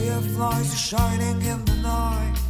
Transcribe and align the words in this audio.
Fireflies 0.00 0.80
shining 0.80 1.42
in 1.42 1.62
the 1.66 1.74
night. 1.82 2.49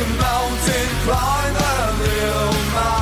A 0.00 0.06
mountain 0.16 0.88
climber, 1.04 1.78
real 2.00 2.52
man. 2.74 2.98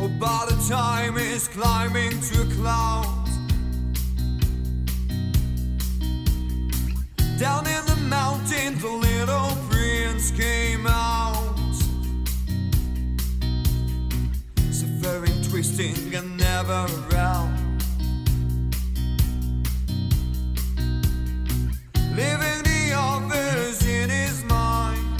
Oh, 0.00 0.08
by 0.18 0.46
the 0.48 0.56
time 0.68 1.16
it's 1.18 1.46
climbing 1.48 2.20
to 2.20 2.42
a 2.42 2.46
cloud. 2.56 3.28
Down 7.38 7.66
in 7.66 7.84
the 7.86 7.93
mountain, 8.04 8.78
the 8.78 8.88
little 8.88 9.56
prince 9.68 10.30
came 10.30 10.86
out. 10.86 11.54
Suffering, 14.70 15.42
twisting, 15.48 16.14
and 16.14 16.36
never 16.36 16.86
around. 17.10 17.58
Living 22.14 22.62
the 22.62 22.92
others 22.96 23.84
in 23.86 24.10
his 24.10 24.44
mind. 24.44 25.18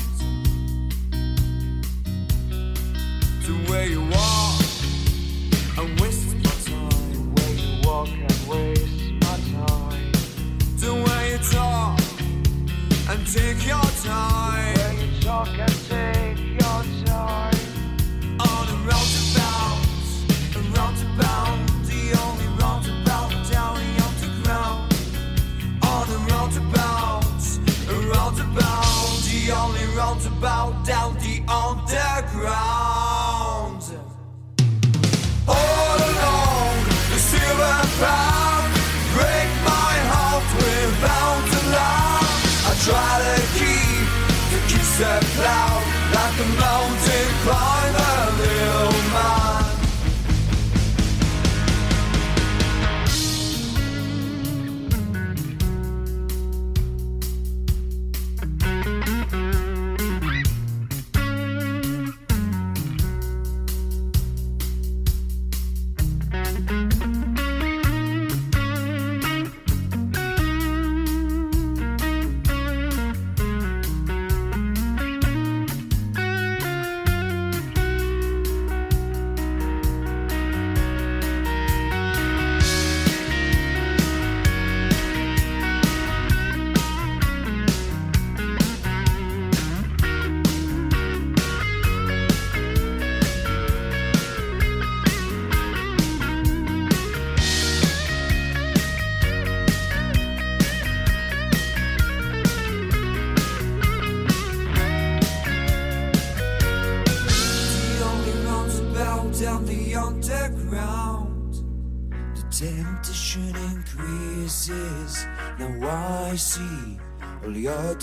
To 3.44 3.52
where 3.70 3.86
you 3.86 4.02
are 4.02 4.58
and 5.78 6.00
my 6.00 6.50
time. 6.64 7.34
Where 7.34 7.54
you 7.54 7.80
walk 7.86 8.08
and 8.08 8.48
waste 8.48 8.83
take 13.34 13.66
your 13.66 13.82
time. 14.04 14.63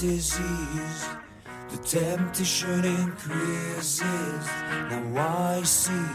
Disease. 0.01 1.05
The 1.69 1.77
temptation 1.77 2.83
increases. 2.83 4.45
Now 4.89 5.53
I 5.53 5.61
see 5.61 6.09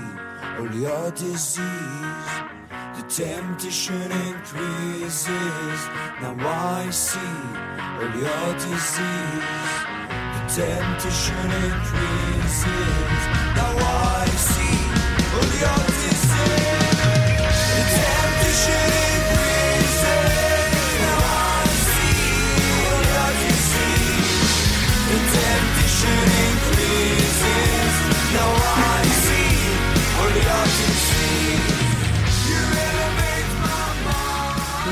all 0.58 0.72
your 0.74 1.10
disease. 1.12 2.32
The 2.96 3.04
temptation 3.08 4.10
increases. 4.26 5.80
Now 6.20 6.34
I 6.36 6.90
see 6.90 7.36
all 8.00 8.12
your 8.24 8.48
disease. 8.66 9.74
The 10.34 10.42
temptation 10.58 11.48
increases. 11.70 13.22
Now 13.54 13.72
I 13.78 14.26
see 14.50 14.78
all 15.36 15.50
your 15.62 15.86
disease. 15.86 16.05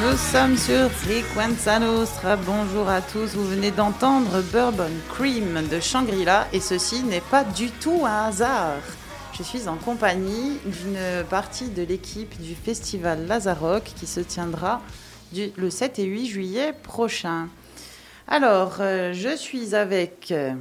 Nous 0.05 0.17
sommes 0.17 0.57
sur 0.57 0.91
Frequenza 0.91 1.79
Nostra. 1.79 2.37
Bonjour 2.37 2.89
à 2.89 3.01
tous. 3.01 3.35
Vous 3.35 3.47
venez 3.47 3.71
d'entendre 3.71 4.43
Bourbon 4.53 4.91
Cream 5.15 5.67
de 5.71 5.81
Shangri-La 5.81 6.47
et 6.53 6.61
ceci 6.61 7.03
n'est 7.03 7.21
pas 7.23 7.43
du 7.45 7.71
tout 7.71 8.03
un 8.05 8.27
hasard. 8.27 8.77
Je 9.37 9.43
suis 9.43 9.67
en 9.69 9.77
compagnie 9.77 10.59
d'une 10.67 11.25
partie 11.29 11.69
de 11.69 11.83
l'équipe 11.83 12.41
du 12.41 12.55
festival 12.55 13.27
Lazarock 13.27 13.85
qui 13.97 14.07
se 14.07 14.21
tiendra 14.21 14.81
du- 15.33 15.51
le 15.57 15.71
7 15.71 15.99
et 15.99 16.05
8 16.05 16.27
juillet 16.27 16.75
prochain. 16.83 17.49
Alors, 18.29 18.77
euh, 18.81 19.13
je 19.13 19.35
suis 19.37 19.75
avec 19.75 20.29
euh, 20.31 20.53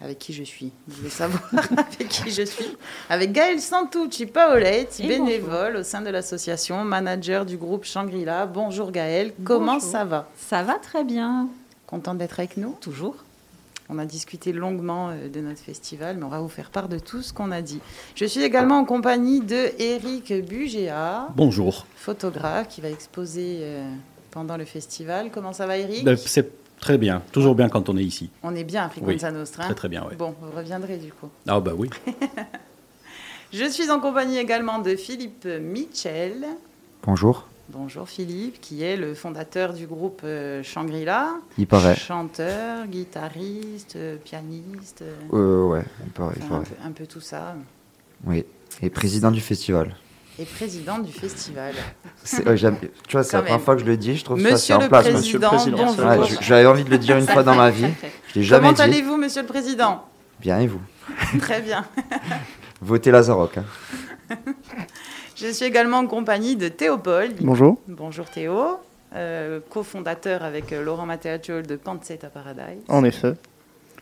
avec 0.00 0.18
qui 0.18 0.32
je 0.32 0.44
suis. 0.44 0.72
Vous 0.86 0.96
voulez 0.98 1.10
savoir 1.10 1.42
avec 1.72 2.08
qui 2.08 2.30
je 2.30 2.42
suis 2.42 2.76
Avec 3.08 3.32
Gaël 3.32 3.60
Santucci 3.60 4.26
Paoletti, 4.26 5.04
Et 5.04 5.08
bénévole 5.08 5.76
au 5.76 5.82
sein 5.82 6.00
de 6.00 6.10
l'association, 6.10 6.84
manager 6.84 7.44
du 7.44 7.56
groupe 7.56 7.84
Shangri-La. 7.84 8.46
Bonjour 8.46 8.92
Gaël, 8.92 9.32
comment 9.44 9.74
Bonjour. 9.74 9.90
ça 9.90 10.04
va? 10.04 10.28
Ça 10.36 10.62
va 10.62 10.74
très 10.74 11.04
bien. 11.04 11.48
Content 11.86 12.14
d'être 12.14 12.38
avec 12.38 12.56
nous? 12.56 12.76
Toujours. 12.80 13.16
On 13.90 13.98
a 13.98 14.04
discuté 14.04 14.52
longuement 14.52 15.08
euh, 15.08 15.28
de 15.30 15.40
notre 15.40 15.60
festival, 15.62 16.18
mais 16.18 16.24
on 16.24 16.28
va 16.28 16.40
vous 16.40 16.48
faire 16.50 16.68
part 16.70 16.88
de 16.90 16.98
tout 16.98 17.22
ce 17.22 17.32
qu'on 17.32 17.50
a 17.50 17.62
dit. 17.62 17.80
Je 18.14 18.26
suis 18.26 18.42
également 18.42 18.78
en 18.80 18.84
compagnie 18.84 19.40
de 19.40 19.70
Eric 19.78 20.32
Bugéa, 20.46 21.28
Bonjour. 21.34 21.86
photographe 21.96 22.68
qui 22.68 22.82
va 22.82 22.90
exposer 22.90 23.60
euh, 23.62 23.90
pendant 24.30 24.58
le 24.58 24.66
festival. 24.66 25.30
Comment 25.32 25.54
ça 25.54 25.66
va 25.66 25.78
Eric 25.78 26.04
Ben, 26.04 26.16
C'est 26.18 26.50
très 26.80 26.98
bien, 26.98 27.22
toujours 27.32 27.54
bien 27.54 27.68
quand 27.68 27.88
on 27.88 27.96
est 27.96 28.04
ici. 28.04 28.30
On 28.42 28.54
est 28.54 28.64
bien 28.64 28.84
à 28.84 28.88
Frequenza 28.88 29.30
Nostra. 29.30 29.64
Très 29.64 29.74
très 29.74 29.88
bien, 29.88 30.04
oui. 30.08 30.16
Bon, 30.16 30.34
vous 30.40 30.56
reviendrez 30.56 30.96
du 30.96 31.12
coup. 31.12 31.28
Ah 31.46 31.60
bah 31.60 31.72
oui. 31.76 31.90
Je 33.52 33.64
suis 33.64 33.90
en 33.90 33.98
compagnie 34.00 34.38
également 34.38 34.78
de 34.78 34.94
Philippe 34.94 35.46
Mitchell. 35.46 36.46
Bonjour, 37.02 37.46
Bonjour 37.70 38.08
Philippe, 38.08 38.62
qui 38.62 38.82
est 38.82 38.96
le 38.96 39.12
fondateur 39.12 39.74
du 39.74 39.86
groupe 39.86 40.22
euh, 40.24 40.62
Shangri-La. 40.62 41.34
il 41.58 41.66
paraît. 41.66 41.96
Chanteur, 41.96 42.86
guitariste, 42.86 43.98
pianiste, 44.24 45.04
euh, 45.34 45.64
ouais, 45.64 45.84
il 46.06 46.12
paraît, 46.12 46.34
il 46.38 46.44
enfin, 46.44 46.54
un, 46.54 46.58
paraît. 46.60 46.70
peu, 46.70 46.88
un 46.88 46.92
peu 46.92 47.06
tout 47.06 47.20
ça. 47.20 47.56
Oui, 48.24 48.46
et 48.80 48.88
président 48.88 49.30
du 49.30 49.42
festival. 49.42 49.94
Et 50.40 50.44
président 50.44 50.98
du 51.00 51.10
festival. 51.12 51.74
Tu 52.24 52.42
vois, 53.12 53.24
c'est 53.24 53.36
la 53.36 53.42
première 53.42 53.60
fois 53.60 53.74
que 53.74 53.80
je 53.80 53.86
le 53.86 53.96
dis, 53.96 54.16
je 54.16 54.24
trouve 54.24 54.40
ça 54.40 54.56
c'est 54.56 54.72
en 54.72 54.80
le 54.80 54.88
place. 54.88 55.08
Président, 55.08 55.18
monsieur. 55.18 55.38
Président, 55.72 55.76
bonjour. 55.96 56.04
Ouais, 56.06 56.26
je- 56.28 56.36
J'avais 56.46 56.66
envie 56.66 56.84
de 56.84 56.90
le 56.90 56.98
dire 56.98 57.16
une 57.16 57.26
fois 57.26 57.42
dans 57.42 57.56
ma 57.56 57.70
vie, 57.70 57.86
je 58.28 58.38
l'ai 58.38 58.44
jamais 58.44 58.68
Comment 58.68 58.78
allez-vous, 58.80 59.16
Monsieur 59.16 59.42
le 59.42 59.48
Président? 59.48 60.04
Bien 60.40 60.60
et 60.60 60.68
vous? 60.68 60.80
Très 61.40 61.60
bien. 61.60 61.84
Votez 62.80 63.10
Lazarok. 63.10 63.58
hein. 63.58 63.64
Je 65.34 65.48
suis 65.48 65.64
également 65.64 65.98
en 65.98 66.06
compagnie 66.06 66.54
de 66.54 66.68
Théopold. 66.68 67.36
Bonjour. 67.40 67.80
Bonjour 67.88 68.26
Théo, 68.26 68.78
euh, 69.16 69.58
cofondateur 69.70 70.44
avec 70.44 70.72
euh, 70.72 70.84
Laurent 70.84 71.06
Matteacciol 71.06 71.66
de 71.66 71.74
Pancetta 71.76 72.28
Paradise. 72.28 72.82
En 72.88 73.02
effet, 73.02 73.34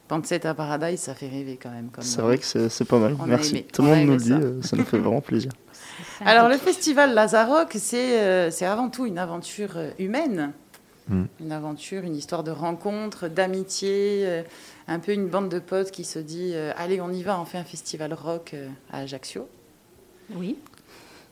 Pancetta 0.08 0.52
Paradise, 0.52 1.00
ça 1.00 1.14
fait 1.14 1.28
rêver 1.28 1.58
quand 1.62 1.70
même. 1.70 1.88
C'est 2.00 2.20
vrai 2.20 2.36
que 2.38 2.44
c'est 2.44 2.84
pas 2.84 2.98
mal. 2.98 3.16
On 3.18 3.26
Merci. 3.26 3.64
Tout 3.72 3.80
le 3.82 3.88
monde 3.88 4.00
nous 4.06 4.12
le 4.12 4.18
dit, 4.18 4.32
euh, 4.32 4.60
ça 4.62 4.76
nous 4.76 4.84
fait 4.84 4.98
vraiment 4.98 5.20
plaisir. 5.22 5.50
Alors 6.24 6.48
le 6.48 6.56
festival 6.56 7.14
Lazaroc, 7.14 7.72
c'est 7.78 8.20
euh, 8.20 8.50
c'est 8.50 8.66
avant 8.66 8.88
tout 8.90 9.06
une 9.06 9.18
aventure 9.18 9.74
euh, 9.76 9.90
humaine. 9.98 10.52
Mm. 11.08 11.24
Une 11.40 11.52
aventure, 11.52 12.02
une 12.02 12.16
histoire 12.16 12.42
de 12.42 12.50
rencontre, 12.50 13.28
d'amitié, 13.28 14.24
euh, 14.26 14.42
un 14.88 14.98
peu 14.98 15.12
une 15.12 15.28
bande 15.28 15.48
de 15.48 15.58
potes 15.60 15.90
qui 15.92 16.04
se 16.04 16.18
dit 16.18 16.50
euh, 16.54 16.72
allez 16.76 17.00
on 17.00 17.10
y 17.10 17.22
va, 17.22 17.38
on 17.40 17.44
fait 17.44 17.58
un 17.58 17.64
festival 17.64 18.12
rock 18.12 18.52
euh, 18.54 18.68
à 18.92 18.98
Ajaccio. 19.00 19.48
Oui, 20.34 20.56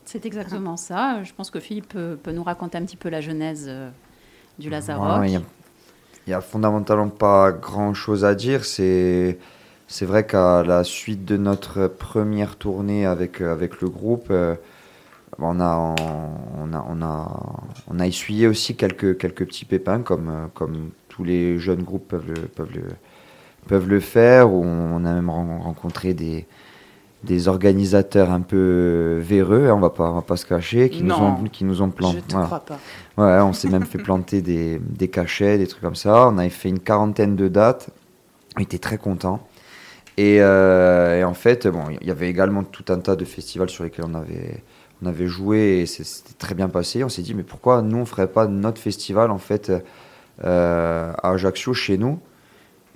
c'est 0.04 0.24
exactement 0.26 0.76
ça. 0.76 1.22
Je 1.24 1.32
pense 1.32 1.50
que 1.50 1.58
Philippe 1.58 1.88
peut, 1.88 2.16
peut 2.22 2.30
nous 2.30 2.44
raconter 2.44 2.78
un 2.78 2.84
petit 2.84 2.96
peu 2.96 3.08
la 3.08 3.20
genèse 3.20 3.66
euh, 3.68 3.90
du 4.60 4.70
Lazaroc. 4.70 5.20
Ouais, 5.20 5.30
Il 5.30 5.32
y 5.32 5.36
a- 5.36 5.42
il 6.26 6.30
y 6.30 6.34
a 6.34 6.40
fondamentalement 6.40 7.08
pas 7.10 7.52
grand 7.52 7.92
chose 7.92 8.24
à 8.24 8.34
dire. 8.34 8.64
C'est 8.64 9.38
c'est 9.86 10.06
vrai 10.06 10.26
qu'à 10.26 10.62
la 10.64 10.82
suite 10.84 11.24
de 11.24 11.36
notre 11.36 11.86
première 11.88 12.56
tournée 12.56 13.06
avec, 13.06 13.40
euh, 13.40 13.52
avec 13.52 13.80
le 13.80 13.88
groupe, 13.88 14.28
euh, 14.30 14.54
on 15.38 15.60
a, 15.60 15.76
on, 15.76 16.72
a, 16.72 16.86
on, 16.88 17.02
a, 17.02 17.40
on 17.88 18.00
a 18.00 18.06
essuyé 18.06 18.46
aussi 18.46 18.76
quelques, 18.76 19.18
quelques 19.18 19.46
petits 19.46 19.64
pépins, 19.64 20.00
comme, 20.00 20.28
euh, 20.28 20.46
comme 20.54 20.90
tous 21.08 21.24
les 21.24 21.58
jeunes 21.58 21.82
groupes 21.82 22.08
peuvent 22.08 22.26
le, 22.28 22.34
peuvent 22.48 22.72
le, 22.74 22.82
peuvent 23.68 23.88
le 23.88 24.00
faire. 24.00 24.52
Où 24.52 24.64
on 24.64 25.04
a 25.04 25.12
même 25.14 25.30
ren- 25.30 25.58
rencontré 25.62 26.14
des, 26.14 26.46
des 27.24 27.48
organisateurs 27.48 28.30
un 28.30 28.40
peu 28.42 29.18
véreux, 29.22 29.68
hein, 29.68 29.74
on 29.76 29.80
va 29.80 29.90
pas, 29.90 30.10
on 30.10 30.14
va 30.16 30.22
pas 30.22 30.36
se 30.36 30.46
cacher, 30.46 30.90
qui, 30.90 31.02
nous 31.02 31.14
ont, 31.14 31.34
qui 31.52 31.64
nous 31.64 31.82
ont 31.82 31.88
Je 31.88 31.92
planté. 31.92 32.22
te 32.22 32.36
crois 32.36 32.60
pas. 32.60 32.78
Ouais, 33.18 33.40
on 33.42 33.52
s'est 33.52 33.68
même 33.68 33.86
fait 33.86 33.98
planter 34.02 34.40
des, 34.42 34.78
des 34.78 35.08
cachets, 35.08 35.58
des 35.58 35.66
trucs 35.66 35.82
comme 35.82 35.94
ça. 35.96 36.28
On 36.28 36.38
avait 36.38 36.48
fait 36.50 36.68
une 36.68 36.80
quarantaine 36.80 37.36
de 37.36 37.48
dates. 37.48 37.90
On 38.56 38.60
était 38.60 38.78
très 38.78 38.98
contents. 38.98 39.40
Et, 40.16 40.38
euh, 40.40 41.18
et 41.18 41.24
en 41.24 41.34
fait, 41.34 41.66
bon, 41.66 41.84
il 42.00 42.06
y 42.06 42.10
avait 42.10 42.28
également 42.28 42.62
tout 42.62 42.84
un 42.92 42.98
tas 43.00 43.16
de 43.16 43.24
festivals 43.24 43.68
sur 43.68 43.82
lesquels 43.82 44.04
on 44.08 44.14
avait, 44.14 44.62
on 45.02 45.06
avait 45.06 45.26
joué 45.26 45.80
et 45.80 45.86
c'était 45.86 46.34
très 46.38 46.54
bien 46.54 46.68
passé. 46.68 47.02
On 47.02 47.08
s'est 47.08 47.22
dit, 47.22 47.34
mais 47.34 47.42
pourquoi 47.42 47.82
nous, 47.82 47.98
on 47.98 48.06
ferait 48.06 48.28
pas 48.28 48.46
notre 48.46 48.80
festival 48.80 49.30
en 49.32 49.38
fait 49.38 49.72
euh, 50.44 51.12
à 51.22 51.30
Ajaccio, 51.30 51.74
chez 51.74 51.98
nous? 51.98 52.20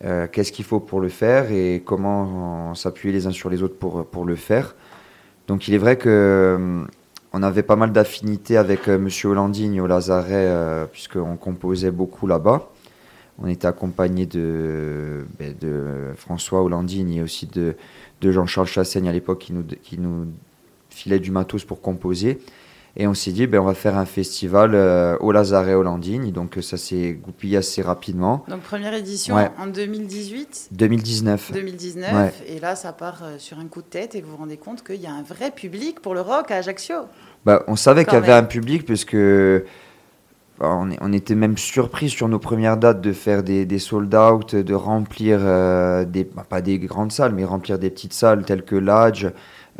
Euh, 0.04 0.28
Qu'est-ce 0.30 0.52
qu'il 0.52 0.64
faut 0.64 0.78
pour 0.78 1.00
le 1.00 1.08
faire 1.08 1.50
et 1.50 1.82
comment 1.84 2.72
s'appuyer 2.76 3.12
les 3.12 3.26
uns 3.26 3.32
sur 3.32 3.50
les 3.50 3.64
autres 3.64 3.76
pour, 3.76 4.06
pour 4.06 4.24
le 4.24 4.36
faire? 4.36 4.76
Donc, 5.48 5.66
il 5.66 5.74
est 5.74 5.78
vrai 5.78 5.96
que 5.96 6.84
on 7.32 7.42
avait 7.42 7.64
pas 7.64 7.76
mal 7.76 7.92
d'affinités 7.92 8.56
avec 8.56 8.86
Monsieur 8.86 9.30
Hollandigne 9.30 9.80
au 9.80 9.86
Lazaret, 9.86 10.86
puisqu'on 10.92 11.36
composait 11.36 11.90
beaucoup 11.90 12.26
là-bas. 12.26 12.70
On 13.40 13.46
était 13.46 13.66
accompagné 13.68 14.26
de, 14.26 15.26
ben, 15.38 15.54
de 15.60 16.12
François 16.16 16.62
Hollandigne 16.62 17.12
et 17.14 17.22
aussi 17.22 17.46
de, 17.46 17.76
de 18.20 18.32
Jean-Charles 18.32 18.66
Chassaigne 18.66 19.08
à 19.08 19.12
l'époque 19.12 19.38
qui 19.38 19.52
nous, 19.52 19.62
qui 19.82 19.98
nous 19.98 20.26
filait 20.90 21.20
du 21.20 21.30
matos 21.30 21.64
pour 21.64 21.80
composer. 21.80 22.40
Et 22.96 23.06
on 23.06 23.14
s'est 23.14 23.30
dit, 23.30 23.46
ben, 23.46 23.60
on 23.60 23.64
va 23.64 23.74
faire 23.74 23.96
un 23.96 24.06
festival 24.06 24.72
euh, 24.74 25.16
au 25.20 25.30
Lazaret 25.30 25.74
Hollandigne. 25.74 26.32
Donc 26.32 26.58
ça 26.62 26.76
s'est 26.76 27.12
goupillé 27.12 27.58
assez 27.58 27.80
rapidement. 27.80 28.44
Donc 28.48 28.62
première 28.62 28.92
édition 28.92 29.36
Ouais. 29.36 29.50
en 29.56 29.68
2018. 29.68 30.70
2019. 30.72 31.52
2019, 31.52 32.12
Ouais. 32.12 32.32
et 32.48 32.58
là 32.58 32.74
ça 32.74 32.92
part 32.92 33.20
euh, 33.22 33.38
sur 33.38 33.60
un 33.60 33.66
coup 33.66 33.82
de 33.82 33.86
tête 33.86 34.16
et 34.16 34.20
vous 34.20 34.32
vous 34.32 34.36
rendez 34.38 34.56
compte 34.56 34.82
qu'il 34.82 35.00
y 35.00 35.06
a 35.06 35.12
un 35.12 35.22
vrai 35.22 35.52
public 35.52 36.00
pour 36.00 36.14
le 36.14 36.22
rock 36.22 36.50
à 36.50 36.56
Ajaccio. 36.56 36.96
Bah, 37.44 37.62
on 37.68 37.76
savait 37.76 38.04
qu'il 38.04 38.14
y 38.14 38.16
avait 38.16 38.32
un 38.32 38.42
public 38.42 38.84
puisque 38.84 39.16
on, 40.60 40.90
est- 40.90 40.98
on 41.00 41.12
était 41.12 41.34
même 41.34 41.56
surpris 41.56 42.08
sur 42.10 42.28
nos 42.28 42.38
premières 42.38 42.76
dates 42.76 43.00
de 43.00 43.12
faire 43.12 43.42
des, 43.42 43.78
sold 43.78 44.14
out, 44.14 44.54
de 44.54 44.74
remplir 44.74 45.38
euh, 45.42 46.04
des 46.04 46.24
bah, 46.24 46.44
pas 46.48 46.60
des 46.60 46.78
grandes 46.78 47.12
salles, 47.12 47.32
mais 47.34 47.44
remplir 47.44 47.78
des 47.78 47.90
petites 47.90 48.12
salles 48.12 48.44
telles 48.44 48.64
que 48.64 48.76
l'Adge, 48.76 49.26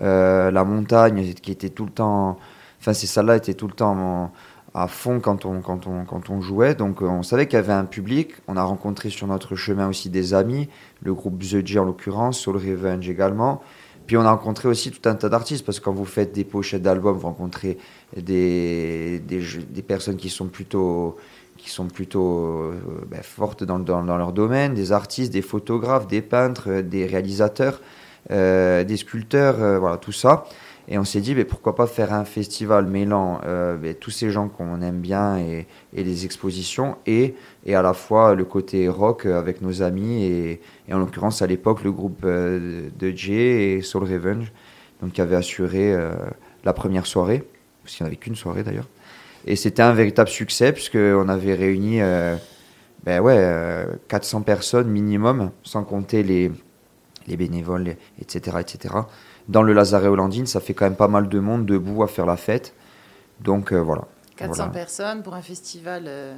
euh, 0.01 0.51
la 0.51 0.65
Montagne, 0.65 1.35
qui 1.43 1.51
était 1.53 1.71
tout 1.71 1.85
le 1.85 1.91
temps. 1.93 2.39
Enfin, 2.81 2.93
ces 2.93 3.07
salles-là 3.07 3.37
étaient 3.37 3.55
tout 3.55 3.67
le 3.67 3.73
temps 3.75 4.33
à 4.75 4.87
fond 4.87 5.19
quand 5.21 5.45
on, 5.47 5.61
quand 5.61 5.87
on, 5.87 6.05
quand 6.05 6.31
on 6.31 6.41
jouait. 6.41 6.75
Donc, 6.75 7.03
euh, 7.03 7.07
on 7.07 7.23
savait 7.23 7.47
qu'il 7.47 7.57
y 7.57 7.63
avait 7.63 7.73
un 7.73 7.85
public. 7.87 8.35
On 8.47 8.57
a 8.57 8.63
rencontré 8.63 9.11
sur 9.11 9.27
notre 9.27 9.57
chemin 9.57 9.89
aussi 9.89 10.11
des 10.11 10.35
amis, 10.35 10.69
le 11.03 11.15
groupe 11.15 11.39
The 11.41 11.67
G 11.67 11.79
en 11.79 11.85
l'occurrence, 11.85 12.39
Soul 12.39 12.57
Revenge 12.57 13.09
également. 13.09 13.63
Puis 14.07 14.17
on 14.17 14.23
a 14.23 14.31
rencontré 14.31 14.69
aussi 14.69 14.91
tout 14.91 15.07
un 15.07 15.15
tas 15.17 15.29
d'artistes 15.29 15.67
parce 15.67 15.81
que 15.81 15.85
quand 15.85 15.93
vous 15.93 16.07
faites 16.07 16.33
des 16.35 16.45
pochettes 16.45 16.81
d'albums, 16.83 17.17
vous 17.19 17.27
rencontrez 17.27 17.77
des, 18.17 19.21
des, 19.21 19.83
personnes 19.83 20.17
qui 20.17 20.31
sont 20.31 20.47
plutôt, 20.47 21.17
qui 21.57 21.71
sont 21.71 21.87
plutôt 21.87 22.39
euh, 22.39 22.75
ben, 23.07 23.23
fortes 23.23 23.65
dans, 23.65 23.79
dans, 23.79 24.17
leur 24.17 24.33
domaine, 24.33 24.75
des 24.75 24.93
artistes, 24.93 25.33
des 25.33 25.43
photographes, 25.43 26.07
des 26.07 26.23
peintres, 26.23 26.69
euh, 26.69 26.83
des 26.83 27.07
réalisateurs, 27.07 27.81
euh, 28.31 28.85
des 28.85 28.97
sculpteurs, 28.97 29.81
voilà 29.81 29.99
tout 29.99 30.13
ça. 30.13 30.47
Et 30.91 30.99
on 30.99 31.05
s'est 31.05 31.21
dit, 31.21 31.35
ben, 31.35 31.45
pourquoi 31.45 31.75
pas 31.75 31.87
faire 31.87 32.15
un 32.15 32.25
festival 32.25 32.87
mêlant 32.87 33.41
ben, 33.45 33.95
tous 33.95 34.11
ces 34.11 34.31
gens 34.31 34.49
qu'on 34.49 34.81
aime 34.81 35.01
bien 35.01 35.37
et, 35.37 35.67
et 35.95 36.03
les 36.03 36.25
expositions 36.25 36.97
et, 37.07 37.35
et 37.67 37.75
à 37.75 37.83
la 37.83 37.93
fois 37.93 38.35
le 38.35 38.47
côté 38.47 38.89
rock 38.89 39.27
avec 39.27 39.61
nos 39.61 39.83
amis 39.83 40.25
et, 40.25 40.61
en 40.91 40.99
l'occurrence 40.99 41.43
à 41.43 41.47
l'époque 41.47 41.85
le 41.85 41.93
groupe 41.93 42.25
de 42.25 43.13
Jay 43.15 43.75
et 43.75 43.83
Soul 43.83 44.05
Revenge 44.05 44.51
donc 45.03 45.13
qui 45.13 45.21
avait 45.21 45.37
assuré 45.37 45.95
la 46.65 46.73
première 46.73 47.05
soirée 47.05 47.45
parce 47.89 47.97
qu'il 47.97 48.05
n'y 48.05 48.09
en 48.09 48.11
avait 48.13 48.17
qu'une 48.17 48.37
soirée 48.37 48.63
d'ailleurs 48.63 48.87
et 49.47 49.57
c'était 49.57 49.81
un 49.83 49.95
véritable 49.95 50.29
succès 50.29 50.73
puisqu'on 50.75 51.27
avait 51.31 51.55
réuni 51.55 52.03
euh, 52.03 52.37
ben 53.05 53.21
ouais, 53.23 53.37
euh, 53.39 53.87
400 54.09 54.43
personnes 54.43 54.89
minimum 54.89 55.53
sans 55.63 55.85
compter 55.85 56.23
les, 56.23 56.53
les 57.27 57.37
bénévoles 57.39 57.83
les- 57.85 57.97
etc 58.21 58.59
etc 58.61 58.95
dans 59.49 59.63
le 59.63 59.73
Lazaret 59.73 60.09
Hollandine 60.09 60.45
ça 60.47 60.61
fait 60.61 60.75
quand 60.75 60.85
même 60.85 60.97
pas 60.97 61.09
mal 61.09 61.31
de 61.31 61.39
monde 61.39 61.65
debout 61.65 62.03
à 62.03 62.09
faire 62.09 62.27
la 62.27 62.37
fête 62.37 62.75
donc 63.41 63.73
euh, 63.73 63.79
voilà 63.81 64.03
400 64.37 64.55
Voilà. 64.55 64.71
personnes 64.73 65.23
pour 65.23 65.35
un 65.35 65.41
festival 65.41 66.05
euh, 66.09 66.37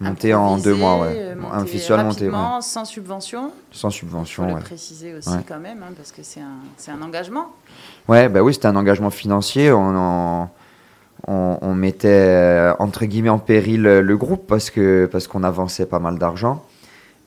monté 0.00 0.34
en 0.34 0.58
deux 0.58 0.74
mois 0.74 1.00
ouais 1.00 1.14
euh, 1.16 1.34
un 1.50 1.64
festival 1.64 2.04
monté 2.04 2.28
ouais. 2.28 2.36
sans 2.60 2.84
subvention. 2.84 3.50
sans 3.70 3.88
Il 3.88 3.92
faut 3.92 3.98
subvention 3.98 4.46
le 4.48 4.54
ouais. 4.54 4.60
préciser 4.60 5.14
aussi 5.14 5.30
Ouais. 5.30 5.44
quand 5.48 5.58
même, 5.60 5.82
hein, 5.82 5.92
parce 5.96 6.12
que 6.12 6.22
c'est 6.22 6.40
un, 6.40 6.92
un 6.94 7.02
engagement. 7.02 7.46
Ouais, 8.08 8.28
bah 8.28 8.42
oui, 8.42 8.52
c'était 8.52 8.66
un 8.66 8.74
engagement 8.76 9.10
financier. 9.10 9.70
On, 9.72 9.94
en- 9.96 10.50
on, 11.28 11.74
mettait 11.74 12.08
euh, 12.08 12.74
entre 12.78 13.04
guillemets 13.04 13.28
en 13.28 13.38
péril 13.38 13.82
le 13.82 14.16
groupe 14.16 14.46
parce 14.46 14.70
que 14.70 15.06
parce 15.10 15.26
qu'on 15.28 15.42
avançait 15.42 15.86
pas 15.86 15.98
mal 15.98 16.18
d'argent. 16.18 16.64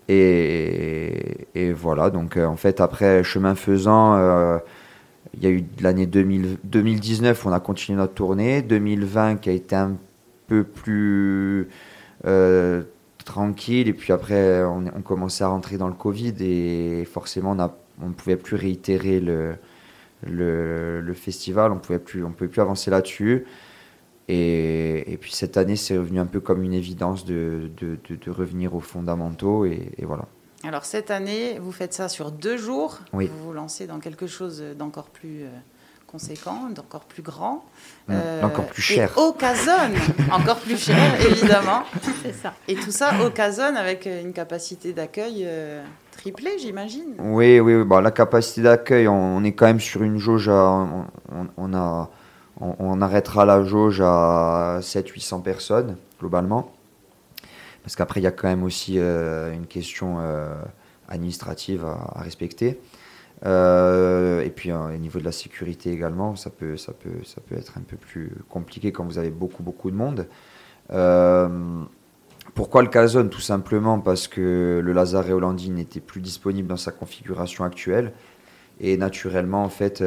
Et, 0.08 1.48
et 1.56 1.74
voilà, 1.74 2.10
donc 2.12 2.38
euh, 2.38 2.46
en 2.46 2.58
fait, 2.58 2.80
après, 2.80 3.24
chemin 3.24 3.56
faisant, 3.56 4.16
euh, 4.16 4.60
il 5.34 5.44
y 5.44 5.48
a 5.48 5.50
eu 5.50 5.64
l'année 5.82 6.06
2000 6.06 6.58
2019, 6.64 7.46
on 7.46 7.52
a 7.52 7.60
continué 7.60 7.98
notre 7.98 8.14
tournée. 8.14 8.62
2020 8.62 9.38
qui 9.38 9.50
a 9.50 9.54
été 9.54 9.76
un 9.76 9.94
peu 10.48 10.64
plus 10.64 11.70
tranquille. 13.26 13.88
Et 13.88 13.94
puis 13.94 14.14
après, 14.14 14.64
on, 14.64 15.02
commençait 15.02 15.44
à 15.44 15.48
rentrer 15.48 15.78
dans 15.78 15.88
le 15.88 15.94
Covid 15.94 16.36
et 16.40 17.06
forcément, 17.06 17.58
on, 18.02 18.08
ne 18.08 18.14
pouvait 18.14 18.38
plus 18.38 18.56
réitérer 18.56 19.20
le, 19.20 19.56
le, 20.24 21.14
festival, 21.16 21.72
on 21.72 21.78
pouvait 21.78 22.00
plus, 22.00 22.22
pouvait 22.22 22.50
plus 22.50 22.62
avancer 22.62 22.92
là-dessus. 22.92 23.46
Et, 24.28 25.12
et 25.14 25.18
puis 25.18 25.32
cette 25.34 25.56
année, 25.58 25.76
c'est 25.76 25.98
revenu 25.98 26.20
un 26.20 26.26
peu 26.26 26.40
comme 26.40 26.64
une 26.64 26.74
évidence 26.74 27.26
de, 27.26 27.70
de, 27.78 27.98
de- 28.10 28.16
de 28.16 28.32
revenir 28.32 28.74
aux 28.76 28.80
fondamentaux 28.80 29.66
et, 29.66 29.92
et 29.98 30.06
voilà. 30.06 30.26
Alors 30.64 30.86
cette 30.86 31.12
année, 31.12 31.60
vous 31.60 31.72
faites 31.72 31.94
ça 31.94 32.10
sur 32.10 32.32
deux 32.32 32.58
jours. 32.58 33.00
Oui. 33.14 33.28
Vous 33.28 33.46
vous 33.48 33.54
lancez 33.54 33.86
dans 33.86 34.00
quelque 34.00 34.26
chose 34.26 34.64
d'encore 34.80 35.10
plus 35.10 35.44
euh, 35.44 35.50
conséquent, 36.08 36.70
d'encore 36.74 37.06
plus 37.06 37.22
grand. 37.22 37.66
Mm. 38.08 38.14
Euh, 38.14 38.42
Encore 38.44 38.66
plus 38.66 38.82
et 38.94 38.96
cher. 38.96 39.16
occasionne, 39.16 39.94
encore 40.32 40.58
plus 40.58 40.78
cher, 40.84 40.98
évidemment. 41.30 41.84
C'est 42.24 42.34
ça. 42.34 42.56
Et 42.68 42.74
tout 42.74 42.90
ça 42.92 43.24
occasionne 43.24 43.78
avec 43.78 44.08
une 44.08 44.34
capacité 44.34 44.92
d'accueil 44.94 45.44
euh, 45.46 45.84
triplée, 46.18 46.58
j'imagine. 46.58 47.14
Oui, 47.20 47.60
oui, 47.60 47.76
oui. 47.76 47.84
Bon, 47.84 48.00
la 48.00 48.10
capacité 48.10 48.64
d'accueil, 48.64 49.08
on, 49.08 49.14
on 49.38 49.44
est 49.44 49.52
quand 49.54 49.68
même 49.68 49.80
sur 49.80 50.02
une 50.02 50.18
jauge 50.18 50.50
à, 50.50 50.54
on, 50.72 51.06
on- 51.32 51.48
on 51.58 51.74
a, 51.76 52.10
on, 52.62 53.02
arrêtera 53.02 53.46
la 53.46 53.64
jauge 53.64 54.02
à 54.02 54.80
700-800 54.82 55.42
personnes, 55.42 55.98
globalement. 56.20 56.72
Parce 57.84 57.96
qu'après, 57.96 58.20
il 58.20 58.24
y 58.24 58.28
a 58.28 58.32
quand 58.32 58.48
même 58.48 58.64
aussi 58.64 58.98
euh, 58.98 59.54
une 59.54 59.68
question 59.68 60.18
euh, 60.20 60.56
administrative 61.08 61.86
à, 61.86 62.22
respecter. 62.22 62.80
Euh, 63.46 64.42
et 64.42 64.50
puis, 64.50 64.72
au 64.72 64.92
niveau 64.92 65.20
de 65.20 65.26
la 65.26 65.32
sécurité 65.32 65.92
également, 65.92 66.36
ça 66.36 66.50
peut, 66.50 66.76
être 66.76 67.78
un 67.78 67.82
peu 67.82 67.98
plus 67.98 68.32
compliqué 68.50 68.92
quand 68.92 69.04
vous 69.04 69.18
avez 69.18 69.30
beaucoup, 69.30 69.62
beaucoup 69.62 69.92
de 69.92 69.96
monde. 69.96 70.28
Pourquoi 72.54 72.84
le 72.84 72.88
Calzone? 72.88 73.30
Tout 73.30 73.42
simplement 73.42 74.00
parce 74.00 74.30
que 74.30 74.80
le 74.82 74.94
Lazare 74.94 75.30
Hollandi 75.30 75.70
n'était 75.72 76.00
plus 76.00 76.22
disponible 76.22 76.70
dans 76.70 76.78
sa 76.78 76.92
configuration 76.92 77.66
actuelle. 77.66 78.14
Et 78.80 78.96
naturellement, 78.96 79.64
en 79.64 79.70
fait, 79.70 80.02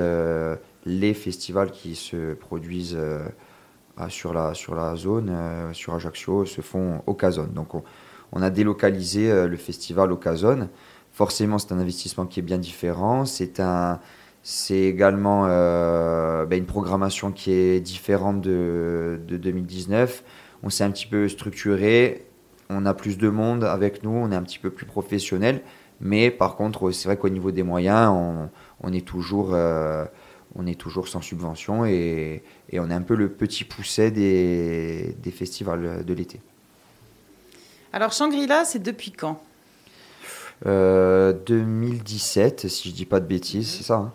les 0.88 1.12
festivals 1.12 1.70
qui 1.70 1.94
se 1.94 2.32
produisent 2.32 2.96
euh, 2.98 3.28
à- 3.96 4.08
sur, 4.08 4.32
la, 4.32 4.54
sur 4.54 4.74
la 4.74 4.96
zone, 4.96 5.28
euh, 5.30 5.72
sur 5.74 5.94
Ajaccio, 5.94 6.46
se 6.46 6.62
font 6.62 7.02
au 7.06 7.14
Calzone. 7.14 7.52
Donc, 7.52 7.74
on, 8.32 8.42
a 8.42 8.50
délocalisé 8.50 9.30
euh, 9.30 9.46
le 9.46 9.56
festival 9.56 10.10
au 10.10 10.16
Calzone. 10.16 10.68
Forcément, 11.12 11.58
c'est 11.58 11.72
un 11.72 11.78
investissement 11.78 12.26
qui 12.26 12.40
est 12.40 12.42
bien 12.42 12.58
différent. 12.58 13.26
C'est 13.26 13.60
un, 13.60 14.00
c'est 14.42 14.80
également 14.80 15.46
ben, 15.46 16.56
une 16.56 16.66
programmation 16.66 17.32
qui 17.32 17.50
est 17.52 17.80
différente 17.80 18.40
de, 18.40 19.20
de 19.26 19.36
2019. 19.36 20.22
On 20.62 20.70
s'est 20.70 20.84
un 20.84 20.90
petit 20.90 21.06
peu 21.06 21.28
structuré. 21.28 22.26
On 22.70 22.86
a 22.86 22.94
plus 22.94 23.18
de 23.18 23.28
monde 23.28 23.64
avec 23.64 24.04
nous. 24.04 24.10
On 24.10 24.30
est 24.30 24.36
un 24.36 24.42
petit 24.42 24.60
peu 24.60 24.70
plus 24.70 24.86
professionnel. 24.86 25.62
Mais 26.00 26.30
par 26.30 26.56
contre, 26.56 26.92
c'est 26.92 27.08
vrai 27.08 27.16
qu'au 27.16 27.28
niveau 27.28 27.50
des 27.50 27.64
moyens, 27.64 28.14
on, 28.80 28.92
est 28.92 29.04
toujours, 29.04 29.56
on 30.54 30.66
est 30.66 30.78
toujours 30.78 31.08
sans 31.08 31.20
subvention 31.20 31.84
et, 31.84 32.42
et 32.70 32.80
on 32.80 32.90
est 32.90 32.94
un 32.94 33.02
peu 33.02 33.14
le 33.14 33.28
petit 33.28 33.64
pousset 33.64 34.10
des, 34.10 35.16
des 35.22 35.30
festivals 35.30 36.04
de 36.04 36.14
l'été. 36.14 36.40
Alors 37.92 38.12
Shangri-La, 38.12 38.64
c'est 38.64 38.82
depuis 38.82 39.12
quand? 39.12 39.40
Euh, 40.66 41.32
2017, 41.46 42.68
si 42.68 42.90
je 42.90 42.94
dis 42.94 43.06
pas 43.06 43.20
de 43.20 43.26
bêtises, 43.26 43.68
c'est 43.68 43.84
ça 43.84 43.94
hein? 43.94 44.12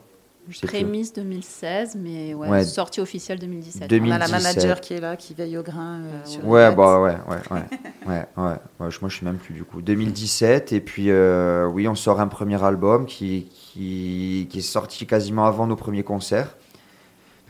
Je 0.50 0.58
sais 0.58 0.68
plus. 0.68 0.78
Prémisse 0.78 1.14
2016, 1.14 1.96
mais 1.96 2.34
ouais, 2.34 2.50
Ouais. 2.50 2.64
sortie 2.66 3.00
officielle 3.00 3.40
2017. 3.40 3.90
2000. 3.90 4.12
On 4.12 4.16
a 4.16 4.20
la 4.20 4.26
2017. 4.28 4.56
manager 4.58 4.82
qui 4.82 4.94
est 4.94 5.00
là, 5.00 5.16
qui 5.16 5.34
veille 5.34 5.58
au 5.58 5.64
grain. 5.64 6.02
euh, 6.02 6.06
Euh, 6.14 6.26
sur 6.26 6.46
Ouais, 6.48 6.76
bah 6.76 7.00
ouais, 7.02 7.12
ouais, 7.30 7.38
ouais, 7.52 7.62
ouais, 8.08 8.26
ouais, 8.38 8.56
ouais, 8.80 8.92
je- 8.92 9.00
moi 9.00 9.10
je 9.10 9.16
suis 9.16 9.26
même 9.26 9.38
plus 9.38 9.54
du 9.54 9.64
coup. 9.64 9.82
2017, 9.82 10.74
et 10.74 10.82
puis 10.82 11.12
euh, 11.12 11.66
oui, 11.68 11.88
on 11.88 11.96
sort 11.96 12.20
un 12.20 12.28
premier 12.28 12.62
album 12.62 13.06
qui, 13.06 13.48
qui, 13.54 14.48
qui 14.50 14.60
est 14.60 14.62
sorti 14.62 15.06
quasiment 15.06 15.46
avant 15.46 15.66
nos 15.66 15.76
premiers 15.78 16.04
concerts, 16.04 16.56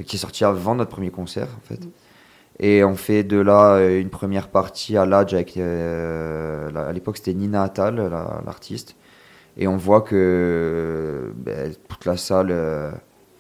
qui 0.06 0.16
est 0.16 0.20
sorti 0.20 0.44
avant 0.46 0.76
notre 0.76 0.92
premier 0.92 1.10
concert 1.10 1.48
en 1.58 1.68
fait. 1.68 1.80
Et 2.60 2.84
on 2.84 2.96
fait 2.96 3.24
de 3.24 3.38
là 3.38 3.80
une 3.80 4.12
première 4.12 4.50
partie 4.50 4.96
à 4.98 5.08
l'Adj 5.08 5.34
avec, 5.34 5.58
euh, 5.58 6.70
la- 6.72 6.88
à 6.88 6.92
l'époque 6.94 7.18
c'était 7.18 7.34
Nina 7.34 7.64
Attal, 7.64 7.96
la- 7.96 8.44
l'artiste, 8.46 8.96
et 9.58 9.68
on 9.68 9.78
voit 9.78 10.02
que 10.02 11.34
ben, 11.36 11.74
toute 11.88 12.06
la 12.06 12.18
salle 12.18 12.48
euh, 12.52 12.92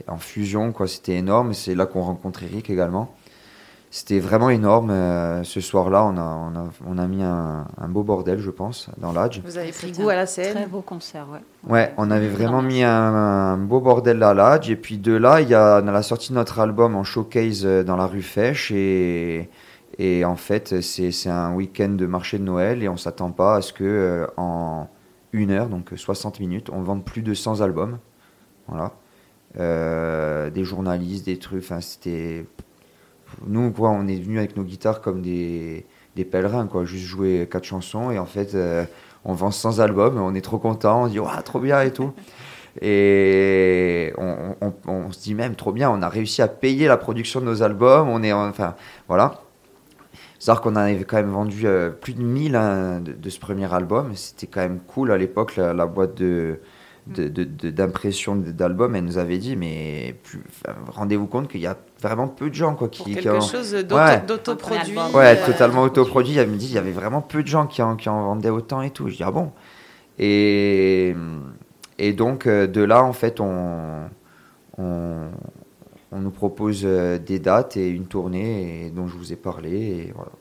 est 0.05 0.09
en 0.09 0.17
fusion, 0.17 0.71
quoi, 0.71 0.87
c'était 0.87 1.15
énorme, 1.15 1.53
c'est 1.53 1.75
là 1.75 1.85
qu'on 1.85 2.01
rencontre 2.01 2.43
Eric 2.43 2.69
également. 2.69 3.13
C'était 3.95 4.19
vraiment 4.19 4.49
énorme. 4.49 4.89
euh, 4.89 5.43
ce 5.43 5.61
soir-là, 5.61 6.03
on 6.03 6.17
a, 6.17 6.21
on, 6.23 6.55
a, 6.55 6.65
on 6.87 6.97
a 6.97 7.05
mis 7.05 7.21
un, 7.21 7.67
un 7.79 7.87
beau 7.87 8.01
bordel, 8.01 8.39
je 8.39 8.49
pense, 8.49 8.89
dans 8.97 9.11
l'Adj. 9.11 9.41
Vous 9.45 9.59
avez 9.59 9.71
pris 9.71 9.91
goût 9.91 10.09
à 10.09 10.15
la 10.15 10.25
Très 10.25 10.45
scène. 10.45 10.67
beau 10.67 10.81
concert, 10.81 11.27
ouais. 11.31 11.41
Ouais, 11.71 11.93
on 11.97 12.09
avait 12.09 12.27
vraiment 12.27 12.63
mis 12.63 12.81
un, 12.81 12.89
un 12.91 13.57
beau 13.57 13.81
bordel 13.81 14.23
à 14.23 14.33
l'Adj. 14.33 14.71
Et 14.71 14.75
puis 14.77 14.97
de 14.97 15.13
là, 15.13 15.41
il 15.41 15.49
y 15.49 15.53
a, 15.53 15.79
on 15.83 15.87
a 15.87 15.91
la 15.91 16.01
sortie 16.01 16.29
de 16.31 16.35
notre 16.35 16.59
album 16.59 16.95
en 16.95 17.03
showcase 17.03 17.65
euh, 17.67 17.83
dans 17.83 17.95
la 17.95 18.07
rue 18.07 18.23
Fèche. 18.23 18.71
Et, 18.71 19.47
et 19.99 20.25
en 20.25 20.37
fait, 20.37 20.81
c'est 20.81 21.11
c'est 21.11 21.29
un 21.29 21.53
week-end 21.53 21.89
de 21.89 22.07
marché 22.07 22.39
de 22.39 22.43
Noël. 22.45 22.81
Et 22.81 22.89
on 22.89 22.97
s'attend 22.97 23.29
pas 23.29 23.57
à 23.57 23.61
ce 23.61 23.73
que 23.73 23.83
euh, 23.83 24.25
en 24.37 24.87
une 25.33 25.51
heure, 25.51 25.67
donc 25.67 25.89
60 25.95 26.39
minutes, 26.39 26.69
on 26.71 26.81
vende 26.81 27.03
plus 27.03 27.21
de 27.21 27.33
100 27.33 27.61
albums. 27.61 27.97
Voilà. 28.67 28.93
Euh, 29.59 30.49
des 30.49 30.63
journalistes, 30.63 31.25
des 31.25 31.37
trucs. 31.37 31.63
Enfin, 31.63 31.81
c'était. 31.81 32.45
Nous, 33.47 33.71
quoi, 33.71 33.89
on 33.89 34.07
est 34.07 34.15
venus 34.19 34.37
avec 34.39 34.55
nos 34.55 34.63
guitares 34.63 35.01
comme 35.01 35.21
des, 35.21 35.85
des 36.15 36.25
pèlerins, 36.25 36.67
quoi. 36.67 36.85
Juste 36.85 37.05
jouer 37.05 37.47
quatre 37.51 37.65
chansons. 37.65 38.11
Et 38.11 38.19
en 38.19 38.25
fait, 38.25 38.55
euh, 38.55 38.85
on 39.25 39.33
vend 39.33 39.51
100 39.51 39.79
albums. 39.79 40.17
On 40.19 40.33
est 40.35 40.41
trop 40.41 40.59
content. 40.59 41.03
On 41.03 41.07
dit, 41.07 41.19
Ouah, 41.19 41.41
trop 41.43 41.59
bien 41.59 41.81
et 41.81 41.91
tout. 41.91 42.13
Et 42.81 44.13
on, 44.17 44.55
on- 44.87 45.11
se 45.11 45.19
dit 45.21 45.35
même 45.35 45.55
trop 45.55 45.71
bien, 45.71 45.91
on 45.91 46.01
a 46.01 46.09
réussi 46.09 46.41
à 46.41 46.47
payer 46.47 46.87
la 46.87 46.97
production 46.97 47.39
de 47.39 47.45
nos 47.45 47.61
albums. 47.61 48.09
On 48.09 48.23
est, 48.23 48.33
en- 48.33 48.49
enfin, 48.49 48.75
voilà. 49.07 49.41
C'est-à-dire 50.43 50.61
qu'on 50.61 50.71
en 50.71 50.75
avait 50.75 51.05
quand 51.05 51.15
même 51.15 51.29
vendu 51.31 51.61
euh, 51.67 51.89
plus 51.89 52.13
de 52.13 52.21
1000 52.21 52.57
hein, 52.57 52.99
de, 52.99 53.13
de 53.13 53.29
ce 53.29 53.39
premier 53.39 53.73
album. 53.73 54.11
C'était 54.15 54.47
quand 54.47 54.59
même 54.59 54.79
cool 54.79 55.13
à 55.13 55.17
l'époque, 55.17 55.55
la, 55.55 55.73
la 55.73 55.85
boîte 55.85 56.15
de 56.15 56.59
de- 57.07 57.29
d'impression 57.69 58.35
de, 58.37 58.51
d'albums, 58.51 58.93
elle 58.95 59.03
nous 59.05 59.17
avait 59.17 59.37
dit, 59.37 59.55
mais 59.57 60.15
enfin, 60.65 60.73
rendez-vous 60.89 61.27
compte 61.27 61.47
qu'il 61.49 61.59
y 61.61 61.67
a 61.67 61.77
vraiment 62.01 62.27
peu 62.29 62.49
de 62.49 62.55
gens 62.55 62.75
quoi, 62.75 62.87
Pour 62.89 62.97
qui, 62.97 63.03
qui 63.03 63.13
quelque 63.15 63.29
ont- 63.37 63.41
chose 63.41 63.73
Ouais. 63.73 64.21
d'autoproduit. 64.27 64.97
Ouais, 65.13 65.37
euh, 65.37 65.45
totalement 65.45 65.81
autoproduit. 65.83 66.37
Elle 66.37 66.49
me 66.49 66.55
dit, 66.57 66.67
il 66.67 66.73
y 66.73 66.77
avait 66.77 66.91
vraiment 66.91 67.21
peu 67.21 67.41
de 67.43 67.47
gens 67.47 67.65
qui 67.67 67.81
en, 67.81 67.95
qui 67.95 68.07
en 68.09 68.23
vendaient 68.23 68.49
autant 68.49 68.81
et 68.81 68.89
tout. 68.89 69.07
Je 69.09 69.15
dis, 69.17 69.23
ah 69.23 69.31
bon? 69.31 69.51
Et, 70.19 71.13
et 71.99 72.13
donc, 72.13 72.47
euh, 72.47 72.67
de 72.67 72.81
là, 72.81 73.03
en 73.03 73.13
fait, 73.13 73.39
on, 73.41 74.09
on, 74.77 75.27
on 76.13 76.19
nous 76.19 76.31
propose 76.31 76.81
euh, 76.85 77.17
des 77.17 77.39
dates 77.39 77.77
et 77.77 77.89
une 77.89 78.05
tournée 78.05 78.85
et 78.85 78.89
dont 78.89 79.07
je 79.07 79.17
vous 79.17 79.33
ai 79.33 79.35
parlé. 79.35 79.71
Et 79.71 80.11
voilà. 80.15 80.31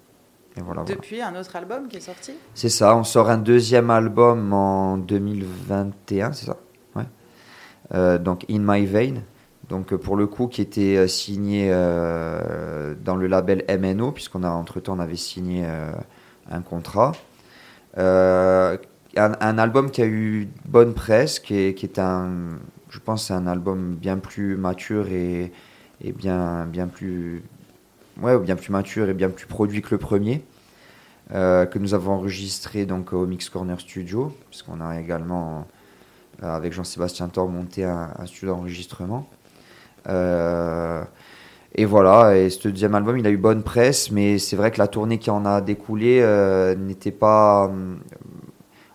Et 0.57 0.61
voilà, 0.61 0.83
voilà. 0.83 0.95
Depuis 0.95 1.23
un 1.23 1.35
autre 1.35 1.57
album 1.57 1.89
qui 1.89 1.97
est 1.97 2.01
sorti? 2.01 2.33
C'est 2.55 2.69
ça, 2.69 2.95
on 2.95 3.05
sort 3.05 3.31
un 3.31 3.39
deuxième 3.39 3.91
album 3.91 4.53
en 4.53 4.99
2021, 4.99 6.33
c'est 6.33 6.47
ça? 6.47 6.59
Ouais. 6.95 7.05
Euh, 7.95 8.19
donc 8.19 8.45
In 8.51 8.61
My 8.61 8.85
Vein, 8.85 9.23
donc 9.73 9.93
euh, 9.93 9.99
pour 9.99 10.17
le 10.17 10.27
coup 10.27 10.49
qui 10.49 10.61
était 10.61 11.09
signé 11.09 11.69
euh, 11.71 12.95
dans 13.03 13.17
le 13.17 13.27
label 13.27 13.65
MNO, 13.69 14.13
puisqu'on 14.13 14.43
a 14.43 14.51
entre-temps 14.51 14.97
on 14.97 15.01
avait 15.01 15.17
signé 15.17 15.65
euh, 15.65 15.93
un 16.51 16.61
contrat. 16.61 17.13
Un, 17.97 18.77
un 19.15 19.59
album 19.59 19.91
qui 19.91 20.01
a 20.01 20.07
eu 20.07 20.49
bonne 20.65 20.95
presse, 20.95 21.39
qui 21.39 21.55
est, 21.55 21.75
qui 21.75 21.85
est 21.85 21.99
un, 21.99 22.59
je 22.93 22.99
pense 22.99 23.29
c'est 23.29 23.35
un 23.35 23.47
album 23.47 23.95
bien 23.95 24.19
plus 24.19 24.57
mature 24.57 25.09
et, 25.09 25.51
et 26.05 26.13
bien, 26.13 26.67
bien 26.67 26.87
plus 26.87 27.43
ouais, 28.21 28.39
bien 28.39 28.57
plus 28.57 28.71
mature 28.71 29.09
et 29.09 29.15
bien 29.15 29.31
plus 29.31 29.47
produit 29.47 29.81
que 29.81 29.89
le 29.93 29.99
premier, 29.99 30.45
euh, 31.33 31.65
que 31.65 31.79
nous 31.79 31.95
avons 31.95 32.13
enregistré 32.13 32.85
donc 32.85 33.15
au 33.15 33.27
Mix 33.27 33.49
Corner 33.49 33.81
Studio, 33.81 34.37
puisqu'on 34.51 34.81
a 34.81 35.01
également, 35.01 35.67
euh, 36.43 36.55
avec 36.55 36.75
Jean-Sébastien 36.75 37.29
Thor, 37.29 37.49
monté 37.49 37.85
un, 37.85 38.11
studio 38.27 38.55
d'enregistrement. 38.55 39.27
Euh, 40.09 41.03
et 41.75 41.87
voilà, 41.87 42.37
et 42.37 42.51
ce 42.51 42.69
deuxième 42.69 42.95
album, 42.95 43.17
il 43.17 43.27
a 43.27 43.31
eu 43.31 43.39
bonne 43.39 43.63
presse, 43.63 44.11
mais 44.11 44.39
c'est 44.39 44.57
vrai 44.57 44.71
que 44.71 44.79
la 44.79 44.89
tournée 44.89 45.19
qui 45.19 45.31
en 45.31 45.47
a 45.47 45.63
découlé 45.63 46.23
n'était 46.79 47.13
pas. 47.13 47.73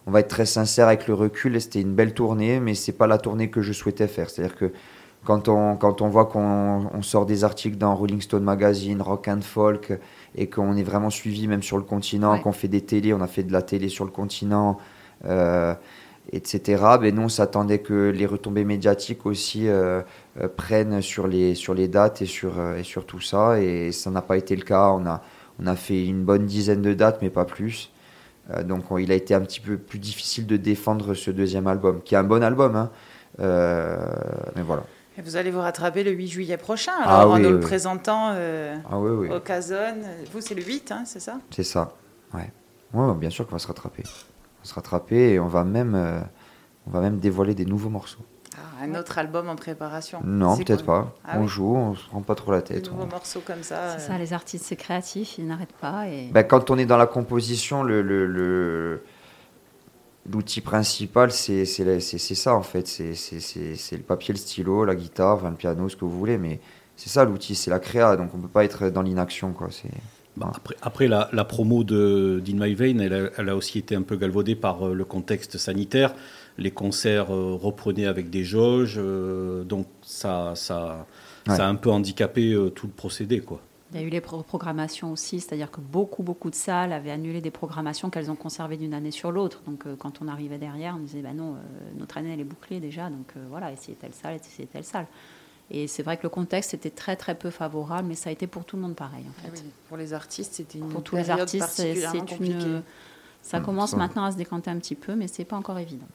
On 0.07 0.11
va 0.11 0.21
être 0.21 0.29
très 0.29 0.45
sincère 0.45 0.87
avec 0.87 1.07
le 1.07 1.13
recul, 1.13 1.59
c'était 1.61 1.81
une 1.81 1.93
belle 1.93 2.13
tournée, 2.13 2.59
mais 2.61 2.75
c'est 2.75 2.93
pas 2.93 3.07
la 3.07 3.17
tournée 3.19 3.49
que 3.51 3.61
je 3.61 3.73
souhaitais 3.73 4.07
faire. 4.07 4.29
C'est-à-dire 4.29 4.55
que 4.55 4.71
quand 5.25 5.49
on, 5.49 5.75
quand 5.75 6.01
on 6.01 6.07
voit 6.09 6.25
qu'on 6.27 6.89
on 6.93 7.01
sort 7.01 7.25
des 7.25 7.43
articles 7.43 7.77
dans 7.77 7.93
Rolling 7.95 8.21
Stone 8.21 8.43
Magazine, 8.43 9.01
Rock 9.01 9.27
and 9.27 9.41
Folk, 9.41 9.93
et 10.35 10.49
qu'on 10.49 10.77
est 10.77 10.83
vraiment 10.83 11.09
suivi 11.09 11.47
même 11.47 11.63
sur 11.63 11.77
le 11.77 11.83
continent, 11.83 12.33
Ouais. 12.33 12.41
qu'on 12.41 12.53
fait 12.53 12.69
des 12.69 12.81
télés, 12.81 13.13
on 13.13 13.21
a 13.21 13.27
fait 13.27 13.43
de 13.43 13.51
la 13.51 13.61
télé 13.61 13.89
sur 13.89 14.05
le 14.05 14.11
continent, 14.11 14.77
euh, 15.25 15.73
etc. 16.31 16.83
Ben 17.01 17.13
nous, 17.15 17.23
on 17.23 17.29
s'attendait 17.29 17.79
que 17.79 18.09
les 18.11 18.25
retombées 18.25 18.65
médiatiques 18.65 19.25
aussi 19.25 19.67
euh, 19.67 20.01
euh, 20.41 20.47
prennent 20.47 21.01
sur 21.01 21.27
les, 21.27 21.55
sur 21.55 21.73
les 21.73 21.89
dates 21.89 22.21
et 22.21 22.25
sur, 22.25 22.53
et 22.77 22.83
sur 22.83 23.05
tout 23.05 23.21
ça, 23.21 23.59
et 23.61 23.91
ça 23.91 24.11
n'a 24.11 24.21
pas 24.21 24.37
été 24.37 24.55
le 24.55 24.63
cas. 24.63 24.89
On 24.91 25.05
a, 25.05 25.21
on 25.59 25.67
a 25.67 25.75
fait 25.75 26.05
une 26.05 26.23
bonne 26.23 26.45
dizaine 26.45 26.81
de 26.81 26.93
dates, 26.93 27.21
mais 27.21 27.29
pas 27.29 27.45
plus. 27.45 27.91
Euh, 28.51 28.63
donc 28.63 28.89
on- 28.91 28.97
il 28.97 29.11
a 29.11 29.15
été 29.15 29.33
un 29.33 29.41
petit 29.41 29.59
peu 29.59 29.77
plus 29.77 29.99
difficile 29.99 30.45
de 30.47 30.57
défendre 30.57 31.13
ce 31.13 31.31
deuxième 31.31 31.67
album, 31.67 32.01
qui 32.03 32.15
est 32.15 32.17
un 32.17 32.23
bon 32.23 32.43
album. 32.43 32.75
hein. 32.75 32.89
Euh, 33.39 33.97
mais 34.55 34.61
voilà. 34.61 34.83
Et 35.17 35.21
vous 35.21 35.35
allez 35.35 35.49
vous 35.51 35.59
rattraper 35.59 36.03
le 36.03 36.11
8 36.11 36.27
juillet 36.27 36.57
prochain, 36.57 36.91
Ah 37.03 37.27
en 37.27 37.35
oui, 37.35 37.41
nous 37.41 37.49
le 37.49 37.59
présentant 37.59 38.31
euh, 38.35 38.75
Ah 38.89 38.99
oui, 38.99 39.29
au 39.29 39.39
Casone. 39.39 40.03
Vous, 40.31 40.41
c'est 40.41 40.53
le 40.55 40.61
8, 40.63 40.91
hein, 40.91 41.03
c'est 41.05 41.19
ça? 41.19 41.39
C'est 41.49 41.63
ça. 41.63 41.93
Ouais. 42.33 42.51
Ouais, 42.93 43.13
bien 43.15 43.29
sûr 43.29 43.45
qu'on 43.47 43.53
va 43.55 43.59
se 43.59 43.67
rattraper. 43.67 44.03
On 44.05 44.63
va 44.63 44.69
se 44.69 44.73
rattraper 44.75 45.33
et 45.33 45.39
on 45.39 45.47
va 45.47 45.63
même, 45.63 45.95
euh, 45.95 46.19
on 46.87 46.91
va 46.91 47.01
même 47.01 47.17
dévoiler 47.17 47.53
des 47.55 47.65
nouveaux 47.65 47.89
morceaux. 47.89 48.23
Ah, 48.57 48.83
Un 48.83 48.95
autre 48.95 49.17
album 49.19 49.49
en 49.49 49.55
préparation 49.55 50.19
Non, 50.23 50.57
peut-être 50.57 50.83
pas. 50.83 51.13
Ah 51.23 51.37
on 51.37 51.43
oui. 51.43 51.47
joue, 51.47 51.75
on 51.75 51.95
se 51.95 52.03
prend 52.07 52.21
pas 52.21 52.35
trop 52.35 52.51
la 52.51 52.61
tête. 52.61 52.89
nouveaux 52.91 53.03
on- 53.03 53.07
morceaux 53.07 53.41
comme 53.45 53.61
ça. 53.63 53.97
C'est 53.97 54.03
euh, 54.05 54.07
ça, 54.13 54.17
les 54.17 54.33
artistes, 54.33 54.65
c'est 54.65 54.75
créatif, 54.75 55.37
ils 55.37 55.45
n'arrêtent 55.45 55.73
pas. 55.79 56.07
Et... 56.07 56.29
Ben, 56.31 56.43
quand 56.43 56.69
on 56.71 56.77
est 56.77 56.85
dans 56.87 56.97
la 56.97 57.05
composition, 57.07 57.83
le, 57.83 58.01
le- 58.01 58.25
le- 58.25 59.03
l'outil 60.31 60.61
principal, 60.61 61.31
c'est, 61.31 61.65
c'est, 61.65 61.83
la- 61.83 61.99
c'est- 61.99 62.17
c'est 62.17 62.35
ça 62.35 62.53
en 62.55 62.63
fait. 62.63 62.87
C'est, 62.87 63.13
c'est- 63.15 63.39
c'est- 63.39 63.75
c'est 63.75 63.95
le 63.97 64.03
papier, 64.03 64.33
le 64.33 64.39
stylo, 64.39 64.85
la 64.85 64.95
guitare, 64.95 65.35
enfin, 65.35 65.49
le 65.49 65.55
piano, 65.55 65.87
ce 65.89 65.95
que 65.95 66.05
vous 66.05 66.17
voulez. 66.17 66.37
Mais 66.37 66.59
c'est 66.95 67.09
ça 67.09 67.23
l'outil, 67.25 67.55
c'est 67.55 67.69
la 67.71 67.79
créa. 67.79 68.15
Donc 68.17 68.31
on 68.33 68.39
peut 68.39 68.47
pas 68.47 68.63
être 68.65 68.89
dans 68.89 69.01
l'inaction. 69.01 69.53
Quoi. 69.53 69.67
C'est... 69.71 69.89
Bah, 70.35 70.51
après, 70.55 70.75
après, 70.81 71.07
la, 71.07 71.29
la 71.33 71.45
promo 71.45 71.83
de 71.83 72.41
d'In 72.45 72.53
My 72.59 72.75
Vein, 72.75 72.99
elle 72.99 73.13
a, 73.13 73.29
elle 73.37 73.49
a 73.49 73.55
aussi 73.55 73.79
été 73.79 73.95
un 73.95 74.03
peu 74.03 74.17
galvaudée 74.17 74.55
par 74.55 74.87
euh, 74.87 74.93
le 74.93 75.05
contexte 75.05 75.57
sanitaire. 75.57 76.13
Les 76.57 76.71
concerts 76.71 77.31
euh, 77.33 77.53
reprenaient 77.55 78.07
avec 78.07 78.29
des 78.29 78.43
jauges, 78.43 78.95
euh, 78.97 79.63
donc 79.63 79.87
ça, 80.01 80.53
ça, 80.55 81.05
Ouais. 81.47 81.55
ça 81.55 81.65
a 81.65 81.69
un 81.69 81.75
peu 81.75 81.89
handicapé 81.91 82.51
euh, 82.53 82.69
tout 82.69 82.87
le 82.87 82.93
procédé. 82.93 83.39
Quoi. 83.41 83.61
Il 83.93 84.01
y 84.01 84.03
a 84.03 84.05
eu 84.05 84.09
les 84.09 84.19
pro- 84.19 84.41
programmations 84.43 85.11
aussi, 85.13 85.39
c'est-à-dire 85.39 85.71
que 85.71 85.79
beaucoup, 85.79 86.23
beaucoup 86.23 86.49
de 86.49 86.55
salles 86.55 86.91
avaient 86.91 87.11
annulé 87.11 87.39
des 87.39 87.51
programmations 87.51 88.09
qu'elles 88.09 88.29
ont 88.29 88.35
conservées 88.35 88.75
d'une 88.75 88.93
année 88.93 89.11
sur 89.11 89.31
l'autre. 89.31 89.61
Donc, 89.65 89.85
euh, 89.85 89.95
quand 89.97 90.19
on 90.21 90.27
arrivait 90.27 90.57
derrière, 90.57 90.95
on 90.97 90.99
disait, 90.99 91.21
bah 91.21 91.31
non, 91.33 91.53
euh, 91.53 91.57
notre 91.97 92.17
année, 92.17 92.33
elle 92.33 92.39
est 92.41 92.43
bouclée 92.43 92.79
déjà, 92.81 93.09
donc 93.09 93.27
euh, 93.37 93.45
voilà, 93.49 93.71
essayez 93.71 93.95
telle 93.95 94.13
salle, 94.13 94.35
essayez 94.35 94.67
telle 94.67 94.83
salle. 94.83 95.07
Et 95.71 95.87
c'est 95.87 96.01
vrai 96.03 96.17
que 96.17 96.23
le 96.23 96.29
contexte 96.29 96.73
était 96.73 96.89
très, 96.89 97.15
très 97.15 97.35
peu 97.35 97.49
favorable, 97.49 98.07
mais 98.09 98.15
ça 98.15 98.29
a 98.29 98.33
été 98.33 98.47
pour 98.47 98.65
tout 98.65 98.75
le 98.77 98.81
monde 98.81 98.95
pareil, 98.95 99.23
en 99.25 99.31
ah 99.39 99.41
fait. 99.49 99.61
oui, 99.63 99.69
Pour 99.87 99.97
les 99.97 100.13
artistes, 100.13 100.53
c'était 100.55 100.79
une 100.79 100.89
Pour 100.89 101.03
tous 101.03 101.15
les 101.15 101.29
artistes, 101.29 101.67
c'est 101.69 101.83
particulièrement 101.83 102.25
c'est 102.27 102.35
compliquée. 102.35 102.53
une... 102.67 102.81
Ça 103.41 103.59
Mm, 103.59 103.63
commence 103.63 103.91
ça. 103.91 103.97
maintenant 103.97 104.25
à 104.25 104.31
se 104.33 104.37
décanter 104.37 104.69
un 104.69 104.77
petit 104.79 104.95
peu, 104.95 105.15
mais 105.15 105.27
c'est 105.27 105.45
pas 105.45 105.55
encore 105.55 105.77
évident. 105.79 106.07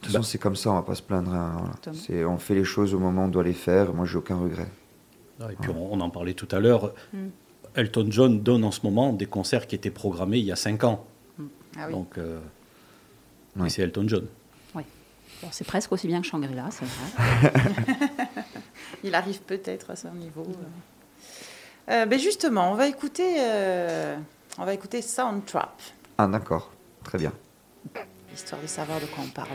De 0.00 0.04
toute 0.06 0.12
façon, 0.12 0.22
c'est 0.22 0.38
comme 0.38 0.56
ça, 0.56 0.70
on 0.70 0.74
va 0.74 0.82
pas 0.82 0.94
se 0.94 1.02
plaindre. 1.02 1.32
hein, 1.34 1.56
voilà. 1.86 2.28
On 2.28 2.38
fait 2.38 2.54
les 2.54 2.64
choses 2.64 2.94
au 2.94 2.98
moment 2.98 3.22
où 3.22 3.26
on 3.26 3.28
doit 3.28 3.42
les 3.44 3.52
faire. 3.52 3.92
Moi, 3.92 4.06
j'ai 4.06 4.16
aucun 4.18 4.36
regret. 4.36 4.68
Ah, 5.40 5.52
Et 5.52 5.56
puis 5.56 5.70
on, 5.70 5.92
on 5.92 6.00
en 6.00 6.10
parlait 6.10 6.34
tout 6.34 6.48
à 6.52 6.60
l'heure. 6.60 6.92
Mm. 7.12 7.26
Elton 7.74 8.06
John 8.10 8.40
donne 8.42 8.64
en 8.64 8.70
ce 8.70 8.80
moment 8.84 9.12
des 9.12 9.26
concerts 9.26 9.66
qui 9.66 9.74
étaient 9.74 9.90
programmés 9.90 10.38
il 10.38 10.44
y 10.44 10.52
a 10.52 10.56
5 10.56 10.84
ans. 10.84 11.04
Ah 11.76 11.84
oui. 11.86 11.92
Donc, 11.92 12.16
euh, 12.18 12.38
Oui. 13.56 13.70
c'est 13.70 13.82
Elton 13.82 14.04
John. 14.08 14.26
Bon, 15.42 15.48
c'est 15.52 15.64
presque 15.66 15.92
aussi 15.92 16.08
bien 16.08 16.20
que 16.20 16.26
Shangri-La, 16.26 16.68
c'est 16.72 16.84
vrai. 16.84 17.52
Il 19.04 19.14
arrive 19.14 19.40
peut-être 19.42 19.90
à 19.90 19.94
son 19.96 20.10
niveau. 20.12 20.44
Euh, 21.90 22.06
ben 22.06 22.18
justement, 22.18 22.72
on 22.72 22.74
va 22.74 22.88
écouter, 22.88 23.36
euh, 23.38 24.16
on 24.58 24.64
va 24.64 24.74
écouter 24.74 25.00
Soundtrap, 25.00 25.80
Ah, 26.16 26.26
d'accord. 26.26 26.72
Très 27.04 27.18
bien. 27.18 27.32
histoire 28.34 28.60
de 28.60 28.66
savoir 28.66 28.98
de 29.00 29.06
quoi 29.06 29.22
on 29.24 29.30
parle. 29.30 29.48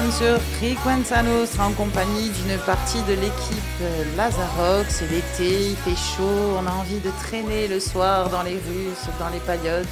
Sommes 0.00 0.12
sur 0.12 0.40
Frequenza 0.58 1.22
Nostra 1.22 1.66
en 1.66 1.72
compagnie 1.72 2.30
d'une 2.30 2.56
partie 2.58 3.02
de 3.02 3.14
l'équipe 3.14 3.80
euh, 3.82 4.04
Lazarox. 4.16 4.86
C'est 4.88 5.10
l'été, 5.10 5.70
il 5.70 5.76
fait 5.76 5.96
chaud, 5.96 6.56
on 6.58 6.66
a 6.66 6.70
envie 6.70 7.00
de 7.00 7.10
traîner 7.22 7.68
le 7.68 7.80
soir 7.80 8.30
dans 8.30 8.42
les 8.42 8.54
rues, 8.54 8.94
dans 9.18 9.28
les 9.28 9.40
paillotes. 9.40 9.86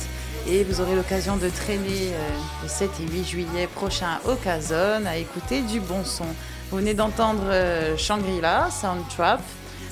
Et 0.46 0.64
vous 0.64 0.80
aurez 0.80 0.94
l'occasion 0.94 1.36
de 1.36 1.48
traîner 1.48 2.12
euh, 2.12 2.62
le 2.62 2.68
7 2.68 2.90
et 3.00 3.12
8 3.12 3.24
juillet 3.24 3.68
prochain 3.74 4.18
au 4.26 4.34
Cazone 4.34 5.06
à 5.06 5.16
écouter 5.16 5.62
du 5.62 5.80
bon 5.80 6.04
son. 6.04 6.26
Vous 6.70 6.78
venez 6.78 6.94
d'entendre 6.94 7.44
euh, 7.46 7.96
Shangri-La, 7.96 8.70
Soundtrap. 8.70 9.40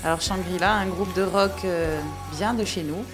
Alors 0.04 0.20
Shangri-La, 0.20 0.72
un 0.72 0.86
groupe 0.86 1.14
de 1.14 1.22
rock 1.22 1.64
euh, 1.64 2.00
bien 2.36 2.54
de 2.54 2.64
chez 2.64 2.84
nous, 2.84 3.04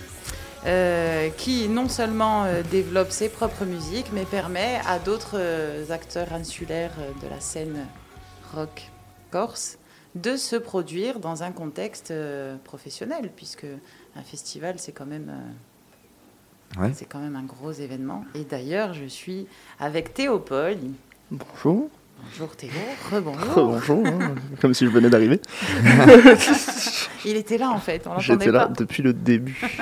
euh, 0.65 1.29
qui 1.31 1.69
non 1.69 1.89
seulement 1.89 2.45
euh, 2.45 2.63
développe 2.71 3.11
ses 3.11 3.29
propres 3.29 3.65
musiques, 3.65 4.11
mais 4.13 4.25
permet 4.25 4.81
à 4.87 5.01
d'autres 5.01 5.35
euh, 5.35 5.91
acteurs 5.91 6.33
insulaires 6.33 6.95
de 7.21 7.29
la 7.29 7.41
scène 7.41 7.87
rock 8.55 8.91
corse 9.33 9.79
de 10.15 10.37
se 10.37 10.55
produire 10.55 11.19
dans 11.19 11.43
un 11.43 11.53
contexte 11.53 12.13
professionnel, 12.65 13.31
puisque 13.35 13.67
un 14.15 14.23
festival, 14.23 14.75
c'est 14.79 14.93
quand 14.93 15.07
même... 15.07 15.33
Ouais. 16.79 16.93
C'est 16.95 17.07
quand 17.07 17.19
même 17.19 17.37
un 17.37 17.45
gros 17.45 17.73
événement. 17.73 18.25
Et 18.35 18.45
d'ailleurs, 18.45 18.93
je 18.93 19.07
suis 19.07 19.47
avec 19.81 20.13
Théopold. 20.13 20.81
Bonjour. 21.31 21.89
Bonjour 22.25 22.55
Théo, 22.55 22.71
rebonjour. 23.11 23.55
Bonjour, 23.55 24.07
hein, 24.07 24.35
comme 24.61 24.75
si 24.75 24.85
je 24.85 24.91
venais 24.91 25.11
d'arriver. 25.11 25.41
Il 27.25 27.37
était 27.37 27.59
là 27.59 27.71
en 27.71 27.79
fait, 27.79 28.07
on 28.07 28.11
l'entendait 28.11 28.45
J'étais 28.45 28.53
là 28.53 28.69
depuis 28.69 29.03
le 29.03 29.13
début. 29.13 29.81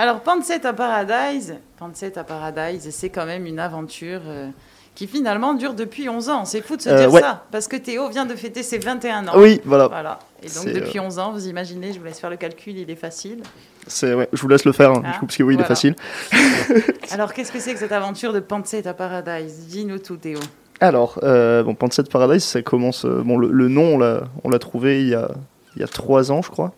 Alors, 0.00 0.20
Panset 0.20 0.64
à 0.64 0.72
Paradise, 0.72 1.56
Panset 1.78 2.16
à 2.16 2.24
Paradise, 2.24 2.88
c'est 2.90 3.10
quand 3.10 3.26
même 3.26 3.44
une 3.44 3.58
aventure 3.58 4.22
euh, 4.26 4.48
qui 4.94 5.06
finalement 5.06 5.52
dure 5.52 5.74
depuis 5.74 6.08
11 6.08 6.30
ans. 6.30 6.44
C'est 6.46 6.62
fou 6.62 6.76
de 6.76 6.80
se 6.80 6.88
Euh, 6.88 6.96
dire 7.00 7.12
ouais. 7.12 7.20
ça, 7.20 7.44
parce 7.52 7.68
que 7.68 7.76
Théo 7.76 8.08
vient 8.08 8.24
de 8.24 8.34
fêter 8.34 8.62
ses 8.62 8.78
21 8.78 9.28
ans. 9.28 9.32
Oui, 9.36 9.60
voilà. 9.66 9.88
Voilà. 9.88 10.18
Et 10.42 10.46
donc, 10.48 10.72
depuis 10.72 10.98
11 10.98 11.18
ans, 11.18 11.32
vous 11.32 11.46
imaginez, 11.48 11.92
je 11.92 11.98
vous 11.98 12.06
laisse 12.06 12.18
faire 12.18 12.30
le 12.30 12.38
calcul, 12.38 12.78
il 12.78 12.90
est 12.90 12.94
facile. 12.96 13.42
C'est 13.86 14.14
ouais, 14.14 14.26
je 14.32 14.40
vous 14.40 14.48
laisse 14.48 14.64
le 14.64 14.72
faire, 14.72 14.90
hein, 14.90 15.02
Ah, 15.04 15.18
coup, 15.18 15.26
parce 15.26 15.36
que 15.36 15.42
oui, 15.42 15.54
il 15.56 15.60
est 15.60 15.64
facile. 15.64 15.94
Alors, 17.10 17.34
qu'est-ce 17.34 17.52
que 17.52 17.60
c'est 17.60 17.74
que 17.74 17.78
cette 17.78 17.92
aventure 17.92 18.32
de 18.32 18.40
Panset 18.40 18.86
à 18.86 18.94
Paradise? 18.94 19.66
Dis-nous 19.68 19.98
tout, 19.98 20.16
Théo. 20.16 20.38
Alors, 20.80 21.18
euh, 21.24 21.62
bon, 21.62 21.74
Panset 21.74 22.04
Paradise, 22.04 22.42
ça 22.44 22.62
commence. 22.62 23.04
euh, 23.04 23.20
bon, 23.22 23.36
le, 23.36 23.50
le 23.50 23.68
nom, 23.68 23.96
on 23.96 23.98
l'a, 23.98 24.22
on 24.44 24.48
l'a 24.48 24.58
trouvé 24.58 25.02
il 25.02 25.08
y 25.08 25.14
a, 25.14 25.28
il 25.76 25.80
y 25.82 25.84
a 25.84 25.88
trois 25.88 26.32
ans, 26.32 26.40
je 26.40 26.48
crois, 26.50 26.72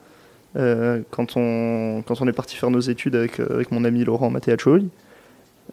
euh, 0.57 1.03
quand, 1.11 1.37
on, 1.37 2.03
quand 2.07 2.21
on 2.21 2.29
est 2.29 2.33
parti 2.33 2.57
faire 2.57 2.71
nos 2.71 2.81
études 2.81 3.17
avec, 3.17 3.41
euh, 3.41 3.55
avec 3.55 3.71
mon 3.73 3.85
ami 3.85 4.05
Laurent 4.05 4.31
Matteaccioli. 4.31 4.88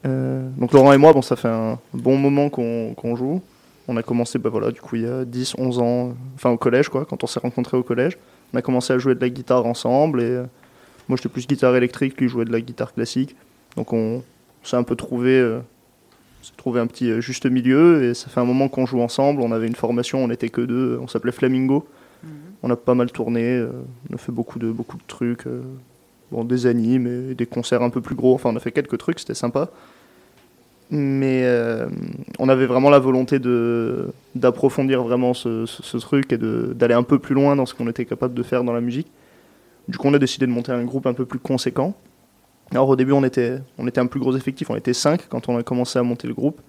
Euh, 0.05 0.47
donc, 0.57 0.71
Laurent 0.73 0.93
et 0.93 0.97
moi, 0.97 1.13
bon, 1.13 1.21
ça 1.21 1.35
fait 1.35 1.47
un 1.49 1.79
bon 1.93 2.17
moment 2.17 2.49
qu'on, 2.49 2.93
qu'on 2.95 3.15
joue. 3.15 3.41
On 3.87 3.97
a 3.97 4.03
commencé, 4.03 4.37
bah 4.37 4.49
voilà, 4.49 4.71
du 4.71 4.79
coup, 4.81 4.95
il 4.97 5.01
y 5.01 5.07
a 5.07 5.25
10, 5.25 5.55
11 5.57 5.79
ans, 5.79 6.13
enfin 6.35 6.51
au 6.51 6.57
collège, 6.57 6.89
quoi, 6.89 7.05
quand 7.05 7.23
on 7.23 7.27
s'est 7.27 7.39
rencontrés 7.39 7.75
au 7.75 7.83
collège. 7.83 8.17
On 8.53 8.57
a 8.57 8.61
commencé 8.61 8.93
à 8.93 8.99
jouer 8.99 9.15
de 9.15 9.21
la 9.21 9.29
guitare 9.29 9.65
ensemble 9.65 10.21
et 10.21 10.25
euh, 10.25 10.43
moi, 11.07 11.17
j'étais 11.17 11.29
plus 11.29 11.47
guitare 11.47 11.75
électrique, 11.75 12.19
lui 12.19 12.29
jouait 12.29 12.45
de 12.45 12.51
la 12.51 12.61
guitare 12.61 12.93
classique. 12.93 13.35
Donc, 13.75 13.93
on 13.93 14.23
s'est 14.63 14.77
un 14.77 14.83
peu 14.83 14.95
trouvé. 14.95 15.39
euh, 15.39 15.59
trouvé 16.57 16.79
un 16.79 16.87
petit 16.87 17.21
juste 17.21 17.45
milieu 17.45 18.03
et 18.03 18.13
ça 18.13 18.29
fait 18.29 18.39
un 18.39 18.45
moment 18.45 18.69
qu'on 18.69 18.85
joue 18.85 19.01
ensemble. 19.01 19.41
On 19.41 19.51
avait 19.51 19.67
une 19.67 19.75
formation, 19.75 20.23
on 20.23 20.27
n'était 20.27 20.49
que 20.49 20.61
deux, 20.61 20.97
on 21.01 21.07
s'appelait 21.07 21.31
Flamingo. 21.31 21.87
On 22.63 22.69
a 22.69 22.75
pas 22.75 22.93
mal 22.95 23.11
tourné, 23.11 23.43
euh, 23.43 23.69
on 24.11 24.15
a 24.15 24.17
fait 24.17 24.31
beaucoup 24.31 24.59
de, 24.59 24.69
beaucoup 24.71 24.97
de 24.97 25.03
trucs, 25.07 25.47
euh, 25.47 25.61
bon, 26.31 26.43
des 26.43 26.65
animes 26.65 27.31
et 27.31 27.35
des 27.35 27.45
concerts 27.45 27.81
un 27.81 27.89
peu 27.89 28.01
plus 28.01 28.15
gros. 28.15 28.33
Enfin, 28.35 28.49
on 28.51 28.55
a 28.55 28.59
fait 28.59 28.71
quelques 28.71 28.97
trucs, 28.97 29.19
c'était 29.19 29.33
sympa. 29.33 29.69
Mais 30.91 31.43
euh, 31.45 31.87
on 32.39 32.49
avait 32.49 32.65
vraiment 32.65 32.89
la 32.89 32.97
volonté 32.97 33.37
d'approfondir 34.33 35.03
vraiment 35.03 35.35
ce, 35.35 35.65
ce- 35.67 35.97
truc 35.97 36.33
et 36.33 36.37
d'aller 36.37 36.95
un 36.95 37.03
peu 37.03 37.19
plus 37.19 37.35
loin 37.35 37.55
dans 37.55 37.67
ce 37.67 37.75
qu'on 37.75 37.87
était 37.87 38.05
capable 38.05 38.33
de 38.33 38.41
faire 38.41 38.63
dans 38.63 38.73
la 38.73 38.81
musique. 38.81 39.07
Du 39.87 39.97
coup, 39.99 40.07
on 40.07 40.13
a 40.15 40.19
décidé 40.19 40.47
de 40.47 40.51
monter 40.51 40.71
un 40.71 40.83
groupe 40.83 41.05
un 41.05 41.13
peu 41.13 41.25
plus 41.25 41.37
conséquent. 41.39 41.95
Alors 42.71 42.89
au 42.89 42.95
début, 42.95 43.11
on 43.11 43.23
était, 43.23 43.59
on 43.77 43.87
était 43.87 43.99
un 44.01 44.07
plus 44.07 44.19
gros 44.19 44.35
effectif, 44.35 44.69
on 44.71 44.75
était 44.75 44.93
5 44.93 45.27
quand 45.29 45.47
on 45.47 45.57
a 45.57 45.63
commencé 45.63 45.99
à 45.99 46.03
monter 46.03 46.27
le 46.27 46.33
groupe. 46.33 46.59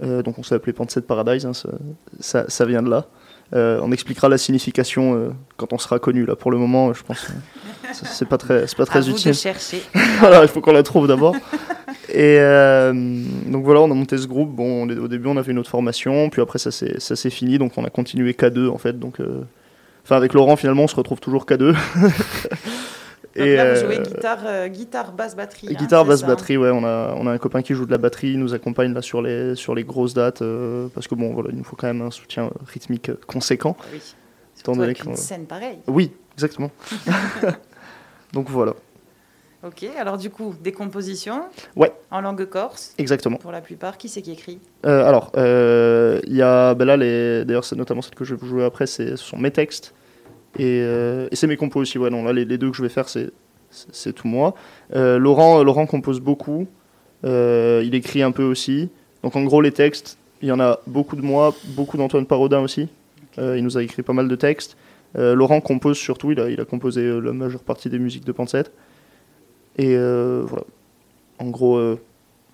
Donc 0.00 0.38
on 0.38 0.42
s'est 0.42 0.54
appelé 0.54 0.72
Panset 0.72 1.02
Paradise, 1.02 1.44
hein, 1.44 1.52
ça, 2.20 2.44
ça 2.48 2.64
vient 2.64 2.82
de 2.82 2.88
là. 2.88 3.06
Euh, 3.52 3.80
on 3.82 3.90
expliquera 3.90 4.28
la 4.28 4.38
signification 4.38 5.14
euh, 5.16 5.28
quand 5.56 5.72
on 5.72 5.78
sera 5.78 5.98
connu. 5.98 6.24
Là, 6.24 6.36
pour 6.36 6.50
le 6.52 6.58
moment, 6.58 6.92
je 6.92 7.02
pense 7.02 7.20
que 7.20 7.32
ça- 7.92 8.06
c'est 8.06 8.28
pas 8.28 8.38
très, 8.38 8.64
pas 8.76 8.82
À 8.84 8.86
très 8.86 9.00
vous 9.00 9.10
utile. 9.10 9.32
de 9.32 9.36
chercher. 9.36 9.82
voilà, 10.20 10.42
il 10.42 10.48
faut 10.48 10.60
qu'on 10.60 10.72
la 10.72 10.82
trouve 10.84 11.08
d'abord. 11.08 11.34
Et 12.12 12.36
euh, 12.38 12.92
donc 13.46 13.64
voilà, 13.64 13.80
on 13.80 13.90
a 13.90 13.94
monté 13.94 14.16
ce 14.18 14.26
groupe. 14.28 14.50
Bon, 14.54 14.84
on 14.84 14.88
est- 14.88 14.98
au 14.98 15.08
début, 15.08 15.26
on 15.28 15.36
avait 15.36 15.50
une 15.52 15.58
autre 15.58 15.70
formation, 15.70 16.30
puis 16.30 16.40
après, 16.42 16.58
ça 16.60 16.70
s'est 16.70 17.30
fini, 17.30 17.58
donc 17.58 17.72
on 17.76 17.84
a 17.84 17.90
continué 17.90 18.32
K2 18.32 18.68
en 18.68 18.78
fait. 18.78 18.98
Donc, 18.98 19.18
euh, 19.20 19.40
enfin, 20.04 20.16
avec 20.16 20.32
Laurent, 20.32 20.54
finalement, 20.56 20.84
on 20.84 20.88
se 20.88 20.96
retrouve 20.96 21.18
toujours 21.20 21.44
K2. 21.44 21.74
Donc 23.36 23.46
là, 23.46 23.74
vous 23.74 23.80
euh, 23.80 23.84
jouez 23.86 23.98
guitare, 24.02 24.38
euh, 24.44 24.68
guitare 24.68 25.12
basse, 25.12 25.36
batterie. 25.36 25.68
hein, 25.70 25.74
Guitare, 25.78 26.04
basse, 26.04 26.20
ça 26.20 26.26
batterie, 26.26 26.56
ouais, 26.56 26.70
on 26.70 26.84
a, 26.84 27.14
on 27.16 27.26
a 27.26 27.30
un 27.32 27.38
copain 27.38 27.62
qui 27.62 27.74
joue 27.74 27.86
de 27.86 27.90
la 27.92 27.98
batterie, 27.98 28.32
il 28.32 28.38
nous 28.40 28.54
accompagne 28.54 28.92
là 28.92 29.02
sur 29.02 29.22
les, 29.22 29.54
sur 29.54 29.74
les 29.74 29.84
grosses 29.84 30.14
dates, 30.14 30.42
euh, 30.42 30.88
parce 30.94 31.06
que 31.06 31.14
bon, 31.14 31.32
voilà, 31.32 31.50
il 31.52 31.58
nous 31.58 31.64
faut 31.64 31.76
quand 31.76 31.86
même 31.86 32.02
un 32.02 32.10
soutien 32.10 32.50
rythmique 32.66 33.10
conséquent. 33.26 33.76
Oui. 33.92 34.00
Étant 34.58 34.72
donné 34.76 34.94
une 35.06 35.16
scène 35.16 35.46
pareille. 35.46 35.78
Oui, 35.86 36.12
exactement. 36.34 36.70
Donc 38.32 38.48
voilà, 38.50 38.74
Ok, 39.62 39.84
alors 39.98 40.16
du 40.16 40.30
coup, 40.30 40.54
des 40.62 40.72
compositions 40.72 41.42
Ouais. 41.76 41.92
en 42.10 42.22
langue 42.22 42.46
corse, 42.46 42.94
exactement. 42.96 43.36
pour 43.36 43.52
la 43.52 43.60
plupart. 43.60 43.98
Qui 43.98 44.08
c'est 44.08 44.22
qui 44.22 44.32
écrit? 44.32 44.58
Euh, 44.86 45.04
alors, 45.04 45.30
il 45.36 46.34
y 46.34 46.40
a, 46.42 46.74
ben 46.74 46.86
là, 46.86 46.96
les, 46.96 47.44
d'ailleurs, 47.44 47.64
c'est 47.64 47.76
notamment 47.76 48.00
celle 48.00 48.14
que 48.14 48.24
je 48.24 48.34
vais 48.34 48.40
vous 48.40 48.46
jouer 48.48 48.64
après, 48.64 48.86
ce 48.86 49.16
sont 49.16 49.36
mes 49.36 49.50
textes. 49.50 49.92
Et, 50.58 50.80
euh, 50.82 51.28
et 51.30 51.36
c'est 51.36 51.46
mes 51.46 51.56
compos 51.56 51.80
aussi, 51.80 51.98
ouais, 51.98 52.10
non, 52.10 52.24
là, 52.24 52.32
les, 52.32 52.44
les 52.44 52.58
deux 52.58 52.70
que 52.70 52.76
je 52.76 52.82
vais 52.82 52.88
faire, 52.88 53.08
c'est, 53.08 54.12
tout 54.12 54.26
moi. 54.26 54.54
Euh, 54.94 55.18
Laurent, 55.18 55.62
Laurent 55.62 55.86
compose 55.86 56.20
beaucoup, 56.20 56.66
euh, 57.24 57.82
il 57.84 57.94
écrit 57.94 58.22
un 58.22 58.32
peu 58.32 58.42
aussi. 58.42 58.88
Donc, 59.22 59.36
en 59.36 59.44
gros, 59.44 59.60
les 59.60 59.72
textes, 59.72 60.18
il 60.42 60.48
y 60.48 60.52
en 60.52 60.60
a 60.60 60.80
beaucoup 60.86 61.16
de 61.16 61.22
moi, 61.22 61.54
beaucoup 61.76 61.96
d'Antoine 61.96 62.26
Parodin 62.26 62.60
aussi. 62.60 62.88
Euh, 63.38 63.56
il 63.56 63.64
nous 63.64 63.76
a 63.76 63.82
écrit 63.82 64.02
pas 64.02 64.12
mal 64.12 64.28
de 64.28 64.36
textes. 64.36 64.76
Euh, 65.16 65.34
Laurent 65.34 65.60
compose 65.60 65.98
surtout, 65.98 66.32
il 66.32 66.40
a, 66.40 66.48
il 66.50 66.60
a 66.60 66.64
composé 66.64 67.02
euh, 67.02 67.20
la 67.20 67.32
majeure 67.32 67.62
partie 67.62 67.90
des 67.90 67.98
musiques 67.98 68.24
de 68.24 68.32
Pansette. 68.32 68.72
Et 69.76 69.94
euh, 69.96 70.42
voilà. 70.46 70.64
En 71.38 71.48
gros, 71.48 71.76
euh, 71.76 71.98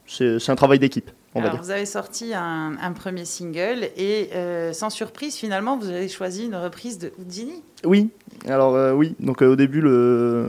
c'est, 0.06 0.38
c'est 0.38 0.52
un 0.52 0.56
travail 0.56 0.78
d'équipe, 0.78 1.11
on 1.37 1.40
va 1.40 1.46
Alors, 1.49 1.55
dire. 1.57 1.62
vous 1.64 1.70
avez 1.70 1.87
sorti 1.87 2.33
un, 2.35 2.72
un 2.81 2.92
premier 2.92 3.25
single 3.25 3.88
et 3.96 4.31
euh, 4.35 4.72
sans 4.72 4.90
surprise, 4.90 5.37
finalement, 5.37 5.77
vous 5.79 5.88
avez 5.90 6.09
choisi 6.09 6.46
une 6.46 6.57
reprise 6.57 6.99
de 6.99 7.12
Houdini. 7.18 7.62
Oui, 7.85 8.09
alors 8.49 8.75
euh, 8.75 8.92
oui, 8.92 9.14
donc 9.20 9.42
euh, 9.42 9.46
au 9.53 9.57
début 9.57 9.81
le... 9.81 10.49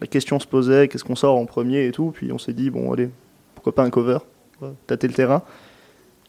la 0.00 0.06
question 0.06 0.38
se 0.40 0.46
posait, 0.46 0.88
qu'est-ce 0.88 1.04
qu'on 1.04 1.16
sort 1.16 1.36
en 1.36 1.44
premier 1.46 1.86
et 1.86 1.92
tout, 1.92 2.12
puis 2.14 2.32
on 2.32 2.38
s'est 2.38 2.52
dit, 2.54 2.70
bon 2.70 2.92
allez, 2.92 3.10
pourquoi 3.54 3.74
pas 3.74 3.82
un 3.82 3.90
cover, 3.90 4.18
va 4.60 4.70
tâter 4.86 5.06
le 5.08 5.14
terrain. 5.14 5.42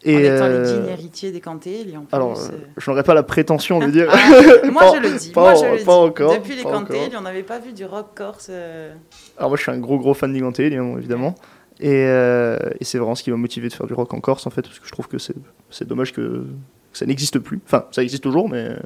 en 0.06 0.08
étant 0.10 0.44
euh, 0.44 0.88
héritiers 0.88 1.30
des 1.30 1.40
Cantéli, 1.40 1.96
en 1.96 2.00
plus. 2.02 2.14
alors, 2.16 2.38
euh. 2.40 2.48
je 2.76 2.90
n'aurais 2.90 3.02
pas 3.04 3.14
la 3.14 3.22
prétention 3.22 3.78
de 3.80 3.86
dire... 3.86 4.08
Ah, 4.10 4.18
moi, 4.72 4.82
pas- 4.82 4.96
je 4.96 5.00
le 5.08 5.18
dis. 5.18 5.30
pas 5.30 5.40
moi, 5.40 5.54
je 5.54 5.64
le 5.66 5.70
pas 5.70 5.76
dis. 5.84 5.88
encore, 5.90 6.32
Depuis 6.34 6.56
les 6.56 6.62
pas 6.62 6.72
Cantéli, 6.72 7.06
encore. 7.06 7.20
on 7.20 7.22
n'avait 7.22 7.42
pas 7.42 7.58
vu 7.58 7.72
du 7.72 7.84
rock 7.84 8.08
corse. 8.16 8.48
euh, 8.50 8.92
Alors 9.38 9.50
moi 9.50 9.56
je 9.56 9.62
suis 9.62 9.70
un 9.72 9.78
gros 9.78 9.98
gros 9.98 10.14
fan 10.14 10.32
d'Iganté, 10.32 10.66
évidemment, 10.66 11.34
et, 11.80 12.04
euh, 12.06 12.58
et 12.78 12.84
c'est 12.84 12.98
vraiment 12.98 13.14
ce 13.14 13.22
qui 13.22 13.30
m'a 13.30 13.36
motivé 13.36 13.68
de 13.68 13.72
faire 13.72 13.86
du 13.86 13.94
rock 13.94 14.12
en 14.12 14.20
Corse 14.20 14.46
en 14.46 14.50
fait, 14.50 14.62
parce 14.62 14.78
que 14.78 14.86
je 14.86 14.92
trouve 14.92 15.08
que 15.08 15.18
c'est 15.18 15.88
dommage 15.88 16.12
que, 16.12 16.44
que 16.92 16.98
ça 16.98 17.06
n'existe 17.06 17.38
plus. 17.38 17.60
Enfin, 17.64 17.86
ça 17.90 18.02
existe 18.02 18.22
toujours, 18.22 18.48
mais 18.48 18.76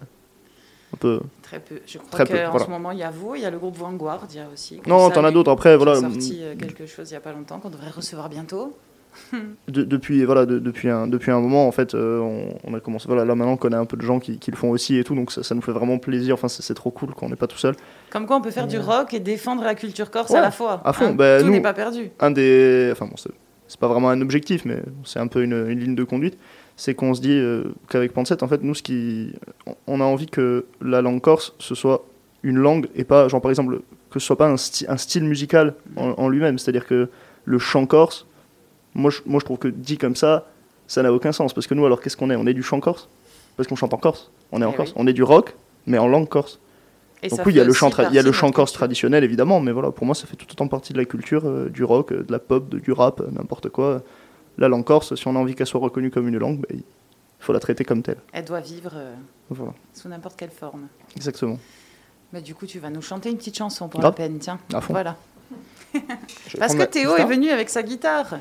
un 0.94 0.96
peu... 0.96 1.20
Très 1.42 1.58
peu. 1.60 1.80
Je 1.86 1.98
crois 1.98 2.24
qu'en 2.24 2.50
voilà. 2.50 2.64
ce 2.64 2.70
moment, 2.70 2.90
il 2.92 2.98
y 2.98 3.02
a 3.02 3.10
vous, 3.10 3.34
il 3.34 3.42
y 3.42 3.44
a 3.44 3.50
le 3.50 3.58
groupe 3.58 3.76
Vanguard, 3.76 4.26
il 4.30 4.36
y 4.36 4.40
a 4.40 4.48
aussi. 4.52 4.80
Non, 4.86 5.10
t'en 5.10 5.24
as 5.24 5.32
d'autres 5.32 5.50
après, 5.50 5.76
voilà. 5.76 5.92
a 5.92 6.00
sorti 6.00 6.38
euh, 6.40 6.54
quelque 6.56 6.86
chose 6.86 7.10
il 7.10 7.12
n'y 7.12 7.16
a 7.16 7.20
pas 7.20 7.32
longtemps, 7.32 7.58
qu'on 7.58 7.70
devrait 7.70 7.90
recevoir 7.90 8.28
bientôt. 8.28 8.76
De- 9.68 9.84
depuis 9.84 10.24
voilà 10.24 10.44
de- 10.46 10.58
depuis 10.58 10.88
un 10.88 11.06
depuis 11.06 11.30
un 11.30 11.40
moment 11.40 11.66
en 11.68 11.72
fait 11.72 11.94
euh, 11.94 12.18
on, 12.20 12.54
on 12.64 12.74
a 12.74 12.80
commencé 12.80 13.06
voilà 13.08 13.24
là 13.24 13.34
maintenant 13.34 13.52
on 13.54 13.56
connaît 13.56 13.76
un 13.76 13.84
peu 13.86 13.96
de 13.96 14.02
gens 14.02 14.18
qui, 14.20 14.38
qui 14.38 14.50
le 14.50 14.56
font 14.56 14.70
aussi 14.70 14.96
et 14.98 15.04
tout 15.04 15.14
donc 15.14 15.32
ça, 15.32 15.42
ça 15.42 15.54
nous 15.54 15.62
fait 15.62 15.72
vraiment 15.72 15.98
plaisir 15.98 16.34
enfin 16.34 16.48
c'est 16.48 16.74
trop 16.74 16.90
cool 16.90 17.14
qu'on 17.14 17.28
n'est 17.28 17.36
pas 17.36 17.46
tout 17.46 17.56
seul 17.58 17.74
Comme 18.10 18.26
quoi, 18.26 18.36
on 18.36 18.40
peut 18.40 18.50
faire 18.50 18.66
du 18.66 18.78
rock 18.78 19.14
et 19.14 19.20
défendre 19.20 19.62
la 19.64 19.74
culture 19.74 20.10
corse 20.10 20.30
Ouais, 20.30 20.38
à 20.38 20.42
la 20.42 20.50
fois. 20.50 20.74
hein. 20.74 20.82
à 20.84 20.92
fond. 20.92 21.14
Bah, 21.14 21.40
Tout 21.40 21.48
n'est 21.48 21.60
pas 21.60 21.72
perdu. 21.74 22.10
un 22.20 22.30
des 22.30 22.90
enfin 22.92 23.06
bon 23.06 23.14
c'est 23.16 23.80
pas 23.80 23.88
vraiment 23.88 24.10
un 24.10 24.20
objectif 24.20 24.64
mais 24.64 24.78
c'est 25.04 25.18
un 25.18 25.26
peu 25.26 25.42
une, 25.42 25.66
une 25.68 25.80
ligne 25.80 25.94
de 25.94 26.04
conduite 26.04 26.38
c'est 26.76 26.94
qu'on 26.94 27.14
se 27.14 27.20
dit 27.20 27.32
euh, 27.38 27.64
qu'avec 27.88 28.12
Pansette 28.12 28.42
en 28.42 28.48
fait 28.48 28.62
nous 28.62 28.74
ce 28.74 28.82
qui 28.82 29.32
on- 29.66 29.76
on 29.86 30.00
a 30.00 30.04
envie 30.04 30.26
que 30.26 30.66
la 30.82 31.02
langue 31.02 31.20
corse 31.20 31.54
ce 31.58 31.74
soit 31.74 32.04
une 32.42 32.58
langue 32.58 32.88
et 32.94 33.04
pas 33.04 33.28
genre 33.28 33.40
par 33.40 33.50
exemple 33.50 33.80
que 34.10 34.18
ce 34.20 34.26
soit 34.26 34.36
pas 34.38 34.48
un, 34.48 34.56
style 34.56 35.24
musical 35.24 35.74
en, 35.96 36.10
en 36.10 36.28
lui-même 36.28 36.58
c'est 36.58 36.68
à 36.68 36.72
dire 36.72 36.86
que 36.86 37.08
le 37.46 37.58
chant 37.58 37.86
corse 37.86 38.26
moi 38.94 39.10
je, 39.10 39.20
moi 39.26 39.40
je 39.40 39.44
trouve 39.44 39.58
que 39.58 39.68
dit 39.68 39.98
comme 39.98 40.16
ça 40.16 40.46
ça 40.86 41.02
n'a 41.02 41.12
aucun 41.12 41.32
sens 41.32 41.52
parce 41.54 41.66
que 41.66 41.74
nous 41.74 41.84
alors 41.86 42.00
qu'est-ce 42.00 42.16
qu'on 42.16 42.30
est? 42.30 42.36
On 42.36 42.46
est 42.46 42.54
du 42.54 42.62
chant 42.62 42.80
corse 42.80 43.08
parce 43.56 43.68
qu'on 43.68 43.76
chante 43.76 43.94
en 43.94 43.98
corse 43.98 44.30
on 44.52 44.60
est 44.62 44.64
en 44.64 44.72
Eh 44.72 44.76
corse 44.76 44.90
oui. 44.90 44.94
on 44.98 45.06
est 45.06 45.12
du 45.12 45.22
rock 45.22 45.54
mais 45.86 45.98
en 45.98 46.06
langue 46.08 46.28
corse 46.28 46.58
Et 47.22 47.28
donc 47.28 47.40
oui, 47.46 47.52
il 47.52 47.56
y 47.56 47.60
a 47.60 47.64
le 47.64 47.72
chant, 47.72 47.88
tra- 47.88 47.92
il 47.92 48.02
y 48.02 48.02
a 48.02 48.04
partie 48.04 48.18
le 48.18 48.24
de 48.24 48.32
chant 48.32 48.46
notre 48.46 48.56
corse 48.56 48.72
traditionnel 48.72 49.24
évidemment, 49.24 49.60
mais 49.60 49.72
voilà, 49.72 49.90
pour 49.90 50.04
moi 50.06 50.14
ça 50.14 50.26
fait 50.26 50.36
tout 50.36 50.46
autant 50.50 50.68
partie 50.68 50.92
de 50.92 50.98
la 50.98 51.04
culture, 51.06 51.42
euh, 51.46 51.68
du 51.70 51.82
rock, 51.84 52.12
euh, 52.12 52.22
de 52.22 52.30
la 52.32 52.38
pop, 52.38 52.68
de- 52.68 52.78
du 52.78 52.92
rap, 52.92 53.20
euh, 53.20 53.28
n'importe 53.32 53.68
quoi. 53.70 54.02
La 54.58 54.68
langue 54.68 54.84
corse, 54.84 55.14
si 55.14 55.26
on 55.28 55.34
a 55.36 55.38
envie 55.38 55.54
qu'elle 55.54 55.66
soit 55.66 55.80
reconnue 55.80 56.10
comme 56.10 56.28
une 56.28 56.38
langue, 56.38 56.60
bah, 56.60 56.68
il 56.72 56.82
faut 57.40 57.52
la 57.52 57.60
traiter 57.60 57.84
comme 57.84 58.02
telle. 58.02 58.18
Elle 58.32 58.44
doit 58.44 58.60
vivre 58.60 58.92
Voilà, 59.50 59.72
sous 59.94 60.08
n'importe 60.08 60.36
quelle 60.38 60.50
forme. 60.50 60.86
exactement. 61.16 61.58
Bah, 62.32 62.40
du 62.40 62.54
coup, 62.54 62.66
tu 62.66 62.78
vas 62.78 62.90
nous 62.90 63.02
chanter 63.02 63.30
une 63.30 63.36
petite 63.36 63.56
chanson 63.56 63.88
pour 63.88 64.00
Grave. 64.00 64.12
la 64.12 64.16
peine, 64.28 64.38
tiens. 64.38 64.58
À 64.72 64.80
fond. 64.80 64.92
Voilà. 64.92 65.16
Parce 66.58 66.74
que 66.74 66.82
Théo 66.84 67.16
est 67.16 67.24
venu 67.24 67.50
avec 67.50 67.68
sa 67.70 67.82
guitare. 67.82 68.38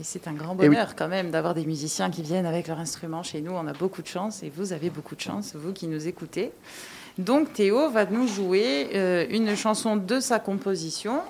Et 0.00 0.04
c'est 0.04 0.28
un 0.28 0.32
grand 0.32 0.54
Eh 0.58 0.62
oui. 0.62 0.68
bonheur 0.68 0.94
quand 0.94 1.08
même 1.08 1.30
d'avoir 1.30 1.54
des 1.54 1.64
musiciens 1.66 2.10
qui 2.10 2.22
viennent 2.22 2.46
avec 2.46 2.68
leur 2.68 2.78
instrument. 2.78 3.22
Chez 3.24 3.40
nous, 3.40 3.52
on 3.52 3.66
a 3.66 3.72
beaucoup 3.72 4.00
de 4.02 4.06
chance 4.06 4.42
et 4.44 4.50
vous 4.54 4.72
avez 4.72 4.90
beaucoup 4.90 5.16
de 5.16 5.20
chance, 5.20 5.54
vous 5.56 5.72
qui 5.72 5.88
nous 5.88 6.06
écoutez. 6.06 6.52
Donc 7.18 7.52
Théo 7.52 7.90
va 7.90 8.04
nous 8.06 8.28
jouer 8.28 8.90
euh, 8.94 9.26
une 9.28 9.56
chanson 9.56 9.96
de 9.96 10.20
sa 10.20 10.38
composition 10.38 11.20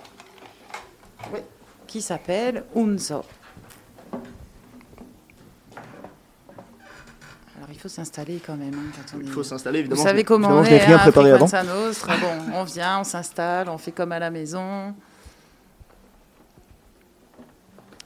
Oui. 1.33 1.41
qui 1.87 2.03
s'appelle 2.03 2.65
Unzo. 2.77 3.23
Alors 7.57 7.71
il 7.73 7.79
faut 7.79 7.89
s'installer 7.89 8.39
quand 8.45 8.57
même. 8.57 8.75
hein, 8.75 8.93
quand 8.95 9.17
on 9.17 9.21
Il 9.23 9.29
est- 9.29 9.31
faut 9.33 9.43
s'installer, 9.43 9.79
vous 9.83 9.87
évidemment. 9.93 10.03
savez 10.09 10.25
comment 10.25 10.49
on 10.49 10.65
est, 10.65 10.77
rien 10.85 10.97
hein, 10.97 10.99
préparé 10.99 11.33
avant. 11.33 11.47
Frequenza 11.47 11.75
Nostra. 11.75 12.17
Bon, 12.19 12.53
on 12.55 12.65
vient, 12.65 13.01
on 13.01 13.05
s'installe, 13.05 13.71
on 13.71 13.79
fait 13.79 13.93
comme 13.93 14.13
à 14.13 14.19
la 14.19 14.31
maison. 14.31 14.95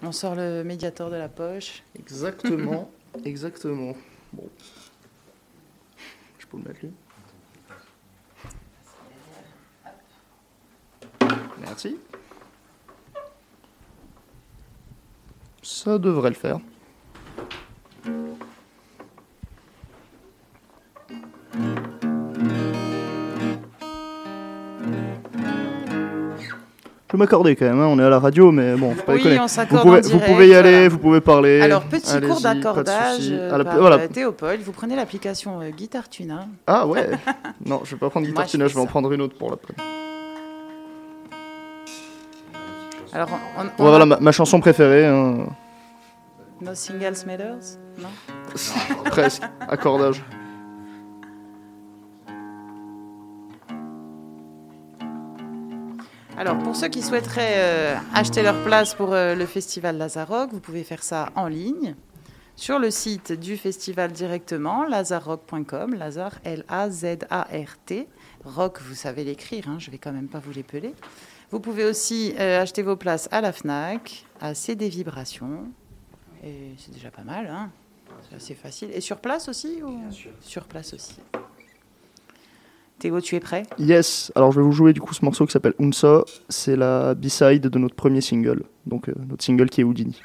On 0.05 0.11
sort 0.11 0.35
le 0.35 0.65
médiator 0.65 1.11
de 1.11 1.17
la 1.17 1.29
poche. 1.29 1.83
Exactement, 1.97 2.91
exactement. 3.25 3.95
Bon. 4.33 4.49
Je 6.39 6.47
peux 6.47 6.57
le 6.57 6.65
mettre 6.65 6.81
lui. 6.83 6.93
Merci. 11.61 11.99
Ça 15.63 15.99
devrait 15.99 16.31
le 16.31 16.35
faire. 16.35 16.59
Je 27.13 27.19
vais 27.19 27.25
m'accorder 27.25 27.57
quand 27.57 27.67
même, 27.67 27.79
hein, 27.79 27.89
on 27.91 27.99
est 27.99 28.03
à 28.05 28.09
la 28.09 28.19
radio, 28.19 28.51
mais 28.53 28.75
bon, 28.75 28.95
faut 28.95 29.03
pas 29.03 29.13
Oui, 29.13 29.21
on 29.39 29.47
Vous 29.47 29.79
pouvez, 29.83 29.99
en 29.99 30.09
vous 30.09 30.19
pouvez 30.19 30.49
y 30.49 30.55
aller, 30.55 30.71
voilà. 30.71 30.89
vous 30.89 30.97
pouvez 30.99 31.21
parler. 31.21 31.61
Alors, 31.61 31.83
petit 31.83 32.19
cours 32.23 32.41
d'accordage 32.41 33.29
euh, 33.31 33.59
la- 33.59 33.65
par 33.67 33.77
voilà. 33.79 33.97
euh, 33.99 34.09
Théopold. 34.09 34.63
Vous 34.63 34.73
prenez 34.73 34.97
l'application 34.97 35.61
euh, 35.61 35.69
Guitar 35.69 36.09
Tuna. 36.09 36.47
Ah 36.67 36.87
ouais 36.87 37.11
Non, 37.67 37.83
je 37.85 37.91
vais 37.91 37.99
pas 37.99 38.09
prendre 38.09 38.27
Moi, 38.27 38.45
guitare 38.45 38.67
je 38.67 38.75
vais 38.75 38.81
en 38.81 38.87
prendre 38.87 39.13
une 39.13 39.21
autre 39.21 39.37
pour 39.37 39.51
l'après. 39.51 39.75
Alors, 43.13 43.29
on, 43.59 43.61
on- 43.61 43.67
on 43.79 43.83
voilà 43.91 44.05
a- 44.05 44.07
ma, 44.07 44.19
ma 44.19 44.33
chanson 44.33 44.59
préférée. 44.59 45.05
hein. 45.05 45.49
No 46.63 46.75
Singles 46.75 47.27
Matters 47.27 47.77
Non? 47.99 48.09
Presque. 49.05 49.43
Accordage. 49.69 50.23
Alors, 56.43 56.59
pour 56.59 56.75
ceux 56.75 56.89
qui 56.89 57.03
souhaiteraient 57.03 57.55
euh, 57.55 57.97
acheter 58.15 58.43
leur 58.43 58.61
place 58.65 58.97
pour 58.97 59.13
euh, 59.13 59.37
le 59.37 59.47
festival 59.47 59.97
Lazarok, 59.97 60.51
vous 60.51 60.59
pouvez 60.59 60.83
faire 60.83 61.05
ça 61.05 61.31
en 61.37 61.47
ligne 61.47 61.95
sur 62.57 62.81
le 62.81 62.91
site 62.91 63.31
du 63.31 63.57
festival 63.57 64.11
directement, 64.11 64.83
lazarrock.com, 64.83 65.95
Lazar, 65.95 66.41
L-A-Z-A-R-T. 66.43 68.09
Rock, 68.45 68.81
vous 68.83 68.97
savez 68.97 69.23
l'écrire, 69.23 69.69
hein, 69.69 69.77
je 69.79 69.93
vais 69.93 69.99
quand 69.99 70.11
même 70.11 70.27
pas 70.27 70.41
vous 70.41 70.51
l'épeler. 70.51 70.97
Vous 71.53 71.61
pouvez 71.61 71.85
aussi 71.85 72.35
euh, 72.41 72.61
acheter 72.61 72.83
vos 72.83 72.97
places 72.97 73.29
à 73.31 73.41
la 73.41 73.53
FNAC, 73.53 74.27
à 74.41 74.55
CD 74.55 74.89
Vibrations, 74.89 75.71
et 76.43 76.75
c'est 76.77 76.93
déjà 76.93 77.13
pas 77.13 77.23
mal, 77.23 77.47
hein. 77.47 77.71
c'est 78.29 78.35
assez 78.35 78.55
facile. 78.57 78.91
Et 78.93 79.01
sur 79.01 79.19
place 79.19 79.49
aussi 79.49 79.81
ou... 79.81 79.97
Sur 80.41 80.65
place 80.65 80.93
aussi. 80.93 81.21
Théo, 83.03 83.21
tu 83.21 83.35
es 83.35 83.41
prêt? 83.41 83.65
Yes, 83.81 84.31
alors 84.37 84.53
je 84.53 84.61
vais 84.61 84.65
vous 84.65 84.71
jouer 84.71 84.93
du 84.93 85.01
coup 85.01 85.13
ce 85.13 85.25
morceau 85.25 85.45
qui 85.45 85.51
s'appelle 85.51 85.75
Unsa. 85.81 86.23
C'est 86.49 86.77
la 86.77 87.17
B-side 87.17 87.67
de 87.67 87.79
notre 87.81 87.97
premier 87.97 88.21
single. 88.21 88.63
Donc 88.87 89.09
euh, 89.09 89.15
notre 89.29 89.43
single 89.43 89.69
qui 89.69 89.81
est 89.81 89.85
Houdini. 89.85 90.21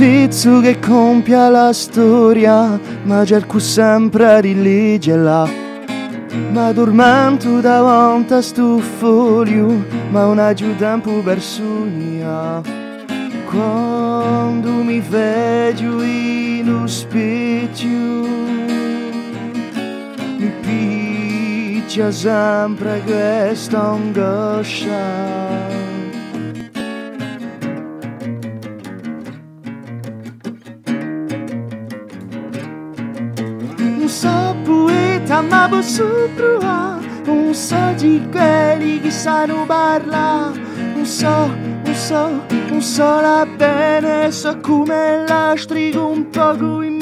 Pezzo 0.00 0.60
che 0.60 0.78
compia 0.78 1.50
la 1.50 1.74
storia, 1.74 2.80
ma 3.02 3.22
cerco 3.22 3.58
sempre 3.58 4.40
di 4.40 4.54
leggerla. 4.54 5.46
Ma 6.52 6.72
dormento 6.72 7.60
davanti 7.60 8.32
a 8.32 8.40
sto 8.40 8.78
foglio, 8.78 9.66
ma 10.08 10.24
non 10.24 10.38
ho 10.38 10.54
tempo 10.78 11.20
per 11.20 11.42
sogna. 11.42 12.62
Quando 13.44 14.70
mi 14.70 15.00
vedo 15.00 16.02
in 16.02 16.62
lo 16.64 16.86
specchio, 16.86 18.26
mi 20.38 20.50
picchia 20.62 22.10
sempre 22.10 23.02
questa 23.04 23.82
angoscia. 23.90 25.79
So 34.10 34.56
poeta 34.64 35.40
ma 35.40 35.68
posso 35.70 36.28
provare 36.34 37.06
Un 37.26 37.54
so 37.54 37.94
di 37.96 38.20
quelli 38.28 39.00
che 39.00 39.10
sanno 39.10 39.64
parlare 39.66 40.58
Un 40.96 41.06
so, 41.06 41.48
un 41.84 41.94
so, 41.94 42.42
un 42.72 42.82
so 42.82 43.20
la 43.20 43.46
bene. 43.56 44.32
So 44.32 44.58
come 44.58 45.24
la 45.28 45.54
un 45.94 46.28
poco 46.28 46.82
in 46.82 46.98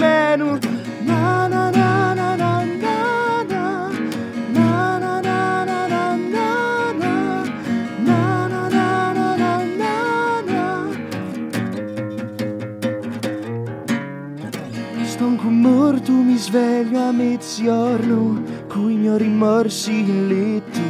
sveglio 16.48 17.08
a 17.08 17.12
mezzogiorno 17.12 18.42
Coi 18.68 18.94
miei 18.94 19.18
rimorsi 19.18 19.98
in 19.98 20.28
letto 20.28 20.80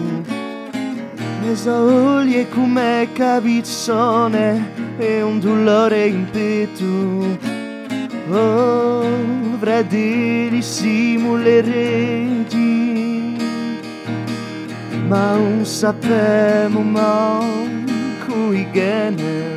Ne 1.43 1.57
soglie 1.57 2.49
come 2.49 3.09
capizzone 3.13 4.97
E 4.99 5.21
un 5.23 5.41
dolore 5.41 6.07
in 6.07 6.27
petto 6.31 7.57
Oh, 8.31 9.05
fratelli 9.59 10.63
simulereti 10.63 12.07
Ma 15.09 15.37
non 15.37 15.65
sappiamo 15.65 16.83
manco 16.83 18.53
i 18.53 18.71
gene. 18.73 19.57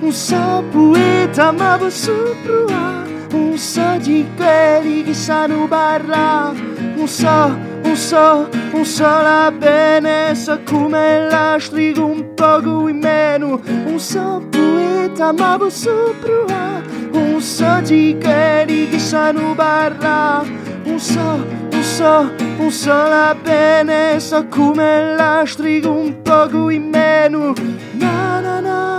Un 0.00 0.12
so 0.12 0.64
poeta 0.72 1.52
ma 1.52 1.78
provare 1.78 2.97
Un 3.30 3.58
so 3.58 3.96
di 3.98 4.26
quelli 4.36 5.02
che 5.02 5.12
sanno 5.12 5.66
parlare 5.68 6.58
Un 6.96 7.06
so, 7.06 7.56
un 7.82 7.96
so, 7.96 8.48
un 8.72 8.84
so 8.84 9.02
la 9.02 9.52
bene 9.56 10.34
So 10.34 10.58
come 10.64 11.28
la 11.28 11.56
strigo 11.60 12.06
un 12.06 12.34
poco 12.34 12.88
in 12.88 12.98
meno 12.98 13.60
Un 13.86 13.98
so 13.98 14.42
poeta 14.50 15.32
ma 15.32 15.56
posso 15.58 16.14
provare 16.20 16.84
Un 17.12 17.40
so 17.40 17.80
di 17.82 18.16
quelli 18.20 18.88
che 18.88 18.98
sanno 18.98 19.54
parlare 19.54 20.48
Un 20.84 20.98
so, 20.98 21.44
un 21.70 21.82
so, 21.82 22.30
un 22.58 22.70
so 22.70 22.92
la 22.92 23.36
bene 23.40 24.18
So 24.20 24.46
come 24.46 25.14
la 25.16 25.42
strigo 25.44 25.92
un 25.92 26.22
poco 26.22 26.70
in 26.70 26.88
meno 26.88 27.52
na 27.92 28.40
na 28.40 28.60
na 28.60 28.97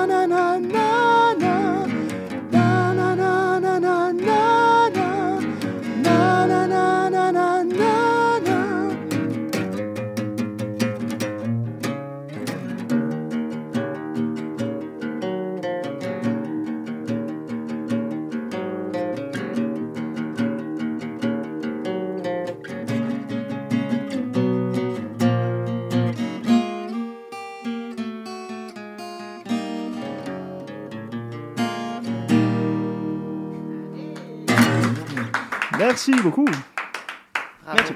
Merci 35.89 36.11
beaucoup. 36.21 36.45
Bravo. 36.45 37.77
Merci. 37.79 37.93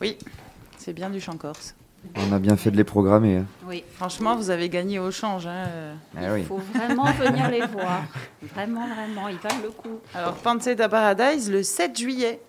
Oui, 0.00 0.16
c'est 0.78 0.92
bien 0.92 1.10
du 1.10 1.20
chant 1.20 1.36
corse. 1.36 1.74
On 2.14 2.32
a 2.32 2.38
bien 2.38 2.56
fait 2.56 2.70
de 2.70 2.76
les 2.76 2.84
programmer. 2.84 3.38
hein. 3.38 3.46
Oui, 3.66 3.82
Franchement, 3.96 4.36
vous 4.36 4.50
avez 4.50 4.68
gagné 4.68 5.00
au 5.00 5.10
change. 5.10 5.48
hein. 5.48 5.96
Ah 6.16 6.34
oui. 6.34 6.40
il 6.42 6.46
faut 6.46 6.58
vraiment 6.74 7.06
venir 7.14 7.50
les 7.50 7.66
voir. 7.66 8.02
Vraiment, 8.54 8.86
vraiment, 8.86 9.26
ils 9.26 9.38
valent 9.38 9.60
le 9.64 9.70
coup. 9.70 9.98
Alors, 10.14 10.34
Pancetta 10.34 10.88
Paradise, 10.88 11.50
le 11.50 11.64
7 11.64 11.98
juillet. 11.98 12.40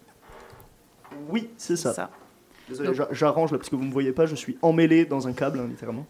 Oui, 1.30 1.49
c'est 1.58 1.75
ça. 1.78 1.91
Ça. 1.95 2.12
Désolé, 2.69 2.93
j'a- 2.93 3.08
j'arrange 3.12 3.51
là 3.51 3.58
parce 3.58 3.69
que 3.71 3.75
vous 3.75 3.84
me 3.84 3.91
voyez 3.91 4.12
pas, 4.12 4.28
je 4.28 4.36
suis 4.36 4.60
emmêlé 4.62 5.06
dans 5.06 5.28
un 5.28 5.34
câble, 5.34 5.58
hein, 5.60 5.65
littéralement. 5.67 6.06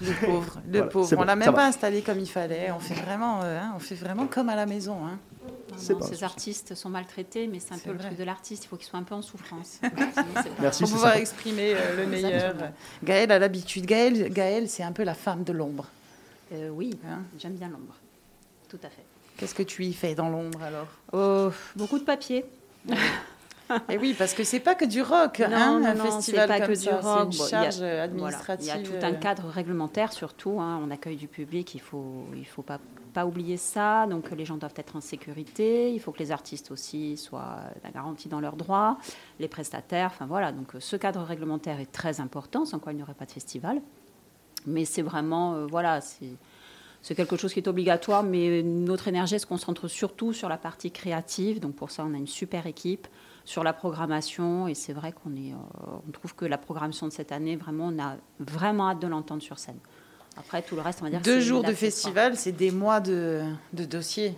Le 0.00 0.12
pauvre, 0.26 0.60
le 0.66 0.78
Voilà, 0.78 0.86
pauvre. 0.90 1.12
On 1.12 1.16
bon, 1.16 1.24
l'a 1.24 1.36
même 1.36 1.46
va. 1.48 1.52
pas 1.52 1.66
installé 1.66 2.02
comme 2.02 2.18
il 2.18 2.28
fallait. 2.28 2.70
On 2.72 2.78
fait 2.78 2.94
vraiment, 2.94 3.42
euh, 3.42 3.58
hein, 3.60 3.72
on 3.76 3.78
fait 3.78 3.94
vraiment 3.94 4.26
comme 4.26 4.48
à 4.48 4.56
la 4.56 4.66
maison. 4.66 4.96
hein. 5.04 5.18
Non, 5.90 5.98
non, 5.98 6.06
ces 6.06 6.24
artistes 6.24 6.74
sont 6.74 6.88
maltraités, 6.88 7.46
mais 7.46 7.60
c'est 7.60 7.74
un 7.74 7.78
peu 7.78 7.92
le 7.92 7.98
truc 7.98 8.16
de 8.16 8.24
l'artiste. 8.24 8.64
Il 8.64 8.68
faut 8.68 8.76
qu'ils 8.76 8.86
soient 8.88 8.98
un 8.98 9.02
peu 9.04 9.14
en 9.14 9.22
souffrance. 9.22 9.80
Merci. 10.60 10.82
Pour 10.82 10.92
pouvoir 10.92 11.12
ça. 11.12 11.18
exprimer 11.20 11.74
euh, 11.74 11.96
le 11.96 12.06
meilleur. 12.06 12.54
Gaëlle 13.04 13.30
a 13.32 13.38
l'habitude. 13.38 13.86
Gaëlle, 13.86 14.30
Gaëlle 14.32 14.68
c'est 14.68 14.82
un 14.82 14.92
peu 14.92 15.04
la 15.04 15.14
femme 15.14 15.44
de 15.44 15.52
l'ombre. 15.52 15.86
Euh, 16.52 16.68
oui, 16.70 16.98
Hein 17.08 17.20
j'aime 17.38 17.54
bien 17.54 17.68
l'ombre. 17.68 17.94
Tout 18.68 18.80
à 18.82 18.88
fait. 18.90 19.04
Qu'est-ce 19.36 19.54
que 19.54 19.62
tu 19.62 19.84
y 19.84 19.92
fais 19.92 20.14
dans 20.14 20.28
l'ombre 20.28 20.60
alors? 20.62 20.88
Oh, 21.12 21.50
beaucoup 21.76 21.98
de 21.98 22.04
papier. 22.04 22.44
Et 23.88 23.98
oui, 23.98 24.14
parce 24.18 24.34
que 24.34 24.44
c'est 24.44 24.60
pas 24.60 24.74
que 24.74 24.84
du 24.84 25.02
rock, 25.02 25.38
Non, 25.40 25.46
hein, 25.56 25.80
non, 25.80 25.86
un 25.86 25.94
non, 25.94 26.04
festival 26.04 26.40
c'est 26.42 26.46
pas 26.58 26.66
comme 26.66 26.74
que 26.74 26.80
du 26.80 26.88
rock. 26.88 27.24
Une 27.26 27.32
il 27.32 27.38
y 27.38 27.42
a- 27.42 27.48
charge 27.48 27.76
euh, 27.80 27.88
Voilà. 27.88 28.02
administrative. 28.04 28.66
Il 28.66 28.68
y 28.92 28.96
a 28.96 29.00
tout 29.00 29.06
un 29.06 29.12
cadre 29.12 29.48
réglementaire 29.48 30.12
surtout. 30.12 30.60
hein. 30.60 30.80
On 30.84 30.90
accueille 30.90 31.16
du 31.16 31.28
public, 31.28 31.74
il 31.74 31.80
faut, 31.80 32.24
il 32.36 32.46
faut 32.46 32.62
pas, 32.62 32.78
pas 33.14 33.26
oublier 33.26 33.56
ça. 33.56 34.06
Donc 34.06 34.30
les 34.30 34.44
gens 34.44 34.56
doivent 34.56 34.74
être 34.76 34.96
en 34.96 35.00
sécurité. 35.00 35.92
Il 35.92 36.00
faut 36.00 36.12
que 36.12 36.18
les 36.18 36.32
artistes 36.32 36.70
aussi 36.70 37.16
soient 37.16 37.56
euh, 37.84 37.88
garantis 37.94 38.28
dans 38.28 38.40
leurs 38.40 38.56
droits, 38.56 38.98
les 39.38 39.48
prestataires. 39.48 40.10
Enfin 40.12 40.26
voilà. 40.26 40.52
Donc 40.52 40.74
euh, 40.74 40.80
ce 40.80 40.96
cadre 40.96 41.22
réglementaire 41.22 41.80
est 41.80 41.90
très 41.92 42.20
important, 42.20 42.64
sans 42.64 42.78
quoi 42.78 42.92
il 42.92 42.96
n'y 42.96 43.02
aurait 43.02 43.14
pas 43.14 43.26
de 43.26 43.32
festival. 43.32 43.80
Mais 44.66 44.84
c'est 44.84 45.02
vraiment, 45.02 45.54
euh, 45.54 45.66
voilà, 45.66 46.00
c'est 46.02 47.14
quelque 47.14 47.36
chose 47.36 47.52
qui 47.54 47.60
est 47.60 47.68
obligatoire. 47.68 48.22
Mais 48.22 48.62
notre 48.62 49.08
énergie 49.08 49.38
se 49.40 49.46
concentre 49.46 49.88
surtout 49.88 50.32
sur 50.34 50.48
la 50.50 50.58
partie 50.58 50.90
créative. 50.90 51.60
Donc 51.60 51.74
pour 51.74 51.90
ça, 51.90 52.04
on 52.06 52.12
a 52.14 52.18
une 52.18 52.26
super 52.26 52.66
équipe 52.66 53.06
sur 53.44 53.64
la 53.64 53.72
programmation 53.72 54.68
et 54.68 54.74
c'est 54.74 54.92
vrai 54.92 55.12
qu'on 55.12 55.34
est, 55.34 55.52
euh, 55.52 55.96
on 56.08 56.10
trouve 56.12 56.34
que 56.34 56.44
la 56.44 56.58
programmation 56.58 57.06
de 57.06 57.12
cette 57.12 57.32
année 57.32 57.56
vraiment, 57.56 57.90
on 57.92 57.98
a 58.02 58.16
vraiment 58.38 58.90
hâte 58.90 59.00
de 59.00 59.06
l'entendre 59.06 59.42
sur 59.42 59.58
scène. 59.58 59.78
Après 60.36 60.62
tout 60.62 60.76
le 60.76 60.82
reste, 60.82 61.00
on 61.00 61.04
va 61.04 61.10
dire. 61.10 61.20
Deux 61.20 61.40
jours 61.40 61.62
de 61.62 61.72
festival, 61.72 62.36
c'est 62.36 62.52
des 62.52 62.70
mois 62.70 63.00
de, 63.00 63.42
de 63.72 63.84
dossiers, 63.84 64.34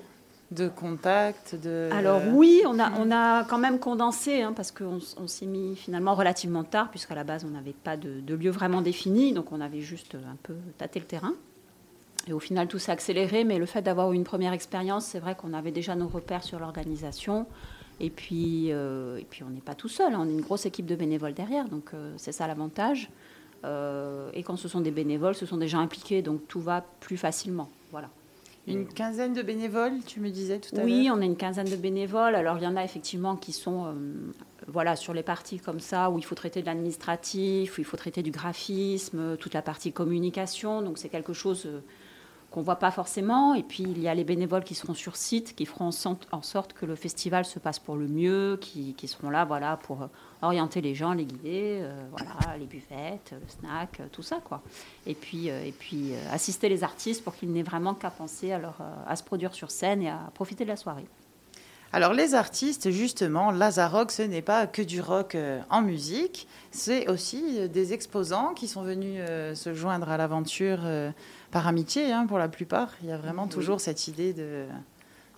de 0.50 0.68
contacts, 0.68 1.54
de. 1.54 1.90
Alors 1.92 2.22
oui, 2.32 2.62
on 2.66 2.78
a, 2.78 2.90
on 2.98 3.10
a 3.10 3.44
quand 3.44 3.58
même 3.58 3.78
condensé, 3.78 4.42
hein, 4.42 4.52
parce 4.54 4.72
qu'on 4.72 4.98
on 5.18 5.26
s'est 5.26 5.46
mis 5.46 5.76
finalement 5.76 6.14
relativement 6.14 6.64
tard, 6.64 6.90
puisqu'à 6.90 7.14
la 7.14 7.24
base, 7.24 7.44
on 7.44 7.50
n'avait 7.50 7.74
pas 7.74 7.96
de, 7.96 8.20
de 8.20 8.34
lieu 8.34 8.50
vraiment 8.50 8.80
défini, 8.80 9.32
donc 9.32 9.52
on 9.52 9.60
avait 9.60 9.80
juste 9.80 10.14
un 10.14 10.36
peu 10.42 10.54
tâté 10.78 10.98
le 10.98 11.06
terrain. 11.06 11.34
Et 12.28 12.32
au 12.32 12.40
final, 12.40 12.68
tout 12.68 12.78
s'est 12.78 12.92
accéléré, 12.92 13.44
mais 13.44 13.58
le 13.58 13.66
fait 13.66 13.82
d'avoir 13.82 14.12
eu 14.12 14.16
une 14.16 14.24
première 14.24 14.52
expérience, 14.52 15.06
c'est 15.06 15.18
vrai 15.18 15.34
qu'on 15.34 15.52
avait 15.52 15.72
déjà 15.72 15.94
nos 15.96 16.08
repères 16.08 16.44
sur 16.44 16.58
l'organisation. 16.58 17.46
Et 18.00 18.10
puis, 18.10 18.68
euh, 18.72 19.16
et 19.18 19.24
puis 19.28 19.42
on 19.44 19.50
n'est 19.50 19.60
pas 19.60 19.74
tout 19.74 19.88
seul, 19.88 20.14
hein, 20.14 20.18
on 20.22 20.28
est 20.28 20.32
une 20.32 20.40
grosse 20.40 20.66
équipe 20.66 20.86
de 20.86 20.96
bénévoles 20.96 21.34
derrière, 21.34 21.68
donc 21.68 21.90
euh, 21.94 22.12
c'est 22.16 22.32
ça 22.32 22.46
l'avantage. 22.46 23.10
Euh, 23.64 24.30
et 24.34 24.42
quand 24.42 24.56
ce 24.56 24.66
sont 24.66 24.80
des 24.80 24.90
bénévoles, 24.90 25.34
ce 25.34 25.46
sont 25.46 25.56
des 25.56 25.68
gens 25.68 25.78
impliqués, 25.78 26.20
donc 26.20 26.48
tout 26.48 26.60
va 26.60 26.84
plus 27.00 27.16
facilement. 27.16 27.70
Voilà. 27.92 28.08
Une 28.66 28.86
quinzaine 28.86 29.34
de 29.34 29.42
bénévoles, 29.42 29.98
tu 30.06 30.20
me 30.20 30.30
disais 30.30 30.58
tout 30.58 30.74
à 30.76 30.84
Oui, 30.84 31.04
l'heure. 31.04 31.16
on 31.16 31.20
a 31.20 31.24
une 31.24 31.36
quinzaine 31.36 31.68
de 31.68 31.76
bénévoles. 31.76 32.36
Alors, 32.36 32.58
il 32.58 32.62
y 32.62 32.66
en 32.66 32.76
a 32.76 32.84
effectivement 32.84 33.34
qui 33.34 33.50
sont 33.50 33.92
voilà, 34.68 34.94
sur 34.94 35.12
les 35.12 35.24
parties 35.24 35.58
comme 35.58 35.80
ça, 35.80 36.10
où 36.10 36.18
il 36.18 36.24
faut 36.24 36.36
traiter 36.36 36.60
de 36.60 36.66
l'administratif, 36.66 37.76
où 37.76 37.80
il 37.80 37.84
faut 37.84 37.96
traiter 37.96 38.22
du 38.22 38.30
graphisme, 38.30 39.36
toute 39.36 39.54
la 39.54 39.62
partie 39.62 39.92
communication. 39.92 40.80
Donc, 40.80 40.98
c'est 40.98 41.08
quelque 41.08 41.32
chose 41.32 41.66
qu'on 42.52 42.62
voit 42.62 42.76
pas 42.76 42.90
forcément. 42.90 43.54
Et 43.54 43.62
puis, 43.62 43.82
il 43.82 44.00
y 44.00 44.06
a 44.06 44.14
les 44.14 44.24
bénévoles 44.24 44.62
qui 44.62 44.74
seront 44.74 44.94
sur 44.94 45.16
site, 45.16 45.56
qui 45.56 45.66
feront 45.66 45.86
en 45.86 46.42
sorte, 46.42 46.72
que 46.74 46.86
le 46.86 46.94
festival 46.94 47.44
se 47.44 47.58
passe 47.58 47.78
pour 47.78 47.96
le 47.96 48.06
mieux, 48.06 48.58
qui, 48.60 48.94
qui 48.94 49.08
seront 49.08 49.30
là 49.30 49.44
voilà, 49.44 49.78
pour 49.78 50.02
euh, 50.02 50.06
orienter 50.42 50.80
les 50.80 50.94
gens, 50.94 51.14
les 51.14 51.24
guider, 51.24 51.80
euh, 51.80 51.96
voilà, 52.10 52.56
les 52.58 52.66
buvettes, 52.66 53.32
le 53.32 53.48
snack, 53.48 54.00
euh, 54.00 54.06
tout 54.12 54.22
ça. 54.22 54.40
Quoi. 54.44 54.62
Et 55.06 55.14
puis, 55.14 55.48
et 55.48 55.74
puis 55.76 56.12
assister 56.30 56.68
les 56.68 56.84
artistes 56.84 57.24
pour 57.24 57.34
qu'ils 57.34 57.50
n'aient 57.50 57.62
vraiment 57.62 57.94
qu'à 57.94 58.10
penser 58.10 58.52
à, 58.52 58.58
leur, 58.58 58.76
à 59.06 59.16
se 59.16 59.24
produire 59.24 59.54
sur 59.54 59.70
scène 59.70 60.02
et 60.02 60.10
à 60.10 60.30
profiter 60.34 60.64
de 60.64 60.68
la 60.68 60.76
soirée. 60.76 61.06
Alors 61.92 62.14
les 62.14 62.34
artistes, 62.34 62.90
justement, 62.90 63.50
Lazarock, 63.50 64.10
ce 64.12 64.22
n'est 64.22 64.40
pas 64.42 64.66
que 64.66 64.80
du 64.82 65.00
rock 65.02 65.34
euh, 65.34 65.60
en 65.68 65.82
musique, 65.82 66.48
c'est 66.70 67.08
aussi 67.10 67.58
euh, 67.58 67.68
des 67.68 67.92
exposants 67.92 68.54
qui 68.54 68.66
sont 68.66 68.82
venus 68.82 69.18
euh, 69.20 69.54
se 69.54 69.74
joindre 69.74 70.08
à 70.10 70.16
l'aventure 70.16 70.78
euh, 70.84 71.10
par 71.50 71.66
amitié, 71.66 72.10
hein, 72.12 72.24
pour 72.26 72.38
la 72.38 72.48
plupart. 72.48 72.90
Il 73.02 73.08
y 73.10 73.12
a 73.12 73.18
vraiment 73.18 73.46
toujours 73.46 73.80
cette 73.80 74.08
idée 74.08 74.32
de 74.32 74.64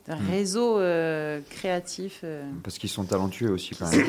d'un 0.06 0.16
Mm. 0.16 0.30
réseau 0.30 0.78
euh, 0.80 1.40
créatif 1.48 2.20
euh, 2.24 2.44
Parce 2.62 2.76
qu'ils 2.76 2.90
sont 2.90 3.04
talentueux 3.04 3.50
aussi 3.50 3.74
quand 3.74 3.90
même. 3.90 4.04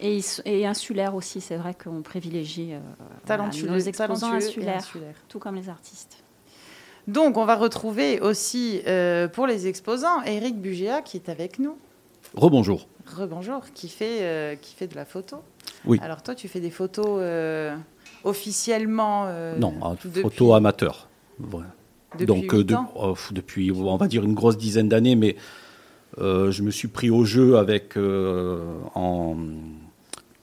Et, 0.00 0.14
ils 0.16 0.20
s- 0.20 0.40
et 0.46 0.66
insulaire 0.66 1.14
aussi, 1.14 1.42
c'est 1.42 1.56
vrai 1.58 1.74
qu'on 1.74 2.00
privilégie 2.00 2.72
euh, 2.72 2.78
Talentueux, 3.26 3.66
voilà, 3.66 3.74
nos 3.74 3.84
exposants 3.86 4.28
talentueux 4.28 4.46
insulaires, 4.48 4.76
insulaires. 4.78 5.14
tout 5.28 5.38
comme 5.38 5.56
les 5.56 5.68
artistes. 5.68 6.24
Donc 7.08 7.36
on 7.36 7.44
va 7.44 7.56
retrouver 7.56 8.20
aussi 8.20 8.80
euh, 8.86 9.26
pour 9.28 9.46
les 9.46 9.66
exposants 9.66 10.22
Eric 10.24 10.60
Bugéa 10.60 11.02
qui 11.02 11.16
est 11.16 11.28
avec 11.28 11.58
nous. 11.58 11.76
Rebonjour. 12.34 12.86
Rebonjour, 13.16 13.62
qui 13.74 13.88
fait, 13.88 14.18
euh, 14.22 14.54
qui 14.54 14.74
fait 14.74 14.86
de 14.86 14.94
la 14.94 15.04
photo. 15.04 15.38
Oui. 15.84 15.98
Alors 16.02 16.22
toi, 16.22 16.34
tu 16.34 16.46
fais 16.46 16.60
des 16.60 16.70
photos 16.70 17.06
euh, 17.20 17.74
officiellement 18.24 19.26
non, 19.58 19.74
ah, 19.82 19.94
depuis- 20.02 20.22
photo 20.22 20.54
amateur. 20.54 21.08
Depuis 22.18 22.26
Donc 22.26 22.54
de- 22.54 22.74
oh, 22.96 23.14
depuis, 23.32 23.70
on 23.72 23.96
va 23.96 24.06
dire 24.08 24.24
une 24.24 24.34
grosse 24.34 24.56
dizaine 24.58 24.88
d'années, 24.88 25.16
mais 25.16 25.36
je 26.18 26.62
me 26.62 26.70
suis 26.70 26.88
pris 26.88 27.08
au 27.10 27.24
jeu 27.24 27.56
avec 27.56 27.96
en, 27.96 29.36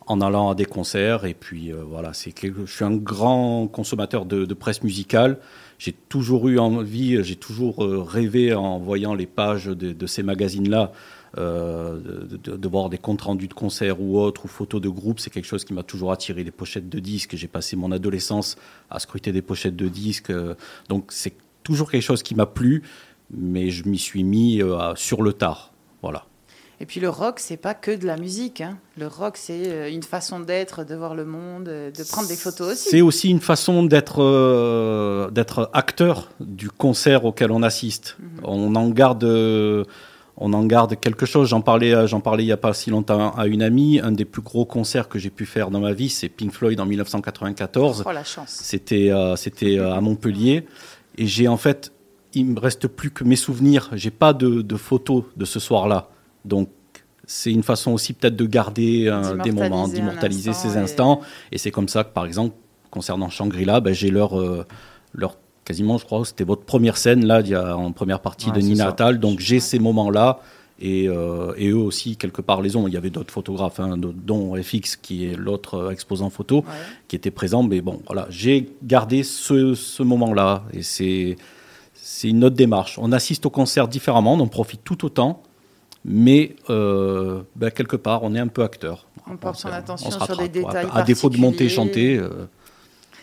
en 0.08 0.22
allant 0.22 0.50
à 0.50 0.56
des 0.56 0.66
concerts 0.66 1.26
et 1.26 1.34
puis 1.34 1.72
euh, 1.72 1.84
voilà, 1.88 2.14
c'est 2.14 2.34
je 2.42 2.66
suis 2.72 2.86
un 2.86 2.96
grand 2.96 3.68
consommateur 3.68 4.26
de, 4.26 4.46
de 4.46 4.54
presse 4.54 4.82
musicale. 4.84 5.38
J'ai 5.78 5.94
toujours 5.94 6.48
eu 6.48 6.58
envie, 6.58 7.24
j'ai 7.24 7.36
toujours 7.36 7.84
euh, 7.84 8.02
rêvé 8.02 8.54
en 8.54 8.80
voyant 8.80 9.14
les 9.14 9.28
pages 9.28 9.66
de, 9.66 10.08
ces 10.08 10.24
magazines-là. 10.24 10.92
euh, 11.38 12.00
de, 12.00 12.68
voir 12.68 12.90
des 12.90 12.98
comptes 12.98 13.22
rendus 13.22 13.48
de 13.48 13.54
concerts 13.54 14.02
ou 14.02 14.18
autres, 14.20 14.46
ou 14.46 14.48
photos 14.48 14.82
de 14.82 14.90
groupes, 14.90 15.20
c'est 15.20 15.30
quelque 15.30 15.46
chose 15.46 15.66
qui 15.66 15.74
m'a 15.74 15.84
toujours 15.84 16.12
attiré. 16.12 16.44
Les 16.44 16.52
pochettes 16.52 16.90
de 16.90 17.00
disques, 17.00 17.36
j'ai 17.36 17.48
passé 17.48 17.76
mon 17.76 17.92
adolescence 17.92 18.56
à 18.90 18.98
scruter 19.00 19.32
des 19.32 19.44
pochettes 19.44 19.76
de 19.76 19.88
disques. 19.88 20.32
euh, 20.32 20.56
donc 20.90 21.12
c'est 21.12 21.36
toujours 21.64 21.92
quelque 21.92 22.04
chose 22.04 22.24
qui 22.24 22.34
m'a 22.34 22.46
plu, 22.48 22.82
mais 23.30 23.70
je 23.70 23.88
m'y 23.88 24.00
suis 24.00 24.24
mis 24.24 24.62
sur 24.96 25.22
le 25.22 25.34
tard. 25.34 25.74
Voilà. 26.02 26.26
Et 26.80 26.86
puis 26.86 27.00
le 27.00 27.10
rock, 27.10 27.40
c'est 27.40 27.58
pas 27.58 27.74
que 27.74 27.90
de 27.90 28.06
la 28.06 28.18
musique. 28.18 28.62
hein. 28.62 28.78
Le 28.98 29.08
rock, 29.08 29.36
c'est 29.38 29.68
euh, 29.72 29.90
une 29.92 30.04
façon 30.04 30.40
d'être, 30.40 30.84
de 30.84 30.94
voir 30.96 31.16
le 31.16 31.26
monde, 31.26 31.68
euh, 31.70 31.90
de 31.92 32.04
prendre 32.04 32.28
des 32.28 32.36
photos 32.36 32.74
aussi. 32.74 32.90
C'est 32.90 33.02
aussi 33.02 33.30
une 33.30 33.40
façon 33.40 33.84
d'être 33.84 34.22
euh, 34.22 35.32
d'être 35.32 35.70
acteur 35.74 36.30
du 36.40 36.70
concert 36.70 37.26
auquel 37.26 37.52
on 37.52 37.64
assiste. 37.64 38.16
Mhm. 38.20 38.28
On 38.44 38.76
en 38.76 38.90
garde 38.90 39.24
euh, 39.24 39.84
on 40.40 40.54
en 40.54 40.64
garde 40.66 41.00
quelque 41.00 41.26
chose. 41.26 41.50
J'en 41.50 41.62
parlais 41.62 42.06
j'en 42.08 42.20
parlais 42.20 42.44
il 42.44 42.48
y 42.48 42.52
a 42.52 42.58
pas 42.58 42.74
si 42.74 42.92
longtemps 42.92 43.32
à 43.32 43.48
une 43.48 43.64
amie. 43.64 44.00
Un 44.04 44.12
des 44.12 44.26
plus 44.26 44.44
gros 44.44 44.66
concerts 44.66 45.10
que 45.10 45.18
j'ai 45.18 45.32
pu 45.32 45.48
faire 45.48 45.72
dans 45.72 45.80
ma 45.80 45.94
vie, 45.94 46.10
c'est 46.10 46.30
Pink 46.30 46.54
Floyd 46.54 46.80
en 46.80 46.86
1994. 46.86 48.04
Oh 48.06 48.12
la 48.12 48.24
chance. 48.24 48.50
C'était 48.62 49.10
euh, 49.12 49.36
c'était 49.36 49.80
à 49.80 50.00
Montpellier 50.00 50.68
et 51.18 51.26
j'ai 51.26 51.48
en 51.48 51.58
fait 51.58 51.92
il 52.34 52.46
me 52.46 52.60
reste 52.60 52.88
plus 52.88 53.10
que 53.10 53.24
mes 53.24 53.36
souvenirs. 53.36 53.90
J'ai 53.94 54.12
pas 54.12 54.34
de, 54.34 54.62
de 54.62 54.76
photos 54.76 55.24
de 55.38 55.46
ce 55.46 55.60
soir-là, 55.60 56.10
donc 56.48 56.70
c'est 57.26 57.52
une 57.52 57.64
façon 57.64 57.92
aussi 57.92 58.14
peut-être 58.14 58.36
de 58.38 58.46
garder 58.46 59.08
euh, 59.08 59.36
des 59.44 59.52
moments, 59.52 59.88
D'immortaliser 59.88 60.52
instant 60.52 60.70
ces 60.70 60.78
instants. 60.78 61.22
Et 61.52 61.58
c'est 61.58 61.72
comme 61.72 61.90
ça 61.90 62.04
que 62.04 62.14
par 62.14 62.26
exemple 62.26 62.56
concernant 62.90 63.30
Shangri-La, 63.30 63.82
ben, 63.82 63.94
j'ai 63.94 64.10
leur 64.12 64.40
euh, 64.40 64.66
leur 65.14 65.38
quasiment 65.66 65.98
je 65.98 66.06
crois 66.06 66.22
que 66.22 66.28
c'était 66.28 66.46
votre 66.46 66.64
première 66.64 66.96
scène 66.98 67.26
là 67.26 67.42
y 67.42 67.54
a 67.54 67.76
en 67.78 67.92
première 67.92 68.22
partie 68.22 68.48
Ouais, 68.50 68.56
de 68.56 68.62
Nina 68.62 68.86
ça. 68.86 68.90
Attal, 68.92 69.20
donc 69.20 69.40
j'ai 69.40 69.60
ces 69.60 69.78
moments-là. 69.80 70.40
Et, 70.80 71.10
euh, 71.10 71.54
et 71.58 71.70
eux 71.70 71.76
aussi, 71.78 72.18
quelque 72.18 72.40
part, 72.44 72.62
les 72.62 72.76
ont. 72.76 72.88
Il 72.88 72.94
y 72.94 72.98
avait 72.98 73.10
d'autres 73.10 73.34
photographes, 73.34 73.80
hein, 73.80 73.98
dont 73.98 74.54
FX, 74.62 74.96
qui 74.96 75.26
est 75.26 75.36
l'autre 75.36 75.92
exposant 75.92 76.30
photo 76.30 76.58
Ouais. 76.58 76.64
qui 77.08 77.16
était 77.16 77.32
présent. 77.32 77.64
Mais 77.64 77.82
bon, 77.82 78.00
voilà, 78.06 78.28
j'ai 78.30 78.70
gardé 78.84 79.24
ce, 79.24 79.74
ce 79.74 80.04
moment-là. 80.04 80.64
Et 80.74 80.84
c'est, 80.84 81.36
c'est 81.96 82.30
une 82.30 82.44
autre 82.44 82.56
démarche. 82.56 83.00
On 83.02 83.12
assiste 83.12 83.48
au 83.48 83.50
concert 83.50 83.88
différemment, 83.88 84.36
on 84.36 84.40
en 84.40 84.48
profite 84.48 84.82
tout 84.84 85.04
autant. 85.04 85.42
Mais 86.08 86.56
euh, 86.70 87.44
ben, 87.58 87.70
quelque 87.70 87.98
part, 87.98 88.24
on 88.24 88.34
est 88.34 88.40
un 88.40 88.48
peu 88.48 88.64
acteur. 88.64 89.06
On 89.30 89.36
porte 89.36 89.60
son 89.60 89.68
attention 89.68 90.10
sur 90.10 90.38
des 90.38 90.48
détails 90.48 90.88
À 90.94 91.04
défaut 91.04 91.30
de 91.30 91.38
monter 91.38 91.68
chanter, 91.68 92.18
euh, 92.18 92.48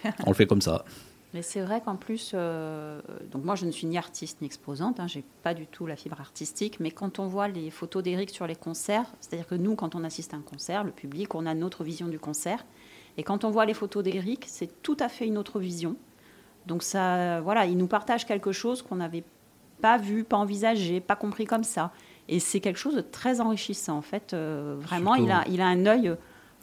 on 0.27 0.31
le 0.31 0.35
fait 0.35 0.47
comme 0.47 0.61
ça. 0.61 0.85
Mais 1.33 1.41
c'est 1.41 1.63
vrai 1.63 1.81
qu'en 1.81 1.97
plus, 1.97 2.33
euh, 2.35 3.01
donc 3.33 3.43
moi 3.43 3.57
je 3.57 3.65
ne 3.65 3.73
suis 3.73 3.87
ni 3.87 3.97
artiste 3.97 4.41
ni 4.43 4.47
exposante, 4.47 5.01
hein, 5.01 5.09
j'ai 5.09 5.25
pas 5.43 5.55
du 5.55 5.67
tout 5.67 5.87
la 5.87 5.97
fibre 5.97 6.21
artistique, 6.21 6.79
mais 6.79 6.91
quand 6.91 7.19
on 7.19 7.27
voit 7.27 7.49
les 7.49 7.71
photos 7.71 8.03
d'Eric 8.03 8.31
sur 8.31 8.47
les 8.47 8.55
concerts, 8.55 9.07
c'est-à-dire 9.19 9.47
que 9.47 9.57
nous, 9.57 9.75
quand 9.75 9.95
on 9.97 10.05
assiste 10.05 10.35
à 10.35 10.37
un 10.37 10.43
concert, 10.43 10.85
le 10.85 10.93
public, 10.93 11.35
on 11.35 11.47
a 11.47 11.55
notre 11.55 11.83
vision 11.83 12.07
du 12.07 12.21
concert, 12.21 12.65
et 13.17 13.23
quand 13.25 13.45
on 13.45 13.51
voit 13.51 13.65
les 13.65 13.75
photos 13.75 14.05
d'Eric, 14.05 14.45
c'est 14.47 14.83
tout 14.83 14.97
à 15.01 15.09
fait 15.09 15.27
une 15.27 15.39
autre 15.39 15.59
vision. 15.59 15.97
Donc 16.67 16.83
ça, 16.83 17.41
voilà, 17.41 17.65
il 17.67 17.79
nous 17.79 17.89
partage 17.89 18.27
quelque 18.27 18.53
chose 18.53 18.83
qu'on 18.83 18.97
n'avait 18.97 19.25
pas 19.81 19.97
vu, 19.99 20.23
pas 20.23 20.37
envisagé, 20.37 21.01
pas 21.01 21.17
compris 21.17 21.47
comme 21.47 21.65
ça, 21.65 21.91
et 22.29 22.41
c'est 22.41 22.61
quelque 22.61 22.79
chose 22.79 22.95
de 22.97 23.01
très 23.03 23.41
enrichissant 23.41 23.97
en 23.99 24.03
fait. 24.03 24.33
euh, 24.35 24.77
vraiment, 24.81 25.15
Surtout- 25.15 25.29
il 25.29 25.33
a, 25.33 25.45
il 25.49 25.61
a 25.61 25.67
un 25.67 25.87
œil 25.87 26.15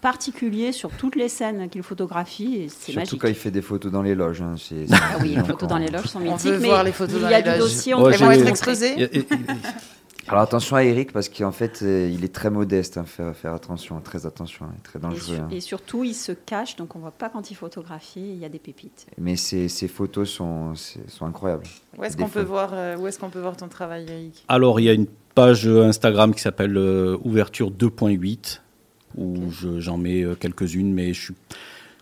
particulier 0.02 0.72
sur 0.72 0.90
toutes 0.92 1.16
les 1.16 1.30
scènes 1.30 1.70
qu'il 1.70 1.84
photographie, 1.84 2.56
et 2.56 2.70
c'est 2.70 2.86
Surtout 2.92 3.00
magique. 3.00 3.22
quand 3.22 3.28
il 3.28 3.36
fait 3.36 3.52
des 3.52 3.62
photos 3.62 3.92
dans 3.92 4.02
les 4.02 4.16
loges. 4.16 4.42
hein, 4.42 4.56
c'est- 4.58 4.88
Ah 4.92 5.18
oui, 5.22 5.36
les 5.36 5.44
photos 5.44 5.64
on- 5.64 5.68
dans 5.68 5.78
les 5.78 5.90
loges 5.90 6.06
sont 6.08 6.20
On 6.20 6.32
mythiques, 6.32 6.52
veut 6.54 6.60
mais 6.60 6.68
voir 6.70 6.84
les 6.84 6.92
photos 6.92 7.18
il 7.18 7.22
dans 7.22 7.30
y 7.30 7.34
a 7.36 7.42
les 7.42 7.52
du 7.54 7.60
dossier, 7.60 7.94
on 7.94 8.10
j'ai- 8.12 8.18
vont 8.26 8.32
être 8.32 8.48
exposées 8.48 8.96
Alors 10.28 10.44
attention 10.44 10.76
à 10.76 10.84
Eric 10.84 11.12
parce 11.12 11.30
qu'en 11.30 11.52
fait 11.52 11.82
euh, 11.82 12.10
il 12.14 12.24
est 12.24 12.34
très 12.34 12.50
modeste. 12.52 12.98
hein, 12.98 13.04
faire, 13.06 13.36
faire 13.36 13.54
attention, 13.54 14.00
très 14.02 14.26
attention, 14.26 14.66
hein, 14.66 14.74
très 14.84 15.00
Et, 15.00 15.02
dangereux. 15.02 15.38
hein. 15.42 15.48
et 15.52 15.60
surtout, 15.60 16.04
il 16.04 16.14
se 16.14 16.32
cache, 16.32 16.76
donc 16.76 16.96
on 16.96 17.00
voit 17.00 17.12
pas 17.12 17.30
quand 17.30 17.50
il 17.52 17.56
photographie, 17.56 18.22
il 18.22 18.38
y 18.38 18.46
a 18.46 18.50
des 18.50 18.60
pépites. 18.60 19.08
Mais 19.18 19.36
ces, 19.36 19.68
ces 19.68 19.88
photos 19.88 20.30
sont, 20.30 20.74
sont 21.08 21.26
incroyables. 21.26 21.66
Où 21.98 22.04
est-ce 22.04 22.16
Des 22.16 22.24
qu'on 22.24 22.30
peut 22.30 22.44
voir 22.44 22.70
euh, 22.74 22.96
où 22.98 23.08
est-ce 23.08 23.18
qu'on 23.20 23.30
peut 23.32 23.40
voir 23.42 23.58
ton 23.58 23.68
travail, 23.68 24.06
Eric? 24.10 24.46
Alors, 24.48 24.80
il 24.80 24.84
y 24.84 24.90
a 24.90 24.94
une 24.94 25.08
page 25.36 25.68
Instagram 25.68 26.34
qui 26.34 26.42
s'appelle 26.42 26.78
euh, 26.78 27.18
Ouverture 27.24 27.72
2.8, 27.72 28.62
où 29.18 29.36
Ok. 29.36 29.44
je- 29.50 29.80
j'en 29.80 29.98
mets 29.98 30.24
euh, 30.24 30.36
quelques-unes, 30.36 30.94
mais 30.94 31.14
je 31.14 31.22
suis, 31.22 31.34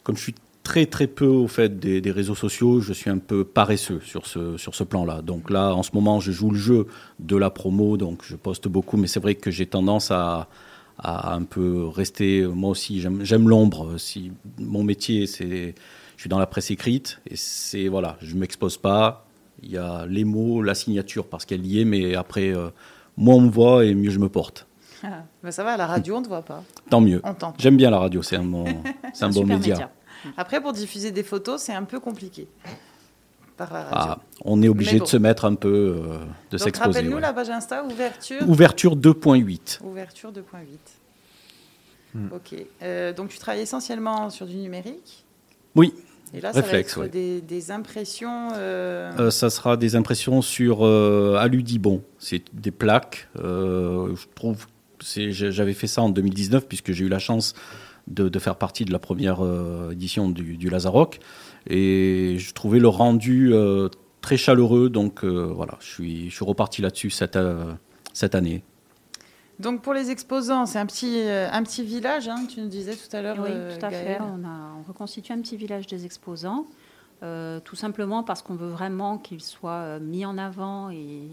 comme 0.04 0.18
je 0.18 0.22
suis 0.24 0.36
très 0.64 0.86
très 0.86 1.08
peu 1.08 1.26
au 1.26 1.48
fait 1.48 1.80
des, 1.80 2.02
des 2.02 2.12
réseaux 2.12 2.36
sociaux, 2.36 2.80
je 2.80 2.94
suis 2.94 3.10
un 3.10 3.18
peu 3.18 3.44
paresseux 3.44 4.02
sur 4.04 4.26
ce, 4.28 4.58
sur 4.58 4.76
ce 4.76 4.84
plan-là. 4.84 5.22
Donc 5.22 5.50
là, 5.50 5.74
en 5.74 5.84
ce 5.84 5.92
moment, 5.94 6.20
je 6.20 6.32
joue 6.32 6.52
le 6.52 6.58
jeu 6.58 6.88
de 7.20 7.36
la 7.36 7.50
promo, 7.50 7.98
donc 7.98 8.22
je 8.24 8.36
poste 8.36 8.68
beaucoup, 8.68 8.98
mais 8.98 9.08
c'est 9.08 9.20
vrai 9.20 9.36
que 9.36 9.50
j'ai 9.52 9.66
tendance 9.66 10.12
à, 10.12 10.48
à 11.00 11.34
un 11.34 11.44
peu 11.44 11.88
rester, 11.88 12.46
moi 12.46 12.72
aussi, 12.72 13.02
j'aime 13.02 13.50
l'ombre. 13.50 13.98
Si 13.98 14.32
mon 14.60 14.84
métier, 14.84 15.26
c'est, 15.28 15.74
je 16.18 16.22
suis 16.22 16.30
dans 16.30 16.40
la 16.40 16.46
presse 16.48 16.70
écrite, 16.72 17.20
et 17.30 17.36
c'est, 17.36 17.88
voilà, 17.88 18.18
je 18.22 18.36
m'expose 18.36 18.78
pas. 18.78 19.26
Il 19.64 19.72
y 19.72 19.78
a 19.78 20.06
les 20.08 20.24
mots, 20.24 20.62
la 20.62 20.76
signature, 20.76 21.26
parce 21.26 21.46
qu'elle 21.46 21.66
y 21.66 21.82
est, 21.82 21.86
mais 21.86 22.16
après, 22.16 22.54
euh, 22.56 22.70
moins 23.20 23.36
on 23.36 23.42
me 23.42 23.52
voit 23.52 23.86
et 23.86 23.94
mieux 23.94 24.10
je 24.10 24.18
me 24.18 24.30
porte. 24.30 24.66
Ah, 25.04 25.24
bah 25.44 25.52
ça 25.52 25.64
va, 25.64 25.74
à 25.74 25.78
la 25.78 25.88
radio, 25.88 26.16
on 26.16 26.20
ne 26.20 26.24
te 26.24 26.30
voit 26.30 26.42
pas. 26.42 26.64
Tant 26.90 27.02
mieux. 27.02 27.22
J'aime 27.58 27.78
bien 27.78 27.90
la 27.90 28.00
radio, 28.00 28.22
c'est 28.22 28.36
un 28.36 28.44
bon, 28.44 28.66
c'est 29.14 29.24
un 29.26 29.30
bon 29.30 29.42
super 29.42 29.60
média. 29.60 29.92
Après, 30.36 30.60
pour 30.60 30.74
diffuser 30.74 31.12
des 31.12 31.24
photos, 31.24 31.62
c'est 31.62 31.74
un 31.74 31.84
peu 31.84 32.00
compliqué. 32.00 32.48
Par 33.56 33.72
la 33.74 33.84
radio. 33.84 33.98
Ah, 33.98 34.20
on 34.46 34.62
est 34.62 34.70
obligé 34.70 34.98
bon. 34.98 35.04
de 35.04 35.10
se 35.10 35.18
mettre 35.18 35.46
un 35.46 35.56
peu, 35.56 35.68
euh, 35.70 36.20
de 36.52 36.58
Donc, 36.58 36.60
s'exposer. 36.60 36.80
rappelle-nous 36.80 37.16
ouais. 37.16 37.22
la 37.22 37.34
page 37.34 37.50
Insta, 37.50 37.84
ouverture. 37.84 38.48
Ouverture 38.48 38.96
2.8. 38.96 39.84
Ouverture 39.84 40.32
2.8. 40.32 40.44
Hmm. 42.14 42.28
Ok. 42.34 42.56
Euh, 42.82 43.14
donc, 43.14 43.30
tu 43.30 43.38
travailles 43.38 43.62
essentiellement 43.62 44.30
sur 44.30 44.46
du 44.46 44.56
numérique? 44.56 45.26
Oui, 45.76 45.94
Et 46.34 46.42
là, 46.42 46.54
ça 46.54 46.62
Réflexe, 46.62 46.98
va 46.98 47.06
être 47.06 47.14
ouais. 47.16 47.22
des, 47.22 47.42
des 47.42 47.72
impressions. 47.72 48.50
euh, 48.54 49.12
Euh, 49.20 49.32
ça 49.32 49.50
sera 49.50 49.78
des 49.78 49.96
impressions 49.96 50.42
sur 50.42 50.86
euh, 50.86 51.36
Aludibon. 51.38 52.04
C'est 52.20 52.44
des 52.54 52.72
plaques. 52.72 53.28
je 53.36 54.26
trouve, 54.36 54.68
j'avais 55.02 55.74
fait 55.74 55.88
ça 55.88 56.02
en 56.02 56.10
2019 56.10 56.68
puisque 56.68 56.92
j'ai 56.92 57.06
eu 57.06 57.10
la 57.10 57.20
chance 57.20 57.54
de, 58.08 58.30
de 58.30 58.40
faire 58.40 58.56
partie 58.58 58.86
de 58.86 58.92
la 58.92 59.00
première 59.00 59.40
édition 59.92 60.30
du, 60.30 60.58
du 60.58 60.70
Lazaroc 60.70 61.20
et 61.68 62.36
je 62.38 62.54
trouvais 62.54 62.80
le 62.80 62.88
rendu 62.88 63.54
très 64.22 64.38
chaleureux. 64.38 64.90
Donc 64.90 65.24
voilà, 65.24 65.78
je 65.80 65.88
suis, 65.88 66.30
je 66.30 66.36
suis 66.36 66.46
reparti 66.46 66.82
là-dessus 66.82 67.10
cette, 67.10 67.40
cette 68.14 68.36
année. 68.36 68.64
Donc, 69.60 69.82
pour 69.82 69.94
les 69.94 70.10
exposants, 70.10 70.66
c'est 70.66 70.80
un 70.80 70.86
petit, 70.86 71.20
euh, 71.28 71.50
un 71.52 71.64
petit 71.64 71.84
village, 71.84 72.30
hein, 72.30 72.46
tu 72.48 72.62
nous 72.62 72.70
disais 72.70 72.96
tout 72.96 73.14
à 73.16 73.22
l'heure. 73.22 73.38
Oui, 73.40 73.50
euh, 73.52 73.78
tout 73.78 73.86
à 73.86 73.90
Gaëlle. 73.90 74.18
fait. 74.18 74.22
On, 74.22 74.46
a, 74.46 74.74
on 74.80 74.84
reconstitue 74.88 75.34
un 75.34 75.42
petit 75.42 75.58
village 75.58 75.86
des 75.88 76.06
exposants, 76.06 76.66
euh, 77.24 77.60
tout 77.60 77.76
simplement 77.76 78.24
parce 78.24 78.42
qu'on 78.42 78.56
veut 78.56 78.70
vraiment 78.70 79.18
qu'ils 79.18 79.42
soient 79.42 80.00
mis 80.00 80.26
en 80.26 80.38
avant 80.38 80.90
et, 80.90 81.28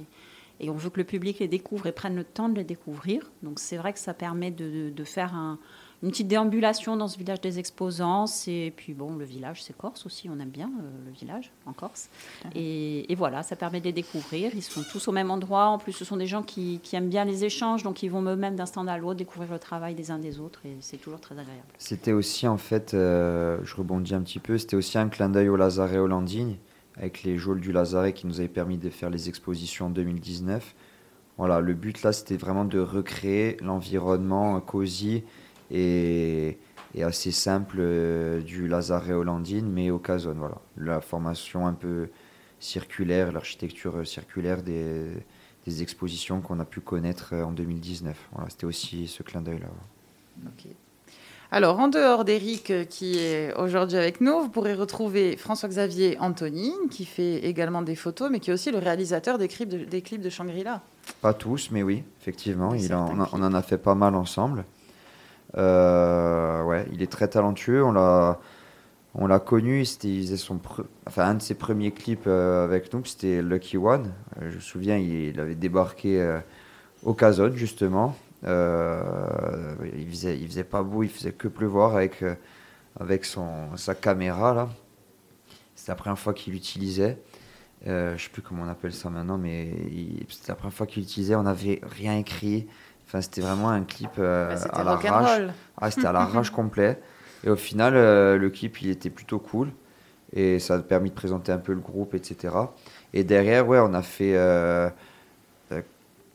et 0.59 0.71
on 0.71 0.75
veut 0.75 0.91
que 0.91 0.99
le 0.99 1.05
public 1.05 1.39
les 1.39 1.47
découvre 1.49 1.87
et 1.87 1.93
prenne 1.93 2.17
le 2.17 2.25
temps 2.25 2.49
de 2.49 2.57
les 2.57 2.65
découvrir. 2.65 3.31
Donc 3.45 3.61
c'est 3.61 3.77
vrai 3.77 3.93
que 3.93 4.01
ça 4.01 4.13
permet 4.15 4.51
de- 4.51 4.91
de 4.91 5.05
faire 5.05 5.33
un- 5.35 5.59
une 6.03 6.11
petite 6.11 6.29
déambulation 6.29 6.97
dans 6.97 7.09
ce 7.09 7.19
village 7.19 7.41
des 7.41 7.59
exposants. 7.59 8.27
Et 8.47 8.73
puis 8.77 8.95
bon, 8.95 9.17
le 9.17 9.25
village, 9.25 9.63
c'est 9.63 9.77
Corse 9.77 10.07
aussi, 10.07 10.29
on 10.29 10.39
aime 10.39 10.51
bien 10.51 10.69
euh, 10.69 11.07
le 11.07 11.13
village 11.13 11.51
en 11.65 11.73
Corse. 11.73 12.09
Et, 12.55 13.11
et 13.11 13.15
voilà, 13.15 13.43
ça 13.43 13.57
permet 13.57 13.81
de 13.81 13.87
les 13.87 13.93
découvrir. 13.93 14.53
Ils 14.55 14.63
sont 14.63 14.83
tous 14.91 15.09
au 15.09 15.13
même 15.13 15.31
endroit. 15.31 15.67
En 15.67 15.79
plus, 15.79 15.93
ce 15.93 16.05
sont 16.05 16.17
des 16.17 16.27
gens 16.27 16.43
qui, 16.43 16.81
qui 16.83 16.97
aiment 16.97 17.09
bien 17.09 17.25
les 17.25 17.45
échanges, 17.45 17.83
donc 17.83 18.03
ils 18.03 18.11
vont 18.11 18.23
eux-mêmes 18.23 18.57
d'un 18.57 18.67
stand 18.67 18.89
à 18.89 18.99
l'autre 18.99 19.17
découvrir 19.17 19.51
le 19.53 19.59
travail 19.59 19.95
des 19.95 20.11
uns 20.11 20.19
des 20.19 20.39
autres 20.41 20.61
et 20.65 20.77
c'est 20.81 20.99
toujours 20.99 21.21
très 21.21 21.35
agréable. 21.39 21.67
C'était 21.79 22.13
aussi 22.13 22.47
en 22.47 22.59
fait, 22.59 22.95
euh, 22.95 23.59
je 23.65 23.77
rebondis 23.77 24.15
un 24.15 24.23
petit 24.23 24.39
peu, 24.39 24.59
c'était 24.59 24.77
aussi 24.77 24.99
un 24.99 25.09
clin 25.09 25.29
d'œil 25.29 25.49
au 25.49 25.57
Lazaret 25.57 25.99
Hollandine, 25.99 26.57
avec 26.97 27.23
les 27.23 27.39
geôles 27.39 27.61
du 27.61 27.73
Lazaret 27.73 28.13
qui 28.13 28.27
nous 28.27 28.41
avaient 28.41 28.49
permis 28.49 28.79
de 28.79 28.91
faire 28.91 29.11
les 29.11 29.29
expositions 29.29 29.87
en 29.87 29.91
2019. 29.91 30.75
Voilà, 31.39 31.61
le 31.61 31.75
but 31.75 32.03
là, 32.03 32.13
c'était 32.13 32.37
vraiment 32.37 32.65
de 32.65 32.79
recréer 32.79 33.59
l'environnement 33.61 34.59
cosy 34.61 35.23
et, 35.71 36.59
et 36.95 37.03
assez 37.03 37.31
simple 37.31 37.77
euh, 37.81 38.41
du 38.41 38.69
Lazaret 38.69 39.13
Hollandine, 39.15 39.69
mais 39.71 39.91
au 39.91 39.99
Casone. 39.99 40.39
Voilà, 40.39 40.57
la 40.77 41.01
formation 41.01 41.67
un 41.67 41.73
peu 41.75 42.09
circulaire, 42.61 43.33
l'architecture 43.33 44.07
circulaire 44.07 44.63
des, 44.63 45.05
des 45.67 45.83
expositions 45.83 46.41
qu'on 46.41 46.59
a 46.61 46.65
pu 46.65 46.81
connaître 46.81 47.31
euh, 47.35 47.45
en 47.45 47.53
2019. 47.53 48.17
Voilà, 48.33 48.51
c'était 48.51 48.67
aussi 48.67 49.07
ce 49.09 49.23
clin 49.23 49.41
d'œil 49.41 49.59
là. 49.61 49.69
Ok. 50.47 50.71
Alors, 51.53 51.79
en 51.79 51.87
dehors 51.87 52.25
d'Eric 52.25 52.71
euh, 52.73 52.85
qui 52.85 53.19
est 53.19 53.55
aujourd'hui 53.55 53.97
avec 53.97 54.21
nous, 54.21 54.41
vous 54.41 54.49
pourrez 54.49 54.75
retrouver 54.75 55.37
François-Xavier 55.37 56.19
Antonine, 56.19 56.89
qui 56.91 57.05
fait 57.05 57.37
également 57.47 57.83
des 57.83 57.95
photos, 57.95 58.31
mais 58.33 58.41
qui 58.41 58.51
est 58.51 58.53
aussi 58.53 58.73
le 58.73 58.79
réalisateur 58.79 59.39
des 59.39 59.47
clips 59.47 59.69
de, 59.69 59.85
des 59.85 60.03
clips 60.03 60.21
de 60.23 60.29
Shangri-La. 60.29 60.83
Pas 61.21 61.35
tous, 61.35 61.71
mais 61.71 61.85
oui, 61.85 62.03
effectivement. 62.21 62.75
Il 62.75 62.93
en- 62.93 63.29
on 63.33 63.43
en 63.43 63.55
a 63.55 63.63
fait 63.63 63.79
pas 63.79 63.95
mal 63.95 64.17
ensemble. 64.17 64.65
Euh, 65.57 66.63
ouais, 66.65 66.87
il 66.93 67.03
est 67.03 67.11
très 67.11 67.29
talentueux. 67.29 67.85
On 67.85 67.93
l'a, 67.93 68.41
on 69.15 69.27
l'a 69.27 69.39
connu. 69.39 69.83
Il 69.83 70.23
faisait 70.23 70.37
son 70.37 70.61
enfin, 71.07 71.25
un 71.25 71.35
de 71.35 71.43
ses 71.43 71.55
premiers 71.55 71.93
clips 71.93 72.27
euh, 72.27 72.65
avec 72.65 72.93
nous, 72.93 73.05
c'était 73.05 73.43
Lucky 73.43 73.77
One. 73.77 74.13
Euh, 74.41 74.51
je 74.51 74.57
me 74.57 74.61
souviens, 74.61 74.97
il, 74.97 75.39
avait 75.41 75.55
débarqué 75.55 76.39
au 77.03 77.15
Casone, 77.15 77.55
justement. 77.57 78.17
Il, 78.43 80.09
faisait, 80.11 80.39
il 80.39 80.47
faisait 80.49 80.65
pas 80.65 80.83
beau, 80.83 81.03
il 81.03 81.11
faisait 81.11 81.33
que 81.33 81.49
pleuvoir 81.49 81.97
avec, 81.97 82.25
avec 83.01 83.25
son, 83.25 83.77
sa 83.77 83.95
caméra. 83.95 84.55
Là. 84.55 84.69
C'était 85.75 85.93
la 85.93 85.97
première 85.97 86.19
fois 86.19 86.33
qu'il 86.35 86.53
l'utilisait. 86.53 87.19
Euh, 87.87 88.17
je 88.17 88.25
sais 88.25 88.31
plus 88.31 88.43
comment 88.43 88.65
on 88.65 88.69
appelle 88.69 88.93
ça 88.93 89.11
maintenant, 89.11 89.39
mais 89.39 89.71
c'était 90.29 90.49
la 90.49 90.55
première 90.55 90.75
fois 90.75 90.87
qu'il 90.87 91.03
l'utilisait. 91.03 91.35
On 91.35 91.45
n'avait 91.45 91.81
rien 91.83 92.17
écrit. 92.17 92.67
Enfin, 93.07 93.21
c'était 93.21 93.41
vraiment 93.41 93.71
un 93.71 93.83
clip 93.85 94.11
euh, 94.19 94.55
Bah, 94.57 94.71
à 94.73 94.83
l'arrache. 94.85 95.05
rock'n'roll. 95.05 95.53
Ah, 95.81 95.91
c'était 95.91 96.07
à 96.07 96.13
l'arrache 96.13 96.51
complet. 96.51 97.01
Et 97.45 97.51
au 97.51 97.57
final, 97.57 97.95
euh, 97.97 98.37
le 98.37 98.51
clip, 98.51 98.81
il 98.83 98.91
était 98.91 99.11
plutôt 99.11 99.39
cool. 99.39 99.71
Et 100.33 100.59
ça 100.59 100.75
a 100.75 100.79
permis 100.81 101.11
de 101.11 101.15
présenter 101.15 101.53
un 101.53 101.59
peu 101.59 101.73
le 101.73 101.81
groupe, 101.81 102.15
etc. 102.15 102.55
Et 103.13 103.23
derrière, 103.23 103.67
ouais, 103.69 103.79
on 103.79 103.95
a 103.95 104.03
fait 104.03 104.37
euh, 104.37 104.91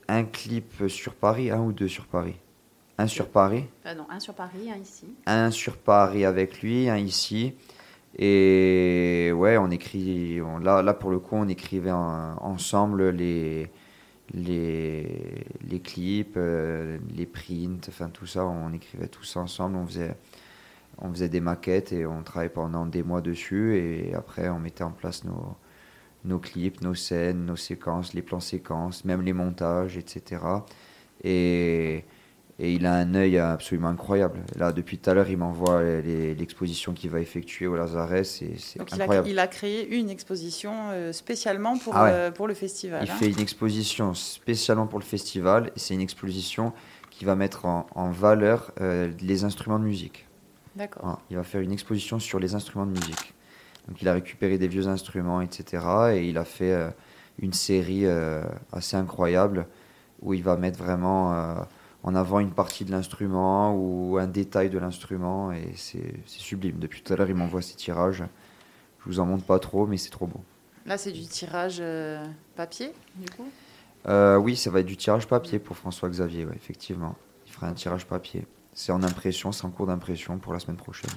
un 0.07 0.23
clip 0.23 0.87
sur 0.87 1.13
Paris, 1.13 1.51
un 1.51 1.59
ou 1.59 1.71
deux 1.73 1.87
sur 1.87 2.05
Paris. 2.05 2.35
Un 2.97 3.07
sur 3.07 3.27
Paris, 3.29 3.65
non, 3.85 4.05
un 4.09 4.19
sur 4.19 4.33
Paris, 4.33 4.69
un 4.71 4.77
ici. 4.79 5.05
un 5.25 5.49
sur 5.49 5.75
Paris 5.77 6.23
avec 6.23 6.61
lui, 6.61 6.87
un 6.89 6.97
ici. 6.97 7.55
Et 8.17 9.31
ouais, 9.35 9.57
on 9.57 9.71
écrit. 9.71 10.41
on- 10.41 10.59
là, 10.59 10.81
là, 10.81 10.93
pour 10.93 11.09
le 11.11 11.19
coup, 11.19 11.35
on 11.35 11.47
écrivait 11.47 11.91
en- 11.91 12.35
ensemble 12.41 13.09
les, 13.09 13.69
les, 14.33 15.81
clips, 15.83 16.35
euh, 16.37 16.97
les 17.15 17.25
prints, 17.25 17.87
enfin 17.87 18.09
tout 18.09 18.25
ça. 18.25 18.45
On 18.45 18.73
écrivait 18.73 19.07
tout 19.07 19.23
ça 19.23 19.41
ensemble. 19.41 19.77
On 19.77 19.85
faisait, 19.85 20.15
on 20.97 21.11
faisait 21.11 21.29
des 21.29 21.41
maquettes 21.41 21.93
et 21.93 22.05
on 22.05 22.23
travaillait 22.23 22.53
pendant 22.53 22.85
des 22.85 23.03
mois 23.03 23.21
dessus. 23.21 23.77
Et 23.77 24.13
après, 24.15 24.49
on 24.49 24.59
mettait 24.59 24.83
en 24.83 24.91
place 24.91 25.23
nos, 26.23 26.39
clips, 26.39 26.81
nos 26.81 26.95
scènes, 26.95 27.45
nos 27.45 27.55
séquences, 27.55 28.13
les 28.13 28.21
plans 28.21 28.39
séquences, 28.39 29.05
même 29.05 29.21
les 29.21 29.33
montages, 29.33 29.97
etc. 29.97 30.41
Et. 31.23 32.03
Et 32.63 32.73
il 32.73 32.85
a 32.85 32.93
un 32.93 33.15
œil 33.15 33.39
absolument 33.39 33.87
incroyable. 33.87 34.39
Là, 34.55 34.71
depuis 34.71 34.99
tout 34.99 35.09
à 35.09 35.15
l'heure, 35.15 35.27
il 35.27 35.37
m'envoie 35.37 35.81
l'exposition 35.81 36.93
qu'il 36.93 37.09
va 37.09 37.19
effectuer 37.19 37.65
au 37.65 37.75
Lazaret. 37.75 38.23
C'est 38.23 38.53
c'est 38.59 38.77
Donc, 38.77 38.91
il 38.91 39.01
a, 39.01 39.03
incroyable. 39.05 39.27
il 39.29 39.39
a 39.39 39.47
créé 39.47 39.97
une 39.97 40.11
exposition 40.11 40.71
euh, 40.91 41.11
spécialement 41.11 41.75
pour, 41.79 41.95
Ah 41.95 42.03
ouais. 42.03 42.09
euh, 42.13 42.31
pour 42.31 42.47
le 42.47 42.53
festival. 42.53 43.03
Il 43.03 43.09
hein. 43.09 43.15
fait 43.15 43.31
une 43.31 43.39
exposition 43.39 44.13
spécialement 44.13 44.85
pour 44.85 44.99
le 44.99 45.03
festival. 45.03 45.71
C'est 45.75 45.95
une 45.95 46.01
exposition 46.01 46.71
qui 47.09 47.25
va 47.25 47.35
mettre 47.35 47.65
en, 47.65 47.87
en 47.95 48.11
valeur 48.11 48.71
euh, 48.79 49.11
les 49.21 49.43
instruments 49.43 49.79
de 49.79 49.85
musique. 49.85 50.27
D'accord. 50.75 51.01
Voilà. 51.03 51.19
Il 51.31 51.37
va 51.37 51.43
faire 51.43 51.61
une 51.61 51.71
exposition 51.71 52.19
sur 52.19 52.37
les 52.37 52.53
instruments 52.53 52.85
de 52.85 52.91
musique. 52.91 53.33
Donc 53.87 54.03
il 54.03 54.07
a 54.07 54.13
récupéré 54.13 54.59
des 54.59 54.67
vieux 54.67 54.87
instruments, 54.87 55.41
etc. 55.41 55.83
Et 56.13 56.29
il 56.29 56.37
a 56.37 56.45
fait 56.45 56.73
euh, 56.73 56.89
une 57.39 57.53
série 57.53 58.05
assez 58.71 58.97
incroyable 58.97 59.65
où 60.21 60.35
il 60.35 60.43
va 60.43 60.57
mettre 60.57 60.77
vraiment 60.77 61.65
en 62.03 62.15
avant 62.15 62.39
une 62.39 62.51
partie 62.51 62.85
de 62.85 62.91
l'instrument 62.91 63.75
ou 63.75 64.17
un 64.17 64.27
détail 64.27 64.69
de 64.69 64.79
l'instrument. 64.79 65.51
Et 65.51 65.73
c'est 65.75 66.13
sublime. 66.25 66.79
Depuis 66.79 67.01
tout 67.01 67.13
à 67.13 67.15
l'heure, 67.15 67.29
il 67.29 67.35
m'envoie 67.35 67.61
ses 67.61 67.75
tirages. 67.75 68.23
Je 68.99 69.05
vous 69.05 69.19
en 69.19 69.25
montre 69.25 69.43
pas 69.43 69.59
trop, 69.59 69.87
mais 69.87 69.97
c'est 69.97 70.09
trop 70.09 70.27
beau. 70.27 70.41
Là, 70.85 70.97
c'est 70.97 71.11
du 71.11 71.21
tirage 71.21 71.77
euh, 71.79 72.23
papier, 72.55 72.91
du 73.15 73.29
coup? 73.29 73.47
Euh, 74.07 74.37
oui, 74.37 74.55
ça 74.55 74.71
va 74.71 74.79
être 74.79 74.87
du 74.87 74.97
tirage 74.97 75.27
papier 75.27 75.59
pour 75.59 75.77
François 75.77 76.09
Xavier, 76.09 76.45
ouais, 76.45 76.55
effectivement. 76.55 77.15
Il 77.45 77.51
fera 77.51 77.67
un 77.67 77.73
tirage 77.73 78.07
papier. 78.07 78.45
C'est 78.73 78.91
en 78.91 79.03
impression, 79.03 79.51
c'est 79.51 79.65
en 79.65 79.69
cours 79.69 79.85
d'impression 79.85 80.37
pour 80.39 80.53
la 80.53 80.59
semaine 80.59 80.77
prochaine. 80.77 81.11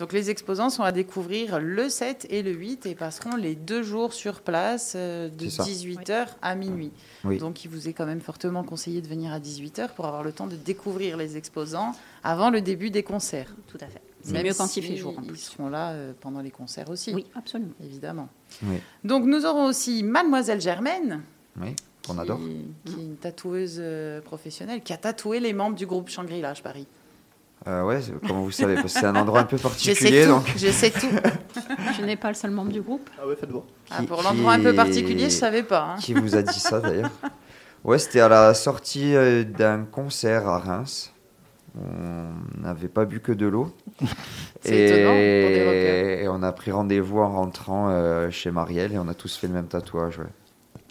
Donc 0.00 0.14
les 0.14 0.30
exposants 0.30 0.70
sont 0.70 0.82
à 0.82 0.92
découvrir 0.92 1.60
le 1.60 1.90
7 1.90 2.26
et 2.30 2.42
le 2.42 2.52
8 2.52 2.86
et 2.86 2.94
passeront 2.94 3.36
les 3.36 3.54
deux 3.54 3.82
jours 3.82 4.14
sur 4.14 4.40
place 4.40 4.94
euh, 4.96 5.28
de 5.28 5.48
C'est 5.48 5.62
ça. 5.62 5.62
18h 5.64 6.26
à 6.40 6.54
minuit. 6.54 6.90
Oui. 7.24 7.36
Donc 7.36 7.64
il 7.66 7.68
vous 7.70 7.86
est 7.86 7.92
quand 7.92 8.06
même 8.06 8.22
fortement 8.22 8.64
conseillé 8.64 9.02
de 9.02 9.06
venir 9.06 9.30
à 9.30 9.38
18h 9.38 9.90
pour 9.94 10.06
avoir 10.06 10.22
le 10.24 10.32
temps 10.32 10.46
de 10.46 10.56
découvrir 10.56 11.18
les 11.18 11.36
exposants 11.36 11.94
avant 12.24 12.48
le 12.48 12.62
début 12.62 12.90
des 12.90 13.02
concerts. 13.02 13.54
Tout 13.68 13.76
à 13.82 13.86
fait. 13.88 14.00
C'est 14.22 14.32
Même 14.32 14.46
mieux 14.46 14.54
quand 14.54 14.74
il 14.74 14.82
fait 14.82 14.96
jour. 14.96 15.14
en 15.18 15.22
Ils 15.22 15.36
seront 15.36 15.68
là 15.68 15.90
euh, 15.90 16.12
pendant 16.18 16.40
les 16.40 16.50
concerts 16.50 16.88
aussi, 16.88 17.12
Oui, 17.14 17.26
absolument. 17.34 17.72
évidemment. 17.84 18.28
Oui, 18.62 18.76
Donc 19.04 19.24
nous 19.26 19.44
aurons 19.44 19.66
aussi 19.66 20.02
Mademoiselle 20.02 20.60
Germaine, 20.62 21.20
oui 21.60 21.76
qu'on 22.06 22.14
qui, 22.14 22.20
adore. 22.20 22.40
qui 22.86 22.92
est 22.94 23.02
une 23.04 23.16
tatoueuse 23.16 23.76
euh, 23.78 24.22
professionnelle, 24.22 24.82
qui 24.82 24.94
a 24.94 24.96
tatoué 24.96 25.40
les 25.40 25.52
membres 25.52 25.76
du 25.76 25.84
groupe 25.86 26.08
Shangri-La, 26.08 26.54
je 26.54 26.62
parie. 26.62 26.86
Euh, 27.68 27.84
ouais, 27.84 28.00
comment 28.26 28.42
vous 28.42 28.50
savez 28.50 28.74
Parce 28.76 28.94
que 28.94 29.00
c'est 29.00 29.06
un 29.06 29.16
endroit 29.16 29.40
un 29.40 29.44
peu 29.44 29.56
Je 29.58 29.62
particulier. 29.62 29.94
sais 30.22 30.26
tout, 30.26 30.30
donc, 30.32 30.52
je 30.56 30.68
sais 30.68 30.90
tout. 30.90 31.10
Je 31.98 32.04
n'ai 32.04 32.16
pas 32.16 32.28
le 32.28 32.34
seul 32.34 32.50
membre 32.52 32.72
du 32.72 32.80
groupe. 32.80 33.10
Ah 33.20 33.26
ouais, 33.26 33.36
faites 33.36 33.50
voir. 33.50 33.64
Ah, 33.90 34.02
pour 34.06 34.22
l'endroit 34.22 34.52
un 34.52 34.60
peu 34.60 34.74
particulier, 34.74 35.24
je 35.24 35.34
savais 35.34 35.62
pas. 35.62 35.94
hein. 35.94 35.96
Qui 36.00 36.14
vous 36.14 36.34
a 36.36 36.42
dit 36.42 36.58
ça 36.58 36.80
d'ailleurs 36.80 37.10
Ouais, 37.84 37.98
c'était 37.98 38.20
à 38.20 38.28
la 38.28 38.54
sortie 38.54 39.14
euh, 39.14 39.44
d'un 39.44 39.84
concert 39.84 40.48
à 40.48 40.58
Reims. 40.58 41.12
On 41.76 42.60
n'avait 42.62 42.88
pas 42.88 43.04
bu 43.04 43.20
que 43.20 43.32
de 43.32 43.46
l'eau. 43.46 43.72
C'est 44.62 44.86
étonnant 44.86 45.10
pour 45.10 45.50
des 45.50 45.64
rockers. 45.64 46.20
et 46.24 46.28
on 46.28 46.42
a 46.42 46.52
pris 46.52 46.70
rendez-vous 46.72 47.20
en 47.20 47.30
rentrant 47.30 47.88
euh, 47.90 48.30
chez 48.30 48.50
Marielle 48.50 48.92
et 48.92 48.98
on 48.98 49.08
a 49.08 49.14
tous 49.14 49.36
fait 49.36 49.46
le 49.46 49.52
même 49.54 49.68
tatouage. 49.68 50.18
Ouais, 50.18 50.26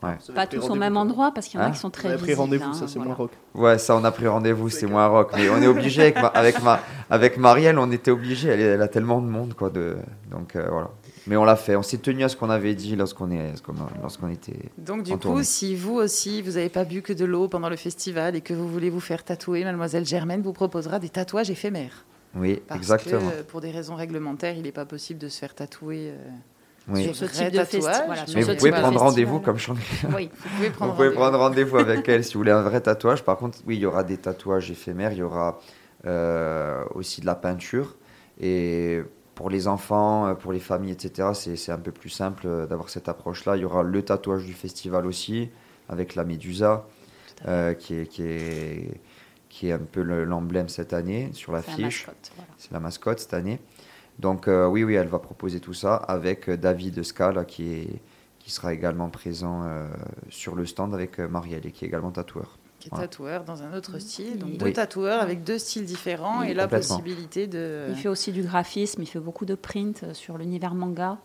Avez 0.01 0.17
Pas 0.33 0.47
pris 0.47 0.57
tous 0.59 0.69
au 0.69 0.75
même 0.75 0.95
endroit 0.97 1.31
parce 1.33 1.47
qu'il 1.47 1.59
y 1.59 1.63
en 1.63 1.65
a 1.65 1.69
Hein 1.69 1.71
qui 1.71 1.79
sont 1.79 1.89
très 1.89 2.07
avez 2.09 2.17
pris 2.17 2.25
visibles, 2.27 2.41
rendez-vous, 2.41 2.69
hein, 2.69 2.73
ça 2.73 2.87
c'est 2.87 2.95
voilà. 2.95 3.07
moins 3.09 3.15
rock. 3.15 3.31
ouais 3.55 3.77
ça 3.77 3.95
on 3.97 4.03
a 4.03 4.11
pris 4.11 4.27
rendez-vous, 4.27 4.69
c'est 4.69 4.85
moins 4.85 5.07
rock. 5.07 5.31
Mais 5.35 5.49
on 5.49 5.61
est 5.61 5.67
obligé 5.67 6.03
avec, 6.03 6.15
ma- 6.21 6.27
avec, 6.27 6.61
ma, 6.63 6.79
avec 7.09 7.37
Marielle, 7.37 7.77
on 7.77 7.91
était 7.91 8.11
obligé. 8.11 8.49
Elle, 8.49 8.81
a 8.81 8.87
tellement 8.87 9.21
de 9.21 9.27
monde 9.27 9.53
quoi. 9.55 9.69
De, 9.69 9.97
donc 10.31 10.55
euh, 10.55 10.67
voilà. 10.71 10.89
Mais 11.27 11.35
on 11.35 11.43
l'a 11.43 11.55
fait. 11.57 11.75
On 11.75 11.83
s'est 11.83 11.97
tenu 11.97 12.23
à 12.23 12.29
ce 12.29 12.35
qu'on 12.37 12.49
avait 12.49 12.75
dit 12.75 12.95
lorsqu'on 12.95 13.29
est, 13.29 13.53
lorsqu'on 14.01 14.29
était. 14.29 14.57
Donc 14.77 15.03
du 15.03 15.11
en 15.11 15.15
coup, 15.15 15.21
tournée. 15.21 15.43
si 15.43 15.75
vous 15.75 15.95
aussi, 15.95 16.41
vous 16.41 16.51
n'avez 16.53 16.69
pas 16.69 16.85
bu 16.85 17.01
que 17.01 17.13
de 17.13 17.25
l'eau 17.25 17.47
pendant 17.49 17.69
le 17.69 17.75
festival 17.75 18.35
et 18.35 18.41
que 18.41 18.53
vous 18.53 18.67
voulez 18.69 18.89
vous 18.89 19.01
faire 19.01 19.23
tatouer, 19.23 19.63
Mademoiselle 19.63 20.05
Germaine 20.05 20.41
vous 20.41 20.53
proposera 20.53 20.99
des 20.99 21.09
tatouages 21.09 21.51
éphémères. 21.51 22.05
Oui, 22.35 22.61
Parce 22.67 22.79
exactement. 22.79 23.29
que 23.31 23.41
pour 23.43 23.59
des 23.59 23.71
raisons 23.71 23.95
réglementaires, 23.95 24.55
il 24.55 24.61
n'est 24.63 24.71
pas 24.71 24.85
possible 24.85 25.19
de 25.19 25.27
se 25.29 25.39
faire 25.39 25.53
tatouer. 25.53 26.11
euh, 26.11 26.17
Oui. 26.91 27.03
Sur 27.05 27.15
ce 27.15 27.25
type 27.25 27.51
de 27.51 28.05
voilà, 28.05 28.25
sur 28.27 28.37
Mais 28.37 28.43
vous 28.43 28.55
pouvez 28.55 28.71
prendre 28.71 28.99
rendez-vous 28.99 29.39
comme 29.39 29.57
Shangri. 29.57 29.83
Oui, 30.15 30.29
Vous 30.33 30.49
pouvez 30.55 30.69
prendre 30.69 30.91
Vous 30.91 30.95
pouvez 30.97 31.07
rendez-vous. 31.09 31.13
prendre 31.15 31.37
rendez-vous 31.37 31.77
avec 31.77 32.07
elle 32.09 32.23
si 32.23 32.33
vous 32.33 32.39
voulez 32.39 32.51
un 32.51 32.61
vrai 32.63 32.81
tatouage. 32.81 33.23
Par 33.23 33.37
contre, 33.37 33.59
oui, 33.67 33.75
il 33.75 33.81
y 33.81 33.85
aura 33.85 34.03
des 34.03 34.17
tatouages 34.17 34.71
éphémères, 34.71 35.11
il 35.11 35.19
y 35.19 35.23
aura 35.23 35.59
euh, 36.05 36.83
aussi 36.95 37.21
de 37.21 37.25
la 37.25 37.35
peinture. 37.35 37.95
Et 38.39 39.01
pour 39.35 39.49
les 39.49 39.67
enfants, 39.67 40.27
euh, 40.27 40.33
pour 40.33 40.51
les 40.53 40.59
familles, 40.59 40.91
etc., 40.93 41.29
c'est 41.33 41.55
c'est 41.55 41.71
un 41.71 41.77
peu 41.77 41.91
plus 41.91 42.09
simple 42.09 42.43
euh, 42.47 42.65
d'avoir 42.67 42.89
cette 42.89 43.07
approche-là. 43.09 43.55
Il 43.57 43.61
y 43.61 43.65
aura 43.65 43.83
le 43.83 44.01
tatouage 44.01 44.45
du 44.45 44.53
festival 44.53 45.05
aussi, 45.05 45.49
avec 45.89 46.15
la 46.15 46.23
médusa, 46.23 46.85
euh, 47.47 47.73
qui, 47.73 47.95
est, 47.95 48.05
qui, 48.07 48.23
est, 48.23 49.01
qui 49.49 49.69
est 49.69 49.71
un 49.73 49.77
peu 49.79 50.01
le- 50.01 50.23
l'emblème 50.25 50.69
cette 50.69 50.93
année 50.93 51.29
sur 51.33 51.53
c'est 51.53 51.53
la 51.53 51.57
l'affiche. 51.67 52.07
mascotte. 52.07 52.31
voilà. 52.35 52.51
C'est 52.57 52.71
la 52.71 52.79
mascotte 52.79 53.19
cette 53.19 53.33
année. 53.33 53.59
Donc 54.19 54.47
euh, 54.47 54.67
oui, 54.67 54.83
oui, 54.83 54.95
elle 54.95 55.07
va 55.07 55.19
proposer 55.19 55.59
tout 55.59 55.73
ça 55.73 55.95
avec 55.95 56.49
euh, 56.49 56.57
David 56.57 57.03
Scala 57.03 57.45
qui, 57.45 57.71
est, 57.71 58.01
qui 58.39 58.51
sera 58.51 58.73
également 58.73 59.09
présent 59.09 59.63
euh, 59.63 59.87
sur 60.29 60.55
le 60.55 60.65
stand 60.65 60.93
avec 60.93 61.19
Marielle 61.19 61.65
et 61.65 61.71
qui 61.71 61.85
est 61.85 61.87
également 61.87 62.11
tatoueur. 62.11 62.57
Qui 62.79 62.87
est 62.87 62.91
Voilà. 62.91 63.07
tatoueur 63.07 63.43
dans 63.45 63.63
un 63.63 63.73
autre 63.73 63.97
style. 63.99 64.37
Donc 64.39 64.49
Oui. 64.51 64.57
deux 64.57 64.73
tatoueurs 64.73 65.21
avec 65.21 65.43
deux 65.43 65.57
styles 65.57 65.85
différents 65.85 66.41
Oui, 66.41 66.49
et 66.51 66.53
la 66.53 66.67
possibilité 66.67 67.47
de. 67.47 67.87
Il 67.89 67.95
fait 67.95 68.09
aussi 68.09 68.31
du 68.31 68.41
graphisme, 68.43 69.01
il 69.01 69.07
fait 69.07 69.19
beaucoup 69.19 69.45
de 69.45 69.55
print 69.55 70.13
sur 70.13 70.37
l'univers 70.37 70.75
manga. 70.75 71.17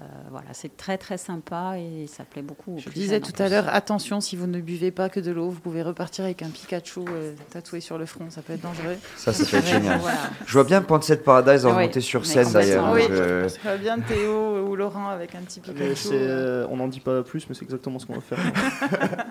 Euh, 0.00 0.04
voilà, 0.30 0.46
c'est 0.52 0.76
très 0.76 0.96
très 0.96 1.18
sympa 1.18 1.74
et 1.76 2.06
ça 2.06 2.22
plaît 2.22 2.40
beaucoup. 2.42 2.76
aux 2.76 2.78
Je 2.78 2.84
plus 2.84 2.92
disais 2.94 3.18
tout 3.18 3.32
à 3.42 3.48
l'heure, 3.48 3.64
attention, 3.68 4.20
si 4.20 4.36
vous 4.36 4.46
ne 4.46 4.60
buvez 4.60 4.92
pas 4.92 5.08
que 5.08 5.18
de 5.18 5.32
l'eau, 5.32 5.48
vous 5.50 5.58
pouvez 5.58 5.82
repartir 5.82 6.24
avec 6.24 6.40
un 6.42 6.50
Pikachu 6.50 7.00
euh, 7.08 7.32
tatoué 7.50 7.80
sur 7.80 7.98
le 7.98 8.06
front, 8.06 8.30
ça 8.30 8.40
peut 8.42 8.52
être 8.52 8.60
dangereux. 8.62 8.96
Ça, 9.16 9.32
ça 9.32 9.44
peut 9.44 9.56
être 9.56 9.66
génial. 9.66 9.98
Voilà. 9.98 10.18
Je 10.46 10.52
vois 10.52 10.62
bien 10.62 10.84
Sunset 10.88 11.16
Paradise 11.16 11.66
en 11.66 11.76
Oui, 11.76 11.82
monter 11.86 12.00
sur 12.00 12.24
scène 12.24 12.52
d'ailleurs. 12.52 12.92
Oui, 12.92 13.02
Je- 13.08 13.48
je 13.48 13.60
vois 13.60 13.76
bien 13.76 13.98
Théo 13.98 14.68
ou 14.68 14.76
Laurent 14.76 15.08
avec 15.08 15.34
un 15.34 15.40
petit 15.40 15.58
Pikachu. 15.58 15.96
c'est, 15.96 16.10
euh, 16.14 16.64
on 16.70 16.76
n'en 16.76 16.86
dit 16.86 17.00
pas 17.00 17.24
plus, 17.24 17.48
mais 17.48 17.56
c'est 17.56 17.64
exactement 17.64 17.98
ce 17.98 18.06
qu'on 18.06 18.14
va 18.14 18.20
faire. 18.20 18.38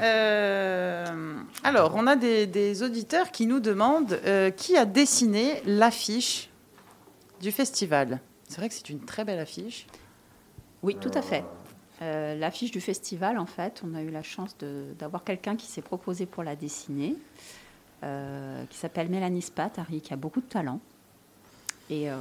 Euh, 0.00 1.34
alors, 1.64 1.94
on 1.96 2.06
a 2.06 2.14
des, 2.14 2.46
des 2.46 2.82
auditeurs 2.82 3.30
qui 3.32 3.46
nous 3.46 3.58
demandent 3.58 4.18
euh, 4.26 4.50
qui 4.50 4.76
a 4.76 4.84
dessiné 4.84 5.60
l'affiche 5.66 6.47
du 7.40 7.52
festival. 7.52 8.20
C'est 8.48 8.58
vrai 8.58 8.68
que 8.68 8.74
c'est 8.74 8.88
une 8.90 9.00
très 9.00 9.24
belle 9.24 9.38
affiche. 9.38 9.86
Oui, 10.82 10.96
tout 11.00 11.10
à 11.14 11.22
fait. 11.22 11.44
Euh, 12.02 12.36
L'affiche 12.36 12.70
du 12.70 12.80
festival, 12.80 13.38
en 13.38 13.46
fait, 13.46 13.82
on 13.84 13.94
a 13.94 14.02
eu 14.02 14.10
la 14.10 14.22
chance 14.22 14.56
d'avoir 14.98 15.24
quelqu'un 15.24 15.56
qui 15.56 15.66
s'est 15.66 15.82
proposé 15.82 16.26
pour 16.26 16.44
la 16.44 16.54
dessiner, 16.56 17.16
euh, 18.04 18.64
qui 18.70 18.78
s'appelle 18.78 19.08
Mélanie 19.08 19.42
Spatari, 19.42 20.00
qui 20.00 20.12
a 20.12 20.16
beaucoup 20.16 20.40
de 20.40 20.46
talent. 20.46 20.80
Et, 21.90 22.10
euh, 22.10 22.14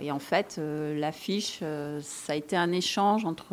et 0.00 0.12
en 0.12 0.18
fait, 0.18 0.56
euh, 0.58 0.98
l'affiche, 0.98 1.60
euh, 1.62 2.00
ça 2.02 2.34
a 2.34 2.36
été 2.36 2.56
un 2.56 2.70
échange 2.70 3.24
entre 3.24 3.48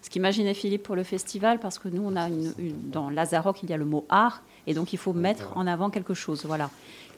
ce 0.00 0.10
qu'imaginait 0.10 0.54
Philippe 0.54 0.84
pour 0.84 0.96
le 0.96 1.02
festival, 1.02 1.58
parce 1.58 1.78
que 1.78 1.88
nous, 1.88 2.02
on 2.04 2.14
a 2.16 2.28
une, 2.28 2.52
une- 2.58 2.90
dans 2.90 3.10
Lazaroc, 3.10 3.62
il 3.62 3.70
y 3.70 3.72
a 3.72 3.76
le 3.76 3.84
mot 3.84 4.06
art, 4.08 4.42
et 4.66 4.72
donc 4.74 4.92
il 4.92 4.98
faut 4.98 5.12
mettre 5.12 5.56
en 5.56 5.66
avant 5.66 5.90
quelque 5.90 6.14
chose. 6.14 6.44
Voilà. 6.46 6.70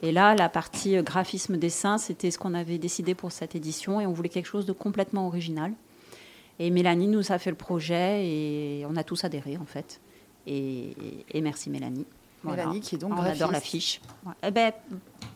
Et 0.03 0.11
là, 0.11 0.35
la 0.35 0.49
partie 0.49 0.95
euh, 0.97 1.01
graphisme-dessin, 1.01 1.97
c'était 1.97 2.31
ce 2.31 2.37
qu'on 2.37 2.53
avait 2.53 2.77
décidé 2.77 3.15
pour 3.15 3.31
cette 3.31 3.55
édition, 3.55 3.99
et 4.01 4.05
on 4.05 4.13
voulait 4.13 4.29
quelque 4.29 4.45
chose 4.47 4.65
de 4.65 4.73
complètement 4.73 5.27
original. 5.27 5.71
Et 6.59 6.69
Mélanie 6.69 7.07
nous 7.07 7.31
a 7.31 7.37
fait 7.39 7.49
le 7.49 7.55
projet, 7.55 8.25
et 8.27 8.85
on 8.89 8.95
a 8.95 9.03
tous 9.03 9.23
adhéré, 9.23 9.57
en 9.57 9.65
fait. 9.65 9.99
Et, 10.45 10.93
et 11.31 11.41
merci 11.41 11.69
Mélanie. 11.69 12.05
Voilà. 12.43 12.63
Mélanie 12.65 12.81
qui 12.81 12.95
est 12.95 12.97
donc 12.99 13.11
on 13.11 13.15
graphiste. 13.15 13.41
adore 13.41 13.51
l'affiche. 13.51 14.01
Ouais. 14.25 14.33
Eh 14.47 14.51
ben, 14.51 14.71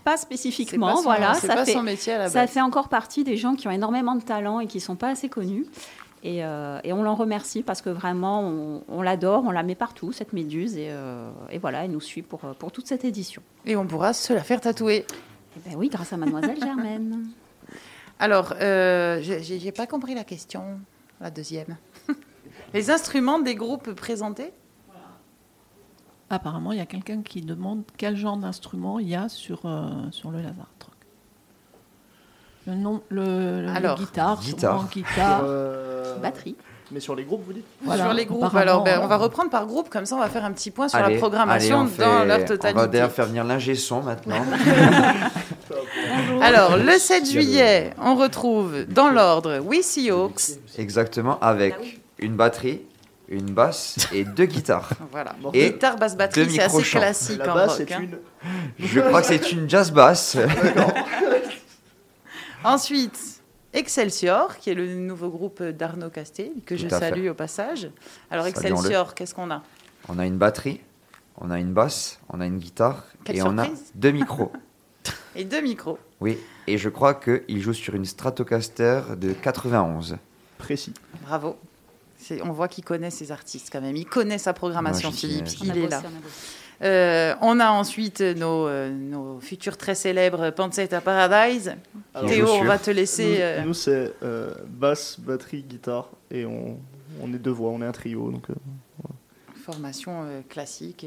pas 0.04 0.18
spécifiquement, 0.18 0.88
pas 0.92 0.96
son- 0.98 1.02
voilà. 1.04 1.34
Ça 1.34 1.48
pas 1.56 1.66
fait, 1.66 1.74
son 1.74 1.82
métier 1.84 2.14
à 2.14 2.18
la 2.20 2.30
ça 2.30 2.42
base. 2.42 2.52
fait 2.52 2.62
encore 2.62 2.88
partie 2.90 3.24
des 3.24 3.38
gens 3.38 3.56
qui 3.56 3.68
ont 3.68 3.72
énormément 3.72 4.16
de 4.16 4.22
talent 4.22 4.60
et 4.60 4.68
qui 4.68 4.78
ne 4.78 4.82
sont 4.84 4.96
pas 4.96 5.10
assez 5.10 5.28
connus. 5.28 5.66
Et, 6.24 6.46
euh, 6.46 6.80
et 6.84 6.94
on 6.94 7.02
l'en 7.02 7.16
remercie 7.16 7.64
parce 7.64 7.82
que 7.82 7.90
vraiment, 7.90 8.42
on, 8.42 8.84
on 8.88 9.02
l'adore, 9.02 9.44
on 9.46 9.52
la 9.52 9.64
met 9.64 9.74
partout, 9.76 10.12
cette 10.12 10.34
méduse. 10.34 10.78
Et, 10.78 10.88
euh, 10.92 11.32
et 11.50 11.58
voilà, 11.58 11.84
elle 11.86 11.92
nous 11.92 12.02
suit 12.02 12.22
pour, 12.22 12.40
pour 12.40 12.72
toute 12.72 12.86
cette 12.88 13.04
édition. 13.06 13.42
Et 13.66 13.76
on 13.76 13.88
pourra 13.88 14.14
se 14.14 14.32
la 14.34 14.42
faire 14.44 14.62
tatouer. 14.62 15.06
Eh 15.58 15.70
ben 15.70 15.76
oui, 15.78 15.90
grâce 15.90 16.14
à 16.14 16.18
Mademoiselle 16.18 16.60
Germaine. 16.64 17.28
Alors, 18.20 18.54
euh, 18.62 19.20
j'ai 19.22 19.42
j'ai- 19.42 19.60
j'ai 19.60 19.72
pas 19.72 19.88
compris 19.88 20.14
la 20.14 20.24
question, 20.24 20.80
la 21.20 21.32
deuxième. 21.32 21.76
Les 22.74 22.92
instruments 22.92 23.40
des 23.40 23.56
groupes 23.56 23.92
présentés? 23.94 24.52
Apparemment, 26.30 26.72
il 26.72 26.78
y 26.78 26.82
a 26.82 26.86
quelqu'un 26.86 27.22
qui 27.24 27.42
demande 27.42 27.84
quel 27.98 28.16
genre 28.16 28.38
d'instrument 28.38 29.00
il 29.00 29.10
y 29.10 29.16
a 29.16 29.28
sur, 29.28 29.66
euh, 29.66 29.90
sur 30.12 30.32
le 30.32 30.38
Lazare 30.38 30.70
Truck. 30.80 30.94
Le 32.68 32.76
nom, 32.76 33.02
le, 33.10 33.64
le 33.64 33.70
Alors, 33.70 33.98
guitare, 33.98 34.40
guitare. 34.40 34.88
guitare. 34.90 35.44
Euh, 36.12 36.20
Batterie. 36.22 36.56
Mais 36.94 37.00
sur 37.00 37.16
les 37.16 37.24
groupes, 37.24 37.44
vous 37.46 37.54
dites? 37.54 37.66
Voilà, 37.84 38.04
sur 38.04 38.14
les 38.14 38.26
groupes. 38.26 38.54
Alors, 38.54 38.84
ben, 38.84 39.00
on 39.02 39.08
va 39.08 39.16
euh, 39.16 39.20
reprendre 39.20 39.50
par 39.50 39.66
groupe, 39.66 39.90
comme 39.90 40.06
ça 40.06 40.16
on 40.16 40.20
va 40.20 40.28
faire 40.28 40.44
un 40.44 40.52
petit 40.52 40.72
point 40.72 40.90
sur 40.90 41.00
Allez, 41.00 41.14
la 41.14 41.20
programmation 41.20 41.82
allez, 41.82 41.90
on 41.90 41.96
fait- 41.96 42.04
dans 42.04 42.24
leur 42.26 42.38
On 42.38 42.42
va 42.42 42.46
totalité. 42.46 42.88
d'ailleurs 42.90 43.12
faire 43.12 43.26
venir 43.28 43.44
l'ingé 43.46 43.76
son 43.76 44.02
maintenant. 44.02 44.42
Alors, 46.42 46.76
le 46.78 46.98
7 46.98 47.30
juillet, 47.30 47.92
on 47.98 48.16
retrouve 48.16 48.86
dans 48.90 49.10
l'ordre 49.10 49.60
We 49.60 49.82
See 49.86 50.10
Hawks. 50.12 50.42
Exactement, 50.78 51.40
avec 51.40 52.02
une 52.20 52.36
batterie, 52.36 52.82
une 53.30 53.52
basse 53.52 53.96
et 54.12 54.26
deux 54.26 54.46
guitares. 54.46 54.90
Voilà. 55.12 55.34
Et 55.54 55.72
Guitare, 55.72 55.96
basse, 55.98 56.18
batterie, 56.18 56.50
c'est 56.52 56.62
assez 56.62 56.82
classique 56.84 57.40
La 57.40 57.52
en 57.52 57.56
basse 57.56 57.78
rock. 57.78 57.92
est 57.92 57.94
hein. 57.94 58.02
une. 58.02 58.18
Je 58.80 59.00
crois 59.00 59.22
que 59.22 59.28
c'est 59.28 59.52
une 59.54 59.70
jazz 59.70 59.92
basse. 59.92 60.38
Ensuite, 62.64 63.41
Excelsior, 63.74 64.58
qui 64.58 64.70
est 64.70 64.74
le 64.74 64.96
nouveau 64.96 65.30
groupe 65.30 65.64
d'Arnaud 65.64 66.10
Castel, 66.10 66.52
que 66.66 66.76
je 66.76 66.88
fait. 66.88 67.00
salue 67.00 67.28
au 67.30 67.34
passage. 67.34 67.90
Alors. 68.30 68.46
Excelsior, 68.46 69.16
qu'est-ce 69.16 69.34
qu'on 69.34 69.52
a? 69.52 69.64
On 70.10 70.20
a 70.20 70.26
une 70.26 70.38
batterie, 70.38 70.82
on 71.40 71.52
a 71.52 71.60
une 71.60 71.74
basse, 71.74 72.20
on 72.30 72.42
a 72.42 72.46
une 72.46 72.58
guitare 72.58 73.06
Quelle 73.24 73.38
et 73.38 73.42
on 73.44 73.58
a 73.58 73.68
deux 73.96 74.12
micros. 74.12 74.52
Et 75.36 75.46
deux 75.46 75.62
micros. 75.62 75.98
Oui, 76.20 76.38
et 76.68 76.78
je 76.78 76.90
crois 76.90 77.14
qu'il 77.16 77.62
joue 77.62 77.74
sur 77.74 77.96
une 77.96 78.06
Stratocaster 78.06 79.02
de 79.18 79.32
91. 79.32 80.18
Précis. 80.58 80.94
Bravo. 81.24 81.58
On 82.44 82.52
voit 82.52 82.68
qu'il 82.68 82.84
connaît 82.84 83.10
ses 83.10 83.32
artistes 83.32 83.70
quand 83.72 83.82
même. 83.82 83.96
Il 83.96 84.06
connaît 84.06 84.38
sa 84.38 84.54
programmation, 84.54 85.12
Philippe. 85.12 85.48
Il 85.64 85.78
est 85.78 85.88
là. 85.88 86.04
On 86.82 86.88
a 86.88 86.88
bossé. 86.88 86.88
Euh, 86.88 87.36
on 87.42 87.60
a 87.60 87.70
ensuite 87.72 88.22
nos, 88.22 88.68
euh, 88.68 88.90
nos 88.90 89.40
futurs 89.40 89.78
très 89.78 89.96
célèbres 89.96 90.50
Pancetta 90.52 91.02
Paradise. 91.02 91.76
Alors, 92.14 92.30
Théo, 92.30 92.48
on 92.50 92.64
va 92.66 92.78
te 92.78 92.90
Nous, 92.92 92.96
laisser. 92.98 93.38
euh, 93.40 93.62
nous, 93.64 93.74
c'est 93.74 94.14
euh, 94.24 94.54
basse, 94.68 95.20
batterie, 95.20 95.64
guitare, 95.64 96.10
et 96.30 96.46
on, 96.46 96.78
on 97.22 97.34
est 97.34 97.38
deux 97.38 97.52
voix, 97.52 97.70
on 97.72 97.82
est 97.82 97.86
un 97.86 97.92
trio. 97.92 98.32
Donc, 98.32 98.50
euh, 98.50 98.54
Formation 99.64 100.24
euh, 100.24 100.42
classique, 100.50 101.06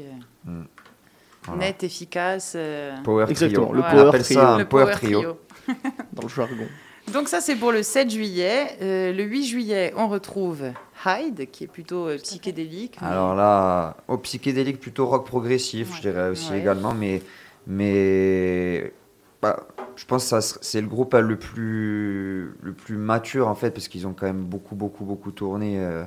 Voilà. 1.45 1.59
nette, 1.65 1.83
efficace. 1.83 2.53
euh, 2.55 2.95
Power 3.03 3.25
Exactement, 3.29 3.65
Trio. 3.67 3.75
le 3.75 3.81
Voilà. 3.81 3.93
On 3.95 3.97
power 3.97 4.09
appelle 4.09 4.23
trio. 4.23 4.39
ça 4.39 4.49
un 4.53 4.57
le 4.59 4.65
Power, 4.65 4.91
trio. 4.93 5.37
dans 6.13 6.23
le 6.23 6.29
jargon. 6.29 6.67
Donc 7.13 7.27
ça 7.27 7.39
c'est 7.41 7.55
pour 7.55 7.71
le 7.71 7.83
7 7.83 8.09
juillet. 8.09 8.77
Euh, 8.81 9.13
le 9.13 9.23
8 9.23 9.45
juillet, 9.45 9.93
on 9.95 10.07
retrouve 10.07 10.63
Hyde, 11.05 11.49
qui 11.51 11.63
est 11.65 11.67
plutôt 11.67 12.07
euh, 12.07 12.17
psychédélique. 12.17 12.97
Alors 13.01 13.35
là, 13.35 13.97
au 14.07 14.17
psychédélique, 14.17 14.79
plutôt 14.79 15.05
rock 15.07 15.25
progressif, 15.25 15.95
je 15.95 16.01
dirais 16.01 16.29
aussi 16.29 16.51
Ouais. 16.51 16.59
également, 16.59 16.93
mais, 16.93 17.21
mais 17.67 18.93
bah, 19.41 19.67
je 19.95 20.05
pense 20.05 20.29
que 20.29 20.39
c'est 20.61 20.81
le 20.81 20.87
groupe 20.87 21.13
euh, 21.13 21.21
le 21.21 21.37
plus, 21.37 22.53
le 22.61 22.73
plus 22.73 22.97
mature 22.97 23.47
en 23.47 23.55
fait, 23.55 23.71
parce 23.71 23.87
qu'ils 23.87 24.07
ont 24.07 24.13
quand 24.13 24.25
même 24.25 24.43
beaucoup, 24.43 24.75
beaucoup, 24.75 25.05
beaucoup 25.05 25.31
tourné. 25.31 25.79
euh, 25.79 26.03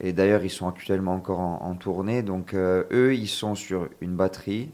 et 0.00 0.12
d'ailleurs, 0.12 0.44
ils 0.44 0.50
sont 0.50 0.68
actuellement 0.68 1.14
encore 1.14 1.40
en, 1.40 1.62
en 1.62 1.74
tournée. 1.74 2.22
Donc 2.22 2.52
euh, 2.54 2.84
eux, 2.92 3.14
ils 3.14 3.28
sont 3.28 3.54
sur 3.54 3.88
une 4.00 4.14
batterie. 4.14 4.70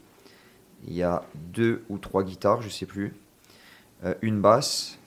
Il 0.85 0.93
y 0.93 1.03
a 1.03 1.23
deux 1.35 1.83
ou 1.89 1.97
trois 1.97 2.23
guitares, 2.23 2.61
je 2.61 2.69
sais 2.69 2.85
plus. 2.85 3.13
euh, 4.03 4.13
une 4.21 4.41
basse. 4.41 4.97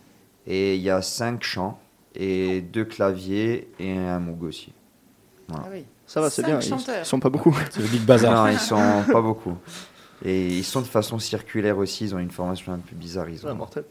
Et 0.47 0.77
il 0.77 0.81
y 0.83 0.89
a 0.91 1.03
cinq 1.03 1.43
chants. 1.43 1.79
Et 2.19 2.61
deux 2.63 2.85
claviers 2.85 3.69
et 3.79 3.97
un 3.97 4.19
moog 4.19 4.43
aussi. 4.45 4.73
Ah 5.53 5.65
oui. 5.71 5.85
Ça 6.07 6.21
va, 6.21 6.31
c'est 6.31 6.43
bien. 6.45 6.59
Ils, 6.61 6.67
chanteurs. 6.69 7.03
ils 7.03 7.05
sont 7.07 7.21
pas 7.21 7.29
beaucoup. 7.31 7.55
C'est 7.71 7.81
le 7.83 7.89
big 7.89 8.03
bazar. 8.03 8.45
Non, 8.47 8.51
ils 8.51 8.59
sont 8.59 9.05
pas 9.13 9.21
beaucoup. 9.21 9.57
Et 10.25 10.49
ils 10.49 10.65
sont 10.65 10.81
de 10.81 10.87
façon 10.87 11.19
circulaire 11.19 11.77
aussi, 11.79 12.05
ils 12.05 12.15
ont 12.15 12.19
une 12.19 12.31
formation 12.31 12.73
un 12.73 12.79
peu 12.79 12.97
bizarre. 12.97 13.29
Ils 13.29 13.41
Ah, 13.45 13.53
ont... 13.53 13.55
mortel. 13.57 13.85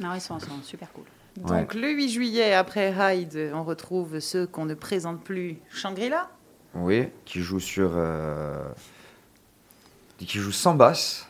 Non, 0.00 0.14
ils 0.14 0.20
sont, 0.20 0.38
sont 0.40 0.48
super 0.62 0.92
cool. 0.92 1.04
Donc 1.36 1.74
le 1.74 1.90
8 1.90 2.08
juillet, 2.08 2.54
après 2.54 2.92
Hyde, 2.98 3.52
on 3.54 3.62
retrouve 3.62 4.18
ceux 4.20 4.46
qu'on 4.46 4.64
ne 4.64 4.74
présente 4.74 5.22
plus, 5.22 5.58
Shangri-La. 5.70 6.28
Oui, 6.74 7.08
qui 7.24 7.40
joue 7.40 7.60
sur. 7.60 7.90
euh, 7.94 8.64
qui 10.18 10.38
joue 10.38 10.50
sans 10.52 10.74
basse, 10.74 11.26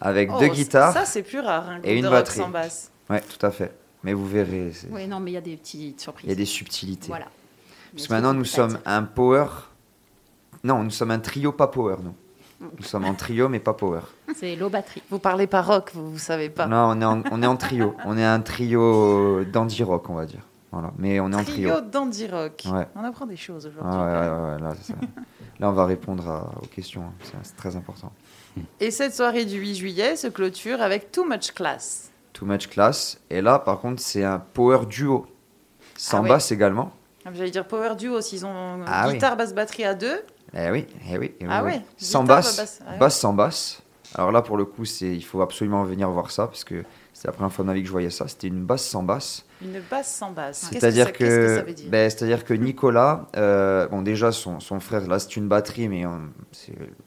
avec 0.00 0.30
Oh, 0.32 0.38
deux 0.38 0.48
guitares. 0.48 0.92
Ça 0.92 1.04
c'est 1.04 1.22
plus 1.22 1.40
rare, 1.40 1.68
un 1.68 1.74
groupe 1.78 1.86
et 1.86 1.96
une 1.96 2.02
de 2.02 2.06
rock 2.08 2.16
batterie. 2.18 2.38
sans 2.38 2.48
basse. 2.48 2.90
Ouais, 3.10 3.20
tout 3.20 3.44
à 3.44 3.50
fait. 3.50 3.74
Mais 4.04 4.12
vous 4.12 4.26
verrez, 4.26 4.72
Oui, 4.90 5.06
non, 5.08 5.20
mais 5.20 5.32
il 5.32 5.34
y 5.34 5.38
a 5.38 5.40
des 5.40 5.56
petites 5.56 6.00
surprises. 6.00 6.26
il 6.26 6.30
y 6.30 6.32
a 6.32 6.36
des 6.36 6.44
subtilités. 6.44 7.08
Voilà. 7.08 7.26
Parce 7.92 8.06
que 8.06 8.12
maintenant, 8.12 8.34
nous 8.34 8.44
sommes 8.44 8.78
un 8.86 9.02
power. 9.02 9.46
Non, 10.64 10.82
nous 10.84 10.90
sommes 10.90 11.10
un 11.10 11.18
trio 11.18 11.52
pas 11.52 11.66
power, 11.68 11.96
nous. 12.02 12.14
Nous 12.60 12.84
sommes 12.84 13.04
en 13.04 13.14
trio, 13.14 13.48
mais 13.48 13.60
pas 13.60 13.72
power. 13.74 14.00
C'est 14.34 14.56
low 14.56 14.68
batterie. 14.68 15.02
Vous 15.10 15.20
parlez 15.20 15.46
pas 15.46 15.62
rock, 15.62 15.92
vous, 15.94 16.10
vous 16.12 16.18
savez 16.18 16.48
pas. 16.50 16.66
Non, 16.66 16.90
on 16.90 17.00
est 17.00 17.04
en, 17.04 17.22
on 17.30 17.42
est 17.42 17.46
en 17.46 17.56
trio. 17.56 17.94
On 18.04 18.18
est 18.18 18.24
un 18.24 18.40
trio 18.40 19.44
dandy 19.44 19.82
rock, 19.84 20.10
on 20.10 20.14
va 20.14 20.26
dire. 20.26 20.40
Voilà. 20.72 20.92
Mais 20.98 21.20
on 21.20 21.30
est 21.32 21.36
en 21.36 21.44
trio. 21.44 21.70
Trio 21.70 21.80
dandy 21.88 22.26
rock. 22.26 22.64
Ouais. 22.72 22.86
On 22.96 23.04
apprend 23.04 23.26
des 23.26 23.36
choses 23.36 23.66
aujourd'hui. 23.66 23.96
ouais, 23.96 24.04
ouais, 24.04 24.52
ouais, 24.54 24.60
là. 24.60 24.74
Là, 25.60 25.70
on 25.70 25.72
va 25.72 25.86
répondre 25.86 26.28
à- 26.28 26.52
aux 26.62 26.66
questions. 26.66 27.02
hein. 27.02 27.38
C'est 27.42 27.56
très 27.56 27.74
important. 27.76 28.12
Et 28.80 28.90
cette 28.90 29.14
soirée 29.14 29.44
du 29.44 29.58
8 29.58 29.74
juillet 29.76 30.16
se 30.16 30.26
clôture 30.26 30.80
avec 30.82 31.10
Too 31.12 31.24
Much 31.24 31.52
Class. 31.52 32.07
Too 32.38 32.46
much 32.46 32.68
class. 32.68 33.20
Et 33.30 33.40
là, 33.40 33.58
par 33.58 33.80
contre, 33.80 34.00
c'est 34.00 34.22
un 34.22 34.38
power 34.38 34.86
duo. 34.86 35.26
Sans 35.96 36.18
Ah 36.18 36.22
ouais. 36.22 36.28
basse 36.28 36.52
également. 36.52 36.92
Ah, 37.24 37.30
J'allais 37.34 37.50
dire 37.50 37.66
Power 37.66 37.96
Duo, 37.96 38.20
s'ils 38.20 38.46
ont 38.46 38.82
Ah 38.86 39.06
oui. 39.08 39.14
guitare, 39.14 39.36
basse, 39.36 39.52
batterie 39.52 39.84
à 39.84 39.94
deux. 39.94 40.22
Eh 40.54 40.70
oui, 40.70 40.86
eh 41.10 41.18
oui. 41.18 41.34
eh 41.40 41.44
oui, 41.44 41.50
Ah 41.50 41.64
oui. 41.64 41.72
ouais, 41.72 41.82
Sans 41.96 42.22
guitare, 42.22 42.36
basse. 42.36 42.56
basse, 42.56 42.80
ah 43.00 43.10
sans 43.10 43.32
basse. 43.32 43.82
Alors 44.14 44.30
là, 44.30 44.40
pour 44.40 44.56
le 44.56 44.64
coup, 44.64 44.84
c'est, 44.84 45.08
il 45.14 45.24
faut 45.24 45.42
absolument 45.42 45.82
venir 45.82 46.08
voir 46.10 46.30
ça 46.30 46.46
parce 46.46 46.62
que 46.64 46.84
c'est 47.12 47.26
la 47.26 47.32
première 47.32 47.52
fois 47.52 47.64
de 47.64 47.66
ma 47.66 47.74
vie 47.74 47.80
que 47.82 47.86
je 47.88 47.92
voyais 47.92 48.10
ça. 48.10 48.28
C'était 48.28 48.46
une 48.46 48.64
basse 48.64 48.84
sans 48.86 49.02
basse. 49.02 49.44
Une 49.60 49.80
basse 49.90 50.14
sans 50.14 50.30
basse. 50.30 50.68
C'est-à-dire 50.70 51.12
que, 51.12 51.64
ben, 51.88 52.08
c'est-à-dire 52.08 52.44
que 52.44 52.54
Nicolas, 52.54 53.26
euh, 53.36 53.88
bon 53.88 54.02
déjà 54.02 54.30
son, 54.30 54.60
son 54.60 54.78
frère, 54.78 55.06
là 55.08 55.18
c'est 55.18 55.36
une 55.36 55.48
batterie, 55.48 55.88
mais 55.88 56.04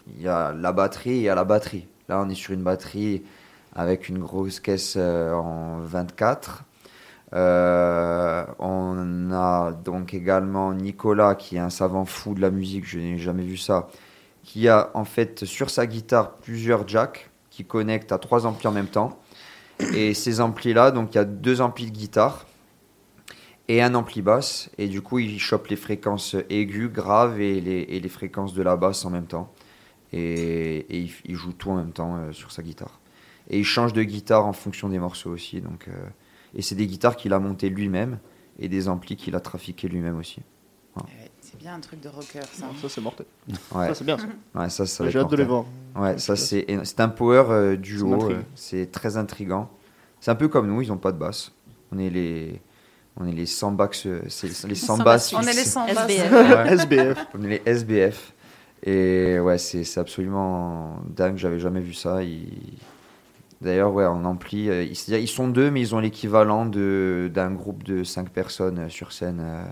il 0.07 0.21
y 0.21 0.27
a 0.27 0.51
la 0.51 0.71
batterie 0.73 1.11
et 1.11 1.15
il 1.17 1.21
y 1.23 1.29
a 1.29 1.35
la 1.35 1.45
batterie. 1.45 1.87
Là 2.09 2.21
on 2.23 2.29
est 2.29 2.35
sur 2.35 2.53
une 2.53 2.63
batterie 2.63 3.23
avec 3.75 4.09
une 4.09 4.19
grosse 4.19 4.59
caisse 4.59 4.95
euh, 4.97 5.33
en 5.33 5.79
24. 5.79 6.63
Euh, 7.33 8.45
on 8.59 9.31
a 9.31 9.71
donc 9.71 10.13
également 10.13 10.73
Nicolas 10.73 11.35
qui 11.35 11.55
est 11.55 11.59
un 11.59 11.69
savant 11.69 12.03
fou 12.03 12.33
de 12.33 12.41
la 12.41 12.51
musique, 12.51 12.85
je 12.85 12.99
n'ai 12.99 13.17
jamais 13.17 13.43
vu 13.43 13.55
ça, 13.55 13.87
qui 14.43 14.67
a 14.67 14.91
en 14.95 15.05
fait 15.05 15.45
sur 15.45 15.69
sa 15.69 15.87
guitare 15.87 16.35
plusieurs 16.35 16.85
jacks 16.87 17.29
qui 17.49 17.63
connectent 17.63 18.11
à 18.11 18.17
trois 18.17 18.45
amplis 18.45 18.67
en 18.67 18.71
même 18.71 18.87
temps. 18.87 19.19
Et 19.95 20.13
ces 20.13 20.41
amplis-là, 20.41 20.91
donc 20.91 21.13
il 21.13 21.17
y 21.17 21.21
a 21.21 21.25
deux 21.25 21.61
amplis 21.61 21.85
de 21.85 21.91
guitare 21.91 22.45
et 23.67 23.81
un 23.81 23.95
ampli 23.95 24.21
basse. 24.21 24.69
Et 24.77 24.87
du 24.87 25.01
coup, 25.01 25.19
il 25.19 25.39
chope 25.39 25.67
les 25.67 25.75
fréquences 25.75 26.35
aiguës, 26.49 26.91
graves 26.91 27.39
et 27.39 27.61
les, 27.61 28.09
fréquences 28.09 28.53
de 28.53 28.61
la 28.61 28.75
basse 28.75 29.05
en 29.05 29.09
même 29.09 29.27
temps. 29.27 29.53
Et, 30.13 30.85
il 31.25 31.35
joue 31.35 31.53
tout 31.53 31.71
en 31.71 31.77
même 31.77 31.93
temps 31.93 32.17
euh, 32.17 32.31
sur 32.31 32.51
sa 32.51 32.61
guitare. 32.61 33.00
Et 33.51 33.59
il 33.59 33.63
change 33.65 33.93
de 33.93 34.01
guitare 34.01 34.45
en 34.47 34.53
fonction 34.53 34.89
des 34.89 34.97
morceaux 34.97 35.29
aussi. 35.29 35.61
Donc, 35.61 35.87
euh, 35.87 35.91
et 36.55 36.61
c'est 36.63 36.73
des 36.75 36.87
guitares 36.87 37.15
qu'il 37.15 37.33
a 37.33 37.39
montées 37.39 37.69
lui-même 37.69 38.17
et 38.57 38.67
des 38.69 38.87
amplis 38.87 39.15
qu'il 39.17 39.35
a 39.35 39.39
trafiqués 39.39 39.87
lui-même 39.87 40.17
aussi. 40.17 40.41
Ouais, 40.95 41.03
C'est 41.41 41.57
bien 41.59 41.75
un 41.75 41.79
truc 41.79 42.01
de 42.01 42.09
rocker, 42.09 42.39
ça. 42.53 42.65
Ça, 42.81 42.89
c'est 42.89 43.01
mortel. 43.01 43.25
Ouais, 43.73 43.87
Ça, 43.87 43.93
c'est 43.95 44.03
bien. 44.05 44.17
ça. 44.17 44.25
ouais 44.59 44.69
ça, 44.69 44.85
ça 44.85 45.03
va 45.03 45.09
J'ai 45.09 45.19
hâte 45.19 45.29
de 45.31 45.35
les 45.35 45.43
voir. 45.43 45.65
Ouais, 45.95 46.17
ça 46.17 46.35
c'est 46.35 46.65
c'est 46.83 46.99
un 47.01 47.09
power 47.09 47.43
euh, 47.49 47.75
duo, 47.77 48.29
euh, 48.31 48.41
c'est 48.55 48.89
très 48.91 49.17
intrigant. 49.17 49.69
C'est 50.21 50.31
un 50.31 50.35
peu 50.35 50.47
comme 50.47 50.67
nous, 50.67 50.81
ils 50.81 50.91
ont 50.91 50.97
pas 50.97 51.11
de 51.11 51.17
basse. 51.17 51.51
On 51.91 51.97
est 51.99 52.09
les 52.09 52.61
on 53.17 53.27
est 53.27 53.31
les 53.33 53.45
100 53.45 53.73
basses, 53.73 54.05
euh, 54.05 54.21
c'est 54.29 54.47
les 54.67 54.75
100 54.75 54.97
Sans 54.97 55.03
basses. 55.03 55.33
basse 55.33 55.33
On 55.37 55.41
est 55.41 55.53
les 55.53 55.59
fixes. 55.59 55.71
sans 55.71 55.85
basse. 55.85 56.09
SBF. 56.09 56.31
Ouais, 56.31 56.73
SBF. 56.73 57.27
on 57.35 57.43
est 57.43 57.47
les 57.49 57.61
SBF. 57.65 58.33
Et 58.83 59.39
ouais, 59.39 59.57
c'est 59.57 59.83
c'est 59.83 59.99
absolument 59.99 60.97
dingue, 61.07 61.35
j'avais 61.37 61.59
jamais 61.59 61.81
vu 61.81 61.93
ça. 61.93 62.23
Ils- 62.23 62.77
D'ailleurs, 63.61 63.93
ouais, 63.93 64.05
en 64.05 64.25
ampli, 64.25 64.69
euh, 64.69 64.83
ils, 64.83 65.27
sont 65.27 65.47
deux, 65.47 65.69
mais 65.69 65.81
ils 65.81 65.93
ont 65.93 65.99
l'équivalent 65.99 66.65
de- 66.65 67.29
d'un 67.33 67.51
groupe 67.51 67.83
de 67.83 68.03
5 68.03 68.29
personnes 68.31 68.79
euh, 68.79 68.89
sur 68.89 69.11
scène. 69.11 69.39
euh. 69.39 69.63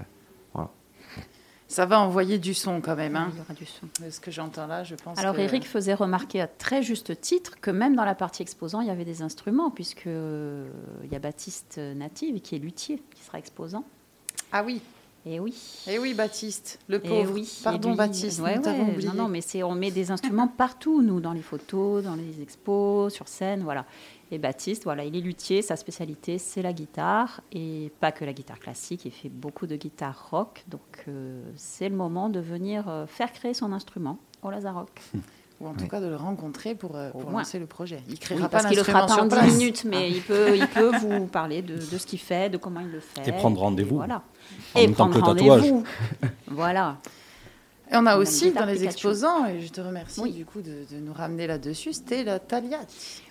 Ça 1.68 1.86
va 1.86 2.00
envoyer 2.00 2.40
du 2.40 2.56
son 2.56 2.82
quand 2.82 2.96
même. 2.96 3.16
Hein. 3.16 3.30
Il 3.32 3.38
y 3.38 3.42
aura 3.42 3.54
du 3.54 3.66
son. 3.68 3.88
Ce 4.10 4.20
que 4.20 4.32
j'entends 4.32 4.66
là, 4.66 4.84
je 4.84 4.96
pense 4.96 5.20
Alors 5.20 5.36
que... 5.36 5.42
Eric 5.42 5.68
faisait 5.68 5.94
remarquer 5.94 6.42
à 6.42 6.48
très 6.48 6.82
juste 6.82 7.22
titre 7.22 7.60
que 7.62 7.70
même 7.70 7.96
dans 7.96 8.06
la 8.06 8.16
partie 8.16 8.42
exposant, 8.42 8.82
il 8.82 8.88
y 8.88 8.90
avait 8.90 9.06
des 9.06 9.22
instruments, 9.22 9.70
puisque 9.70 10.08
il 10.08 11.12
y 11.12 11.16
a 11.16 11.20
Baptiste 11.20 11.78
Native 11.78 12.42
qui 12.42 12.56
est 12.56 12.58
luthier, 12.58 13.04
qui 13.14 13.24
sera 13.24 13.38
exposant. 13.38 13.86
Ah 14.52 14.64
oui, 14.66 14.82
Et 15.26 15.39
oui. 15.39 15.53
eh 15.88 15.99
oui, 15.99 16.13
Baptiste, 16.13 16.80
le 16.88 16.95
Et 16.97 16.99
pauvre. 17.09 17.34
oui. 17.34 17.59
Pardon, 17.63 17.89
Et 17.89 17.91
lui, 17.91 17.97
Baptiste, 17.97 18.39
ouais, 18.39 18.55
nous 18.55 18.61
t'avons 18.61 18.86
ouais, 18.86 18.93
oublié. 18.93 19.09
Non, 19.09 19.13
non, 19.24 19.28
mais 19.28 19.41
c'est 19.41 19.63
on 19.63 19.76
met 19.76 19.91
des 19.91 20.11
instruments 20.11 20.47
partout, 20.47 21.01
nous, 21.01 21.20
dans 21.20 21.34
les 21.34 21.41
photos, 21.41 22.03
dans 22.03 22.15
les 22.15 22.41
expos, 22.41 23.13
sur 23.13 23.28
scène, 23.28 23.61
voilà. 23.63 23.86
Et 24.32 24.38
Baptiste, 24.38 24.84
voilà, 24.84 25.03
il 25.03 25.15
est 25.15 25.22
luthier, 25.22 25.61
sa 25.61 25.76
spécialité, 25.76 26.38
c'est 26.38 26.61
la 26.61 26.72
guitare, 26.72 27.41
et 27.51 27.91
pas 27.99 28.11
que 28.11 28.24
la 28.26 28.32
guitare 28.34 28.59
classique, 28.59 29.05
il 29.05 29.11
fait 29.11 29.30
beaucoup 29.30 29.67
de 29.67 29.76
guitare 29.76 30.30
rock, 30.32 30.63
donc 30.67 31.03
euh, 31.07 31.41
c'est 31.55 31.89
le 31.89 31.95
moment 31.95 32.30
de 32.30 32.39
venir 32.39 32.88
euh, 32.88 33.05
faire 33.07 33.34
créer 33.34 33.53
son 33.53 33.72
instrument 33.74 34.20
au 34.41 34.49
Lazarock. 34.51 35.01
Ou 35.62 35.68
en 35.68 35.74
tout 35.74 35.82
Oui. 35.84 35.89
cas 35.89 35.99
de 35.99 36.07
le 36.07 36.16
rencontrer 36.16 36.74
pour, 36.74 36.95
euh, 36.95 37.10
pour 37.12 37.30
lancer 37.32 37.60
le 37.60 37.66
projet. 37.66 38.01
Il 38.07 38.14
Oui, 38.14 38.18
créera 38.18 38.43
pas 38.43 38.49
parce 38.49 38.68
qu'il 38.68 38.78
le 38.78 38.84
fera 38.84 39.05
pas 39.05 39.16
en 39.22 39.26
10 39.26 39.30
place. 39.36 39.45
minutes, 39.57 39.84
mais 39.86 40.10
il, 40.10 40.22
peut, 40.22 40.55
il 40.55 40.66
peut 40.68 40.91
vous 40.97 41.26
parler 41.28 41.62
de, 41.62 41.74
de 41.76 41.97
ce 41.97 42.05
qu'il 42.07 42.20
fait, 42.20 42.49
de 42.49 42.55
comment 42.57 42.80
il 42.80 42.89
le 42.91 43.01
fait. 43.01 43.28
Et 43.28 43.32
prendre 43.34 43.60
rendez-vous. 43.60 43.97
Voilà. 43.97 44.22
En 44.74 44.80
Et 44.80 44.86
même 44.88 44.95
prendre 44.95 45.20
rendez-vous. 45.20 45.84
voilà. 46.47 46.95
Et 47.91 47.95
on 47.95 48.05
a 48.05 48.18
aussi 48.18 48.51
dans 48.51 48.66
les 48.66 48.74
Pikachu. 48.74 48.86
exposants, 48.86 49.47
et 49.47 49.62
je 49.62 49.70
te 49.72 49.82
remercie 49.82 50.22
Oui. 50.22 50.32
du 50.32 50.45
coup 50.45 50.62
de, 50.62 50.86
de 50.95 50.99
nous 51.03 51.12
ramener 51.12 51.47
là-dessus, 51.47 51.91
c'était 51.93 52.24
la. 52.24 52.39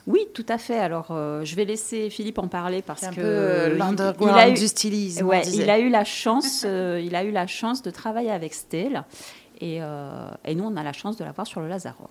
Oui, 0.09 0.27
tout 0.35 0.45
à 0.49 0.59
fait. 0.59 0.79
Alors, 0.81 1.09
euh, 1.13 1.45
je 1.45 1.55
vais 1.55 1.65
laisser 1.65 2.11
Philippe 2.11 2.39
en 2.39 2.49
parler 2.49 2.83
parce 2.83 3.05
un 3.05 3.11
que 3.11 3.15
peu 3.21 3.23
euh, 3.25 3.77
il- 4.21 4.29
a 4.31 4.49
eu, 4.49 4.55
du 4.55 4.67
stylisme. 4.67 5.25
on 5.25 5.29
ouais, 5.29 5.43
disait. 5.43 5.63
il 5.63 5.71
a 5.71 5.79
eu 5.79 5.89
la 5.91 6.05
chance, 6.05 6.65
euh, 6.67 7.01
il 7.03 7.15
a 7.15 7.23
eu 7.23 7.31
la 7.31 7.47
chance 7.47 7.83
de 7.83 7.91
travailler 7.91 8.33
avec 8.33 8.53
Stel, 8.53 9.05
et, 9.59 9.79
euh, 9.83 10.31
et 10.45 10.55
nous, 10.55 10.65
on 10.65 10.77
a 10.77 10.83
la 10.83 10.93
chance 10.93 11.17
de 11.17 11.25
l'avoir 11.25 11.47
sur 11.47 11.61
le 11.61 11.69
Lazarock. 11.69 12.11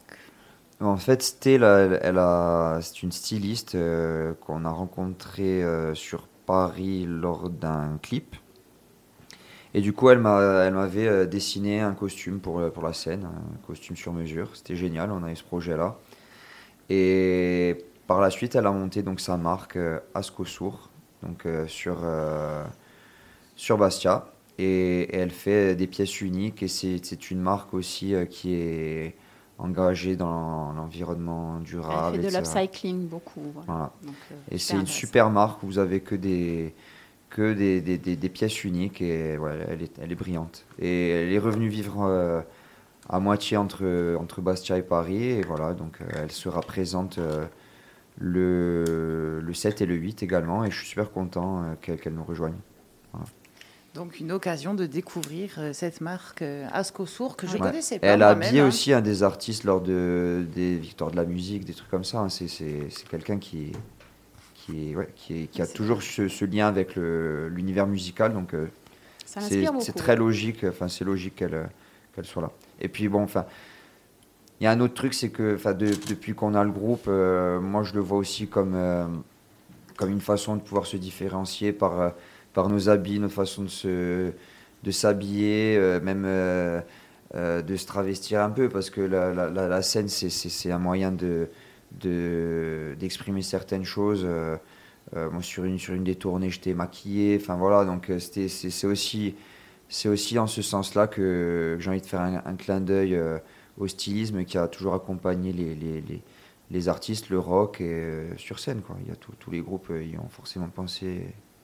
En 0.79 0.97
fait, 0.97 1.21
a, 1.63 2.79
c'est 2.81 3.03
une 3.03 3.11
styliste 3.11 3.75
euh, 3.75 4.33
qu'on 4.41 4.63
a 4.65 4.69
rencontrée 4.69 5.63
euh, 5.63 5.95
sur 5.95 6.27
Paris 6.45 7.05
lors 7.07 7.49
d'un 7.49 7.97
clip. 8.01 8.35
Et 9.73 9.81
du 9.81 9.93
coup, 9.93 10.09
elle, 10.09 10.19
m'a, 10.19 10.41
elle 10.65 10.73
m'avait 10.73 11.27
dessiné 11.27 11.81
un 11.81 11.93
costume 11.93 12.39
pour, 12.39 12.61
la 12.61 12.93
scène, 12.93 13.25
un 13.25 13.67
costume 13.67 13.95
sur 13.95 14.13
mesure. 14.13 14.55
C'était 14.55 14.75
génial, 14.75 15.11
on 15.11 15.23
a 15.23 15.31
eu 15.31 15.35
ce 15.35 15.43
projet-là. 15.43 15.97
Et 16.89 17.85
par 18.05 18.21
la 18.21 18.29
suite, 18.29 18.55
elle 18.55 18.65
a 18.65 18.71
monté 18.71 19.03
donc 19.03 19.19
sa 19.19 19.37
marque 19.37 19.75
euh, 19.77 19.99
Ascosour, 20.13 20.89
donc 21.23 21.47
sur, 21.67 21.97
sur 23.55 23.77
Bastia. 23.77 24.27
Et, 24.59 25.01
et 25.01 25.17
elle 25.17 25.31
fait 25.31 25.75
des 25.75 25.87
pièces 25.87 26.21
uniques. 26.21 26.63
Et 26.63 26.67
c'est 26.67 27.31
une 27.31 27.39
marque 27.41 27.73
aussi 27.73 28.13
euh, 28.15 28.25
qui 28.25 28.53
est 28.55 29.15
engagée 29.59 30.15
dans 30.15 30.71
l'environnement 30.73 31.57
Elle 31.59 31.63
durable. 31.63 32.17
fait 32.21 32.23
de 32.31 32.35
l'upcycling 32.37 33.07
beaucoup. 33.07 33.41
Voilà. 33.53 33.65
Voilà. 33.67 33.91
Donc, 34.03 34.15
euh, 34.31 34.35
Et 34.51 34.57
c'est 34.57 34.75
une 34.75 34.87
super 34.87 35.29
marque 35.29 35.63
où 35.63 35.67
vous 35.67 35.79
avez 35.79 36.01
que 36.01 36.15
des, 36.15 36.73
que 37.29 37.53
des, 37.53 37.81
des, 37.81 37.97
des- 37.97 38.15
des 38.15 38.29
pièces 38.29 38.63
uniques 38.63 39.01
et 39.01 39.37
ouais, 39.37 39.65
elle, 39.69 39.81
est, 39.83 39.99
elle 40.01 40.11
est 40.11 40.15
brillante. 40.15 40.65
Et 40.79 41.09
elle 41.09 41.31
est 41.33 41.39
revenue 41.39 41.69
vivre 41.69 42.03
euh, 42.03 42.41
à 43.09 43.19
moitié 43.19 43.57
entre, 43.57 44.15
entre 44.19 44.41
Bastia 44.41 44.77
et 44.77 44.83
Paris. 44.83 45.23
Et 45.23 45.41
voilà, 45.43 45.73
donc 45.73 46.01
euh, 46.01 46.05
elle 46.23 46.31
sera 46.31 46.61
présente 46.61 47.19
le, 48.19 49.39
le 49.41 49.53
7 49.53 49.81
et 49.81 49.85
le 49.85 49.95
8 49.95 50.23
également. 50.23 50.63
Et 50.63 50.71
je 50.71 50.77
suis 50.77 50.87
super 50.87 51.11
content 51.11 51.63
qu'elle 51.81 51.99
qu'elle 51.99 52.13
nous 52.13 52.23
rejoigne. 52.23 52.55
Donc 53.97 54.19
une 54.19 54.31
occasion 54.31 54.75
de 54.75 54.85
découvrir 54.85 55.55
euh, 55.57 55.73
cette 55.73 56.01
marque 56.01 56.43
euh, 56.43 56.67
Ascosour 56.71 57.35
que 57.35 57.47
je 57.47 57.53
ne 57.57 57.61
Ouais. 57.63 57.69
connaissais 57.69 57.97
pas 57.97 58.05
Elle 58.05 58.21
a 58.21 58.29
habillé 58.29 58.59
hein. 58.59 58.67
aussi 58.67 58.93
un 58.93 59.01
des 59.01 59.23
artistes 59.23 59.63
lors 59.63 59.81
de, 59.81 60.45
des 60.53 60.75
victoires 60.75 61.09
de 61.09 61.15
la 61.15 61.25
musique, 61.25 61.65
des 61.65 61.73
trucs 61.73 61.89
comme 61.89 62.03
ça. 62.03 62.19
hein. 62.19 62.29
C'est- 62.29 62.47
quelqu'un 63.09 63.39
qui, 63.39 63.71
qui, 64.53 64.95
ouais, 64.95 65.09
qui, 65.15 65.49
a 65.59 65.65
toujours 65.65 66.03
ce, 66.03 66.27
ce 66.27 66.45
lien 66.45 66.67
avec 66.67 66.95
l'univers 66.95 67.87
musical. 67.87 68.33
Donc 68.33 68.53
euh, 68.53 68.67
c'est 69.25 69.95
très 69.95 70.15
logique, 70.15 70.63
enfin 70.63 70.87
c'est 70.87 71.03
logique 71.03 71.33
qu'elle 71.37 71.67
qu'elle 72.15 72.25
soit 72.25 72.43
là. 72.43 72.51
Et 72.79 72.89
puis 72.89 73.07
bon, 73.09 73.23
enfin, 73.23 73.45
il 74.61 74.65
y 74.65 74.67
a 74.67 74.71
un 74.71 74.79
autre 74.79 74.93
truc, 74.93 75.15
c'est 75.15 75.29
que 75.29 75.55
enfin, 75.55 75.73
de- 75.73 75.89
depuis 76.07 76.35
qu'on 76.35 76.53
a 76.53 76.63
le 76.63 76.69
groupe, 76.71 77.05
euh, 77.07 77.59
moi 77.59 77.81
je 77.81 77.95
le 77.95 78.01
vois 78.01 78.19
aussi 78.19 78.47
comme, 78.47 78.73
euh, 78.75 79.07
comme 79.95 80.11
une 80.11 80.21
façon 80.21 80.55
de 80.55 80.61
pouvoir 80.61 80.85
se 80.85 80.97
différencier 80.97 81.73
par, 81.73 82.13
par 82.57 82.69
nos 82.69 82.89
habits, 82.89 83.19
notre 83.19 83.35
façon 83.35 83.63
de 83.63 83.69
se 83.69 84.31
de 84.83 84.91
s'habiller, 84.91 85.77
euh, 85.77 85.99
même 86.01 86.23
euh, 86.25 86.81
euh, 87.35 87.61
de 87.61 87.75
se 87.75 87.85
travestir 87.87 88.41
un 88.41 88.49
peu, 88.51 88.69
parce 88.69 88.89
que 88.89 89.01
la, 89.01 89.33
la- 89.33 89.49
la- 89.49 89.67
scène, 89.83 90.07
c'est- 90.09 90.29
un 90.71 90.79
moyen 90.79 91.11
de 91.11 91.49
de- 92.03 92.95
d'exprimer 92.99 93.41
certaines 93.43 93.85
choses. 93.85 94.25
moi, 95.31 95.41
sur 95.41 95.63
une, 95.65 95.79
sur 95.79 95.93
une 95.93 96.03
des 96.03 96.15
tournées, 96.15 96.49
j'étais 96.49 96.73
maquillé. 96.73 97.37
Enfin, 97.41 97.55
voilà, 97.57 97.85
donc 97.85 98.11
c'est 98.19 98.87
aussi, 98.87 99.35
aussi 100.09 100.39
en 100.39 100.47
ce 100.47 100.61
sens-là 100.61 101.07
que, 101.07 101.77
j'ai 101.79 101.89
envie 101.89 102.01
de 102.01 102.05
faire 102.05 102.21
un, 102.21 102.41
clin 102.55 102.81
d'œil 102.81 103.17
au 103.77 103.87
stylisme 103.87 104.43
qui 104.45 104.57
a 104.57 104.67
toujours 104.67 104.95
accompagné 104.95 105.53
les, 105.53 105.75
les, 105.75 106.01
les, 106.01 106.21
les 106.71 106.87
artistes, 106.89 107.29
le 107.29 107.39
rock, 107.39 107.81
et, 107.81 108.27
sur 108.37 108.59
scène. 108.59 108.81
Quoi. 108.81 108.97
Il 109.03 109.07
y 109.09 109.11
a 109.11 109.15
tout- 109.15 109.33
tous 109.39 109.51
les 109.51 109.61
groupes 109.61 109.91
y 110.13 110.17
ont 110.17 110.29
forcément 110.29 110.69
pensé 110.69 111.21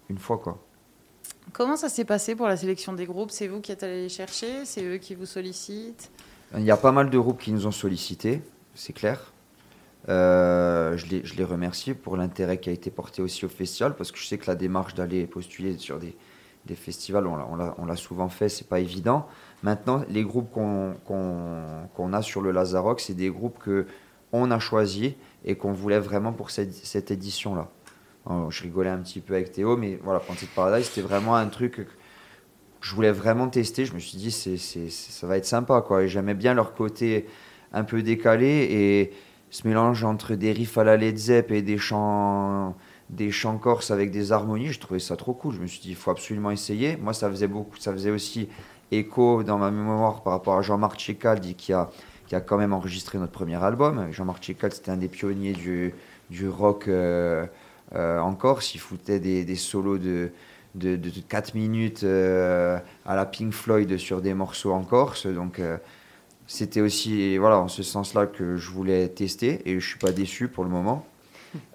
une 0.10 0.20
fois. 0.20 0.38
Quoi. 0.38 0.58
Comment 1.52 1.76
ça 1.76 1.89
s'est 1.89 2.06
passé 2.06 2.36
pour 2.36 2.48
la 2.48 2.58
sélection 2.58 2.94
des 2.94 3.06
groupes? 3.06 3.32
C'est 3.32 3.48
vous 3.48 3.60
qui 3.60 3.72
êtes 3.72 3.84
allé 3.84 4.04
les 4.04 4.10
chercher? 4.10 4.66
C'est 4.66 4.84
eux 4.84 4.98
qui 4.98 5.14
vous 5.14 5.26
sollicitent? 5.26 6.10
Il 6.58 6.64
y 6.64 6.72
a 6.72 6.78
pas 6.78 6.91
mal 6.91 7.10
de 7.10 7.18
groupes 7.18 7.41
qui 7.41 7.52
nous 7.52 7.68
ont 7.68 7.72
sollicités, 7.72 8.41
c'est 8.76 8.94
clair. 8.94 9.34
Euh, 10.10 10.98
je, 10.98 11.06
les, 11.08 11.44
remercie 11.44 11.94
pour 11.94 12.18
l'intérêt 12.18 12.58
qui 12.60 12.70
a 12.70 12.74
été 12.74 12.91
porté 12.91 13.22
aussi 13.22 13.46
au 13.46 13.50
festival, 13.50 13.96
parce 13.96 14.12
que 14.12 14.20
je 14.20 14.26
sais 14.26 14.38
que 14.38 14.48
la 14.48 14.56
démarche 14.56 14.94
d'aller 14.94 15.26
postuler 15.26 15.78
sur 15.78 16.00
des, 16.00 16.16
festivals, 16.76 17.28
on 17.28 17.86
l'a- 17.86 17.96
souvent 17.96 18.30
fait, 18.30 18.50
c'est 18.50 18.68
pas 18.68 18.80
évident. 18.80 19.28
Maintenant, 19.64 20.04
les 20.10 20.24
groupes 20.24 20.52
qu'on 20.52 22.14
a 22.14 22.22
sur 22.22 22.41
le 22.41 22.52
Lazarock, 22.52 23.00
c'est 23.00 23.14
des 23.14 23.30
groupes 23.30 23.60
que 23.60 23.86
on 24.32 24.50
a 24.52 24.60
choisis 24.60 25.14
et 25.46 25.56
qu'on 25.56 25.74
voulait 25.74 26.00
vraiment 26.00 26.34
pour 26.34 26.50
cette 26.52 27.12
édition-là. 27.12 27.70
Alors, 28.26 28.51
Je 28.51 28.63
rigolais 28.63 28.89
un 28.89 28.99
petit 28.99 29.19
peu 29.19 29.36
avec 29.36 29.51
Théo, 29.51 29.76
mais 29.76 29.99
voilà, 30.03 30.19
Panty 30.19 30.45
Paradise, 30.45 30.88
c'était 30.88 31.05
vraiment 31.05 31.36
un 31.36 31.47
truc 31.47 31.76
que 31.76 31.84
je 32.82 32.95
voulais 32.95 33.11
vraiment 33.11 33.49
tester. 33.49 33.86
Je 33.86 33.93
me 33.93 33.99
suis 33.99 34.17
dit, 34.17 34.32
c'est, 34.32 34.57
c'est, 34.57 34.89
ça 34.89 35.28
va 35.28 35.38
être 35.38 35.45
sympa. 35.45 35.82
Quoi. 35.82 36.03
Et 36.03 36.07
j'aimais 36.07 36.34
bien 36.34 36.53
leur 36.53 36.74
côté 36.74 37.28
un 37.74 37.84
peu 37.84 38.01
décalé 38.01 38.47
et 38.47 39.13
ce 39.49 39.67
mélange 39.67 40.03
entre 40.03 40.36
des 40.36 40.51
riffs 40.51 40.78
à 40.78 40.84
la 40.84 40.97
Led 40.97 41.17
Zepp 41.17 41.51
et 41.51 41.61
des 41.61 41.78
chants, 41.78 42.76
des 43.09 43.32
chants 43.32 43.57
corses 43.57 43.91
avec 43.91 44.11
des 44.11 44.32
harmonies. 44.32 44.71
Je 44.71 44.80
trouvais 44.80 44.99
ça 44.99 45.15
trop 45.15 45.34
cool. 45.34 45.55
Je 45.55 45.59
me 45.59 45.67
suis 45.67 45.82
dit, 45.82 45.89
il 45.89 45.95
faut 45.95 46.11
absolument 46.11 46.51
essayer. 46.51 46.97
Moi, 46.97 47.13
ça 47.13 47.30
faisait, 47.30 47.47
beaucoup, 47.47 47.78
ça 47.78 47.91
faisait 47.91 48.11
aussi 48.11 48.47
écho 48.91 49.43
dans 49.43 49.57
ma 49.57 49.71
mémoire 49.71 50.24
par 50.24 50.34
rapport 50.34 50.57
à 50.57 50.61
Jean-Marc 50.61 50.97
Tchécaldi 50.97 51.55
qui 51.55 51.74
a, 51.74 51.89
qui 52.28 52.36
a 52.36 52.41
quand 52.41 52.57
même 52.57 52.74
enregistré 52.74 53.17
notre 53.17 53.32
premier 53.32 53.61
album. 53.61 54.11
Jean-Marc 54.11 54.43
Tchécaldi, 54.43 54.78
c'était 54.78 54.91
un 54.91 54.97
des 54.97 55.07
pionniers 55.09 55.53
du, 55.53 55.93
du 56.30 56.47
rock 56.47 56.88
euh, 56.88 57.45
en 57.96 58.34
Corse. 58.34 58.76
Il 58.76 58.80
foutait 58.80 59.20
des, 59.20 59.46
des 59.46 59.56
solos 59.56 59.98
de, 59.98 60.32
de, 60.76 60.96
de, 60.96 61.12
4 61.28 61.56
minutes 61.56 62.04
euh, 62.04 62.80
à 63.06 63.16
la 63.16 63.26
Pink 63.26 63.54
Floyd 63.54 63.98
sur 63.98 64.22
des 64.22 64.34
morceaux 64.34 64.72
en 64.72 64.84
Corse. 64.84 65.28
Donc 65.28 65.60
euh, 65.60 65.78
c'était 66.48 66.82
aussi 66.82 67.38
voilà, 67.38 67.60
en 67.60 67.68
ce 67.68 67.84
sens-là 67.84 68.28
que 68.28 68.58
je 68.58 68.72
voulais 68.72 69.08
tester 69.10 69.62
et 69.70 69.80
je 69.80 69.88
suis 69.88 70.00
pas 70.00 70.12
déçu 70.12 70.48
pour 70.48 70.64
le 70.64 70.70
moment. 70.70 71.06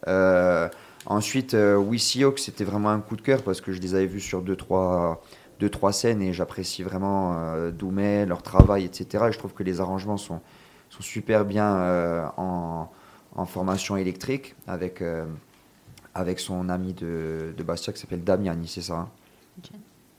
Euh, 0.09 0.69
ensuite, 1.07 1.55
euh, 1.55 1.77
Wissy 1.77 2.25
Oak, 2.25 2.41
c'était 2.41 2.65
vraiment 2.65 2.89
un 2.89 2.99
coup 2.99 3.15
de 3.15 3.23
cœur 3.23 3.43
parce 3.45 3.61
que 3.61 3.73
je 3.73 3.81
les 3.81 3.95
avais 3.95 4.07
vus 4.07 4.19
sur 4.21 4.43
2-3 4.43 4.45
deux, 4.45 4.57
trois, 4.57 5.23
deux, 5.61 5.69
trois 5.69 5.93
scènes 5.93 6.21
et 6.21 6.33
j'apprécie 6.33 6.83
vraiment 6.83 7.37
euh, 7.39 7.71
Doumet, 7.71 8.27
leur 8.27 8.43
travail, 8.43 8.85
etc. 8.85 9.27
Et 9.29 9.33
je 9.33 9.39
trouve 9.39 9.55
que 9.55 9.63
les 9.63 9.81
arrangements 9.81 10.17
sont, 10.17 10.41
sont 10.91 11.03
super 11.03 11.45
bien 11.45 11.77
euh, 11.77 12.27
en, 12.39 12.91
en 13.37 13.47
formation 13.47 13.97
électrique 13.97 14.57
avec, 14.67 15.01
euh, 15.01 15.27
avec 16.19 16.41
son 16.41 16.69
ami 16.69 16.95
de, 16.95 17.55
de 17.57 17.63
Bastia 17.63 17.93
qui 17.93 18.01
s'appelle 18.01 18.25
Damiani, 18.25 18.67
c'est 18.67 18.83
ça 18.83 18.95
hein 18.95 19.09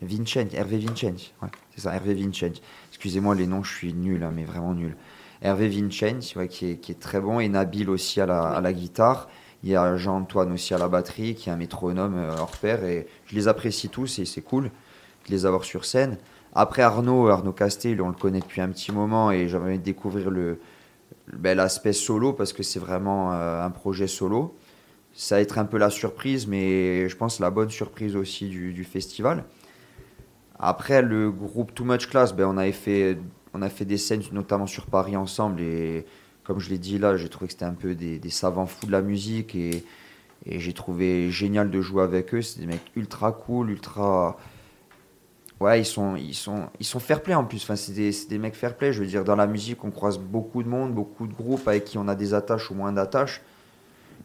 Vincenzi, 0.01 0.55
Hervé 0.55 0.77
ouais, 0.77 1.49
c'est 1.75 1.81
ça, 1.81 1.93
Hervé 1.93 2.13
Vincenzi. 2.13 2.61
Excusez-moi 2.89 3.35
les 3.35 3.47
noms, 3.47 3.63
je 3.63 3.73
suis 3.73 3.93
nul, 3.93 4.23
hein, 4.23 4.31
mais 4.33 4.45
vraiment 4.45 4.73
nul. 4.73 4.95
Hervé 5.41 5.69
ouais, 6.37 6.47
qui, 6.47 6.71
est, 6.71 6.77
qui 6.77 6.91
est 6.93 6.99
très 6.99 7.19
bon, 7.19 7.41
et 7.41 7.49
Nabil 7.49 7.89
aussi 7.89 8.21
à 8.21 8.25
la, 8.25 8.43
à 8.43 8.61
la 8.61 8.71
guitare. 8.71 9.27
Il 9.63 9.69
y 9.69 9.75
a 9.75 9.97
Jean-Antoine 9.97 10.53
aussi 10.53 10.73
à 10.73 10.77
la 10.77 10.87
batterie, 10.87 11.35
qui 11.35 11.49
est 11.49 11.51
un 11.51 11.57
métronome 11.57 12.15
euh, 12.15 12.37
hors 12.37 12.55
pair, 12.55 12.85
et 12.85 13.07
je 13.25 13.35
les 13.35 13.49
apprécie 13.49 13.89
tous, 13.89 14.19
et 14.19 14.25
c'est 14.25 14.41
cool 14.41 14.65
de 14.65 15.31
les 15.31 15.45
avoir 15.45 15.65
sur 15.65 15.83
scène. 15.83 16.17
Après 16.53 16.81
Arnaud, 16.81 17.27
Arnaud 17.27 17.51
Castel, 17.51 18.01
on 18.01 18.07
le 18.07 18.15
connaît 18.15 18.39
depuis 18.39 18.61
un 18.61 18.69
petit 18.69 18.93
moment, 18.93 19.31
et 19.31 19.49
j'avais 19.49 19.65
envie 19.65 19.79
de 19.79 19.83
découvrir 19.83 20.29
le, 20.29 20.61
ben, 21.33 21.57
l'aspect 21.57 21.93
solo, 21.93 22.31
parce 22.31 22.53
que 22.53 22.63
c'est 22.63 22.79
vraiment 22.79 23.33
euh, 23.33 23.65
un 23.65 23.69
projet 23.69 24.07
solo. 24.07 24.55
Ça 25.13 25.35
va 25.35 25.41
être 25.41 25.57
un 25.57 25.65
peu 25.65 25.77
la 25.77 25.89
surprise, 25.89 26.47
mais 26.47 27.09
je 27.09 27.15
pense 27.15 27.39
la 27.39 27.49
bonne 27.49 27.69
surprise 27.69 28.15
aussi 28.15 28.47
du, 28.47 28.83
festival. 28.83 29.43
Après, 30.57 31.01
le 31.01 31.31
groupe 31.31 31.73
Too 31.73 31.83
Much 31.83 32.07
Class, 32.07 32.33
ben, 32.33 32.45
on, 32.45 32.57
avait 32.57 32.71
fait, 32.71 33.17
on 33.53 33.61
a 33.61 33.69
fait 33.69 33.85
des 33.85 33.97
scènes, 33.97 34.21
notamment 34.31 34.67
sur 34.67 34.85
Paris 34.85 35.17
ensemble. 35.17 35.61
Et 35.61 36.05
comme 36.43 36.59
je 36.59 36.69
l'ai 36.69 36.77
dit 36.77 36.97
là, 36.97 37.17
j'ai 37.17 37.29
trouvé 37.29 37.47
que 37.47 37.53
c'était 37.53 37.65
un 37.65 37.73
peu 37.73 37.95
des, 37.95 38.29
savants 38.29 38.65
fous 38.65 38.85
de 38.85 38.91
la 38.91 39.01
musique. 39.01 39.55
Et, 39.55 39.83
j'ai 40.45 40.73
trouvé 40.73 41.29
génial 41.31 41.69
de 41.69 41.81
jouer 41.81 42.01
avec 42.01 42.33
eux. 42.33 42.41
C'est 42.41 42.61
des 42.61 42.65
mecs 42.65 42.91
ultra 42.95 43.31
cool, 43.33 43.71
ultra. 43.71 44.37
Ouais, 45.59 45.81
ils 45.81 45.85
sont, 45.85 46.15
ils 46.15 46.33
sont, 46.35 46.69
ils 46.79 46.85
sont 46.85 46.99
fair 46.99 47.21
play 47.21 47.35
en 47.35 47.43
plus. 47.43 47.61
Enfin, 47.63 47.75
c'est 47.75 47.91
des, 47.91 48.11
des 48.29 48.37
mecs 48.37 48.55
fair 48.55 48.77
play. 48.77 48.93
Je 48.93 49.01
veux 49.01 49.07
dire, 49.07 49.25
dans 49.25 49.35
la 49.35 49.47
musique, 49.47 49.83
on 49.83 49.91
croise 49.91 50.17
beaucoup 50.17 50.63
de 50.63 50.69
monde, 50.69 50.93
beaucoup 50.93 51.27
de 51.27 51.33
groupes 51.33 51.67
avec 51.67 51.83
qui 51.83 51.97
on 51.97 52.07
a 52.07 52.15
des 52.15 52.33
attaches 52.33 52.71
ou 52.71 52.75
moins 52.75 52.93
d'attaches. 52.93 53.41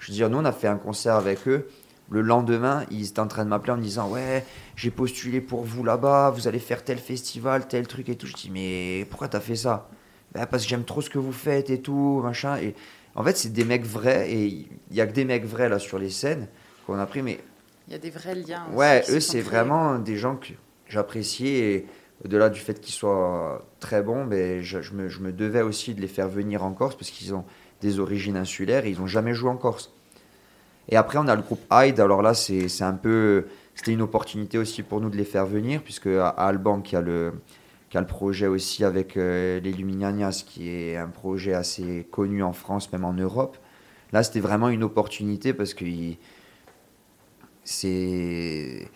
Je 0.05 0.11
veux 0.11 0.17
dire, 0.17 0.29
nous, 0.29 0.37
on 0.37 0.45
a 0.45 0.53
fait 0.53 0.69
un 0.69 0.77
concert 0.77 1.15
avec 1.15 1.49
eux. 1.49 1.67
Le 2.11 2.21
lendemain, 2.21 2.85
ils 2.91 3.09
étaient 3.09 3.21
en 3.21 3.27
train 3.27 3.47
de 3.47 3.49
m'appeler 3.49 3.73
en 3.73 3.79
me 3.79 3.83
disant 3.83 4.11
Ouais, 4.11 4.45
j'ai 4.77 4.91
postulé 4.91 5.41
pour 5.41 5.65
vous 5.65 5.83
là-bas, 5.83 6.29
vous 6.29 6.47
allez 6.47 6.59
faire 6.59 6.85
tel 6.85 6.99
festival, 6.99 7.67
tel 7.67 7.87
truc 7.87 8.11
et 8.11 8.15
tout. 8.17 8.27
Je 8.27 8.35
dis 8.35 8.51
Mais 8.53 9.07
pourquoi 9.09 9.29
t'as 9.29 9.41
fait 9.41 9.57
ça? 9.57 9.89
Ben, 10.35 10.45
Parce 10.45 10.65
que 10.65 10.69
j'aime 10.69 10.85
trop 10.85 11.01
ce 11.01 11.09
que 11.09 11.19
vous 11.19 11.33
faites 11.33 11.71
et 11.71 11.81
tout, 11.81 12.21
machin. 12.23 12.59
Et 12.59 12.75
en 13.15 13.25
fait, 13.25 13.35
c'est 13.39 13.55
des 13.55 13.65
mecs 13.65 13.87
vrais 13.87 14.31
et 14.31 14.45
il 14.45 14.69
y 14.95 15.01
a 15.01 15.07
que 15.07 15.13
des 15.15 15.25
mecs 15.25 15.47
vrais 15.47 15.71
là 15.71 15.79
sur 15.79 15.99
les 15.99 16.11
scènes 16.11 16.49
qu'on 16.87 16.99
a 16.99 17.07
pris. 17.07 17.23
Mais 17.23 17.41
Il 17.89 17.95
y 17.95 17.97
a 17.97 17.99
des 17.99 18.11
vrais 18.11 18.35
liens. 18.35 18.67
aussi 18.69 18.77
ouais, 18.77 19.05
eux, 19.09 19.21
c'est 19.21 19.41
vraiment 19.41 19.99
des 19.99 20.19
gens 20.19 20.37
que 20.37 20.53
j'apprécie 20.87 21.49
et 21.49 21.87
au-delà 22.27 22.51
du 22.51 22.61
fait 22.61 22.79
qu'ils 22.79 22.95
soient 22.95 23.67
très 23.81 24.03
bons, 24.03 24.27
ben, 24.27 24.61
je, 24.61 24.83
je 24.83 24.93
me, 24.93 25.09
je 25.09 25.21
me 25.21 25.33
devais 25.33 25.63
aussi 25.63 25.95
de 25.95 26.03
les 26.03 26.09
faire 26.09 26.29
venir 26.29 26.63
en 26.63 26.73
Corse 26.73 26.95
parce 26.97 27.11
qu'ils 27.11 27.35
ont 27.35 27.47
des 27.81 27.99
origines 27.99 28.37
insulaires 28.37 28.85
et 28.85 28.91
ils 28.91 28.99
n'ont 28.99 29.07
jamais 29.07 29.33
joué 29.33 29.49
en 29.49 29.57
Corse. 29.57 29.94
Et 30.89 30.97
après, 30.97 31.19
on 31.19 31.29
a 31.29 31.35
le 31.35 31.43
groupe 31.43 31.61
Hyde. 31.71 32.01
Alors 32.01 32.23
là, 32.23 32.35
c'est 32.35 32.83
un 32.83 32.95
peu. 32.95 33.47
C'était 33.75 33.93
une 33.93 34.03
opportunité 34.03 34.59
aussi 34.59 34.83
pour 34.83 35.01
nous 35.01 35.11
de 35.11 35.17
les 35.17 35.25
faire 35.25 35.47
venir, 35.47 35.83
puisque 35.83 36.07
à 36.07 36.29
Alban, 36.29 36.81
qui 36.81 36.95
a 36.97 37.01
le, 37.01 37.33
qui 37.91 37.99
a 37.99 38.01
le 38.01 38.07
projet 38.07 38.47
aussi 38.47 38.85
avec 38.85 39.17
euh, 39.17 39.61
les 39.61 39.73
Luminanias, 39.73 40.45
qui 40.47 40.69
est 40.69 40.97
un 40.97 41.09
projet 41.09 41.55
assez 41.55 42.07
connu 42.11 42.43
en 42.43 42.53
France, 42.53 42.93
même 42.93 43.05
en 43.05 43.15
Europe. 43.15 43.57
Là, 44.13 44.23
c'était 44.23 44.41
vraiment 44.41 44.69
une 44.69 44.85
opportunité 44.85 45.55
parce 45.55 45.75
que 45.75 45.85
c'est. 47.65 48.89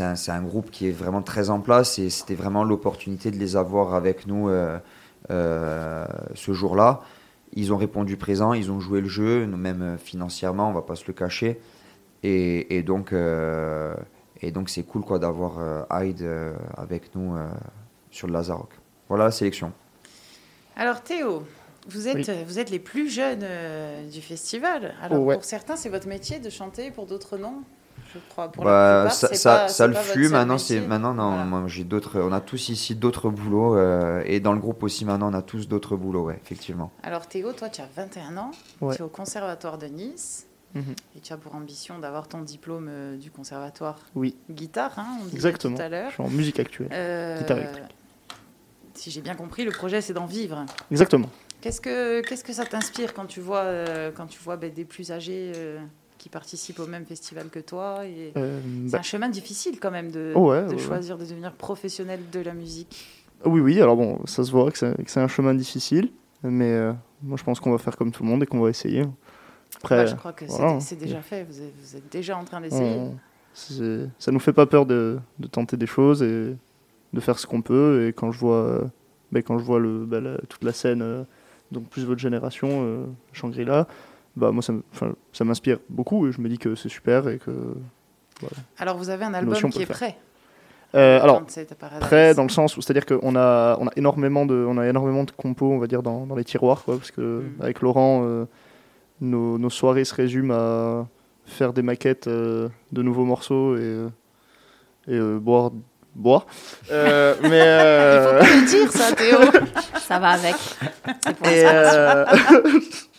Un, 0.00 0.14
un 0.28 0.42
groupe 0.42 0.70
qui 0.70 0.88
est 0.88 0.92
vraiment 0.92 1.22
très 1.22 1.48
en 1.48 1.60
place 1.60 1.98
et 1.98 2.10
c'était 2.10 2.34
vraiment 2.34 2.64
l'opportunité 2.64 3.30
de 3.30 3.38
les 3.38 3.56
avoir 3.56 3.94
avec 3.94 4.26
nous 4.26 4.50
euh, 4.50 4.78
euh, 5.30 6.06
ce 6.34 6.52
jour-là. 6.52 7.00
Ils 7.54 7.72
ont 7.72 7.76
répondu 7.76 8.16
présent, 8.16 8.52
ils 8.52 8.70
ont 8.70 8.80
joué 8.80 9.00
le 9.00 9.08
jeu, 9.08 9.46
nous, 9.46 9.56
même 9.56 9.82
euh, 9.82 9.96
financièrement, 9.98 10.68
on 10.68 10.72
va 10.72 10.82
pas 10.82 10.94
se 10.96 11.04
le 11.06 11.12
cacher. 11.12 11.60
Et, 12.22 12.76
et 12.76 12.82
donc, 12.82 13.12
euh, 13.12 13.94
et 14.40 14.50
donc 14.52 14.70
c'est 14.70 14.84
cool 14.84 15.02
quoi 15.02 15.18
d'avoir 15.18 15.58
euh, 15.58 15.82
Hyde 15.90 16.22
euh, 16.22 16.54
avec 16.76 17.14
nous 17.14 17.34
euh, 17.36 17.46
sur 18.10 18.26
le 18.28 18.32
Lazarok. 18.32 18.70
Voilà 19.08 19.24
la 19.24 19.30
sélection. 19.30 19.72
Alors 20.76 21.02
Théo, 21.02 21.42
vous 21.88 22.08
êtes, 22.08 22.28
Oui. 22.28 22.44
vous 22.46 22.58
êtes 22.58 22.70
les 22.70 22.78
plus 22.78 23.08
jeunes 23.10 23.42
euh, 23.42 24.08
du 24.08 24.20
festival. 24.22 24.94
Alors 25.02 25.20
Ouais. 25.22 25.34
pour 25.34 25.44
certains, 25.44 25.76
c'est 25.76 25.88
votre 25.88 26.08
métier 26.08 26.38
de 26.38 26.48
chanter, 26.48 26.90
pour 26.90 27.06
d'autres 27.06 27.36
non? 27.36 27.62
Je 28.14 28.18
crois. 28.28 28.50
Pour 28.52 28.64
Bah, 28.64 29.04
la 29.04 29.10
plupart, 29.10 29.12
ça, 29.14 29.34
ça, 29.34 29.56
pas- 29.56 29.68
ça 29.68 29.74
c'est 29.84 29.88
le 29.88 29.94
seul 29.94 30.28
Maintenant, 30.32 30.58
c'est 30.58 30.80
maintenant 30.80 31.14
non. 31.14 31.28
Voilà. 31.30 31.44
Moi, 31.44 31.62
j'ai 31.66 31.84
d'autres. 31.84 32.20
On 32.20 32.32
a 32.32 32.40
tous 32.40 32.68
ici 32.68 32.94
d'autres 32.94 33.30
boulots 33.30 33.76
euh, 33.76 34.22
et 34.26 34.40
dans 34.40 34.52
le 34.52 34.58
groupe 34.60 34.82
aussi. 34.82 35.04
Maintenant, 35.04 35.30
on 35.30 35.34
a 35.34 35.42
tous 35.42 35.66
d'autres 35.68 35.96
boulots. 35.96 36.24
Ouais, 36.26 36.38
effectivement. 36.44 36.90
Alors 37.02 37.26
Théo, 37.26 37.52
toi, 37.52 37.68
tu 37.68 37.80
as 37.80 37.88
21 37.96 38.36
ans, 38.36 38.50
Ouais. 38.80 38.94
tu 38.96 39.00
es 39.02 39.04
au 39.04 39.08
conservatoire 39.08 39.78
de 39.78 39.86
Nice 39.86 40.46
Mhm. 40.74 40.94
et 41.16 41.20
tu 41.20 41.32
as 41.32 41.36
pour 41.36 41.54
ambition 41.54 41.98
d'avoir 41.98 42.28
ton 42.28 42.40
diplôme 42.40 42.88
euh, 42.90 43.16
du 43.18 43.30
conservatoire 43.30 43.98
Oui, 44.14 44.36
guitare, 44.50 44.98
hein, 44.98 45.18
on 45.22 45.28
exactement. 45.30 45.76
tout 45.76 45.82
à 45.82 45.88
l'heure. 45.90 46.08
Je 46.08 46.14
suis 46.14 46.22
en 46.22 46.28
musique 46.30 46.58
actuelle. 46.60 46.88
Euh, 46.92 47.38
Guitare 47.38 47.58
électrique. 47.58 47.84
si 48.94 49.10
j'ai 49.10 49.20
bien 49.20 49.34
compris, 49.34 49.64
le 49.64 49.70
projet 49.70 50.00
c'est 50.00 50.14
d'en 50.14 50.26
vivre. 50.26 50.64
Exactement. 50.90 51.28
Qu'est-ce 51.60 51.80
que 51.80 52.20
qu'est-ce 52.22 52.42
que 52.42 52.52
ça 52.52 52.64
t'inspire 52.64 53.14
quand 53.14 53.26
tu 53.26 53.40
vois 53.40 53.60
euh, 53.60 54.10
quand 54.16 54.26
tu 54.26 54.38
vois 54.40 54.56
ben, 54.56 54.72
des 54.72 54.84
plus 54.84 55.12
âgés 55.12 55.52
euh, 55.56 55.78
qui 56.22 56.28
participent 56.28 56.78
au 56.78 56.86
même 56.86 57.04
festival 57.04 57.48
que 57.48 57.58
toi 57.58 58.06
et 58.06 58.32
Euh, 58.36 58.60
c'est 58.86 58.92
bah, 58.92 58.98
un 59.00 59.02
chemin 59.02 59.28
difficile 59.28 59.80
quand 59.80 59.90
même 59.90 60.12
de, 60.12 60.32
ouais, 60.36 60.62
de 60.62 60.68
ouais, 60.68 60.74
ouais. 60.74 60.78
choisir 60.78 61.18
de 61.18 61.24
devenir 61.24 61.52
professionnel 61.52 62.20
de 62.32 62.38
la 62.38 62.54
musique. 62.54 63.04
Oui, 63.44 63.60
oui, 63.60 63.80
alors 63.82 63.96
bon, 63.96 64.20
ça 64.24 64.44
se 64.44 64.52
voit 64.52 64.70
que 64.70 64.78
c'est 64.78 64.94
c'est 65.08 65.18
un 65.18 65.26
chemin 65.26 65.52
difficile, 65.52 66.12
mais 66.44 66.70
euh, 66.70 66.92
moi 67.24 67.36
je 67.36 67.42
pense 67.42 67.58
qu'on 67.58 67.72
va 67.72 67.78
faire 67.78 67.96
comme 67.96 68.12
tout 68.12 68.22
le 68.22 68.28
monde 68.28 68.40
et 68.44 68.46
qu'on 68.46 68.60
va 68.60 68.70
essayer. 68.70 69.04
Après, 69.78 69.96
Bah, 69.96 70.06
je 70.06 70.14
crois 70.14 70.32
que 70.32 70.46
c'est- 70.46 70.56
voilà. 70.62 70.78
c'est 70.78 70.94
déjà 70.94 71.22
fait. 71.22 71.42
Vous 71.42 71.60
êtes, 71.60 71.74
vous 71.82 71.96
êtes 71.96 72.12
déjà 72.12 72.36
en 72.36 72.44
train 72.44 72.60
d'essayer. 72.60 73.00
c'est- 73.52 74.08
ça 74.20 74.30
nous 74.30 74.38
fait 74.38 74.52
pas 74.52 74.66
peur 74.66 74.86
de, 74.86 75.18
de 75.40 75.46
tenter 75.48 75.76
des 75.76 75.86
choses 75.88 76.22
et 76.22 76.54
de 77.12 77.20
faire 77.20 77.36
ce 77.40 77.46
qu'on 77.48 77.62
peut. 77.62 78.06
Et 78.06 78.12
quand 78.12 78.30
je 78.30 78.38
vois, 78.38 78.80
ben, 79.32 79.42
quand 79.42 79.58
je 79.58 79.64
vois 79.64 79.80
le, 79.80 80.06
ben, 80.06 80.22
la- 80.22 80.38
toute 80.48 80.62
la 80.62 80.72
scène, 80.72 81.02
euh, 81.02 81.24
donc 81.72 81.88
plus 81.88 82.04
votre 82.04 82.20
génération, 82.20 83.08
Shangri-La, 83.32 83.88
bah, 84.36 84.50
moi 84.50 84.62
ça 84.62 85.44
m'inspire 85.44 85.78
beaucoup 85.88 86.26
et 86.28 86.32
je 86.32 86.40
me 86.40 86.48
dis 86.48 86.58
que 86.58 86.74
c'est 86.74 86.88
super 86.88 87.28
et 87.28 87.38
que. 87.38 87.50
Alors 88.78 88.96
vous 88.96 89.10
avez 89.10 89.24
un 89.24 89.34
album 89.34 89.54
qui 89.70 89.82
est 89.82 89.86
prêt. 89.86 90.16
Euh, 90.94 91.22
alors. 91.22 91.42
Prêt 92.00 92.34
dans 92.34 92.42
le 92.42 92.50
sens 92.50 92.76
où 92.76 92.82
c'est-à-dire 92.82 93.06
qu'on 93.06 93.34
a 93.34 93.78
on 93.80 93.86
a 93.86 93.92
énormément 93.96 94.44
de 94.44 94.54
on 94.68 94.76
a 94.76 94.86
énormément 94.86 95.24
de 95.24 95.30
compos 95.30 95.70
on 95.70 95.78
va 95.78 95.86
dire 95.86 96.02
dans, 96.02 96.26
dans 96.26 96.34
les 96.34 96.44
tiroirs 96.44 96.84
quoi 96.84 96.96
parce 96.98 97.10
que 97.10 97.20
Mhm. 97.20 97.62
avec 97.62 97.80
Laurent 97.80 98.22
euh, 98.24 98.44
nos, 99.22 99.56
nos 99.56 99.70
soirées 99.70 100.04
se 100.04 100.14
résument 100.14 100.52
à 100.54 101.06
faire 101.46 101.72
des 101.72 101.80
maquettes 101.82 102.26
euh, 102.26 102.68
de 102.92 103.00
nouveaux 103.02 103.24
morceaux 103.24 103.76
et 103.78 104.06
et 105.08 105.14
euh, 105.14 105.38
boire 105.38 105.70
boire 106.14 106.44
Euh, 106.90 107.36
mais 107.42 107.48
Il 107.48 108.22
faut 108.28 108.38
pas 108.44 108.60
le 108.60 108.66
dire 108.66 108.92
ça, 108.92 109.12
Théo. 109.14 109.38
Ça 109.98 110.18
va 110.18 110.28
avec. 110.30 110.56
C'est 111.24 111.36
pour 111.36 111.46
et, 111.48 111.60
ça. 111.62 112.26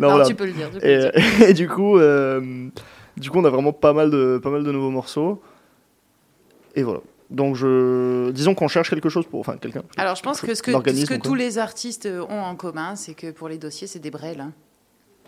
euh, 0.00 0.02
non, 0.02 0.08
Non, 0.08 0.14
voilà. 0.14 0.24
tu 0.28 0.34
peux 0.34 0.46
le 0.46 0.52
dire. 0.52 0.68
le 0.72 0.80
dire. 0.80 1.12
Et, 1.48 1.52
du 1.52 1.68
coup, 1.68 1.98
euh, 1.98 2.68
du 3.16 3.30
coup, 3.30 3.38
on 3.38 3.44
a 3.44 3.50
vraiment 3.50 3.72
pas 3.72 3.92
mal 3.92 4.10
de, 4.10 4.38
pas 4.42 4.50
mal 4.50 4.64
de 4.64 4.72
nouveaux 4.72 4.90
morceaux. 4.90 5.40
Et 6.74 6.82
voilà. 6.82 7.00
Donc, 7.30 7.54
je, 7.54 8.30
disons 8.30 8.54
qu'on 8.54 8.68
cherche 8.68 8.90
quelque 8.90 9.08
chose 9.08 9.24
pour, 9.26 9.38
enfin, 9.40 9.56
quelqu'un. 9.56 9.82
Alors 9.96 10.16
je 10.16 10.22
pense 10.22 10.40
que 10.40 10.52
ce 10.54 10.62
que, 10.62 10.72
ce 10.72 11.14
tous 11.20 11.36
les 11.36 11.58
artistes 11.58 12.08
ont 12.28 12.40
en 12.42 12.56
commun, 12.56 12.96
c'est 12.96 13.14
que 13.14 13.30
pour 13.30 13.48
les 13.48 13.56
dossiers, 13.58 13.86
c'est 13.86 14.00
des 14.00 14.10
brels. 14.10 14.40
hein. 14.40 14.52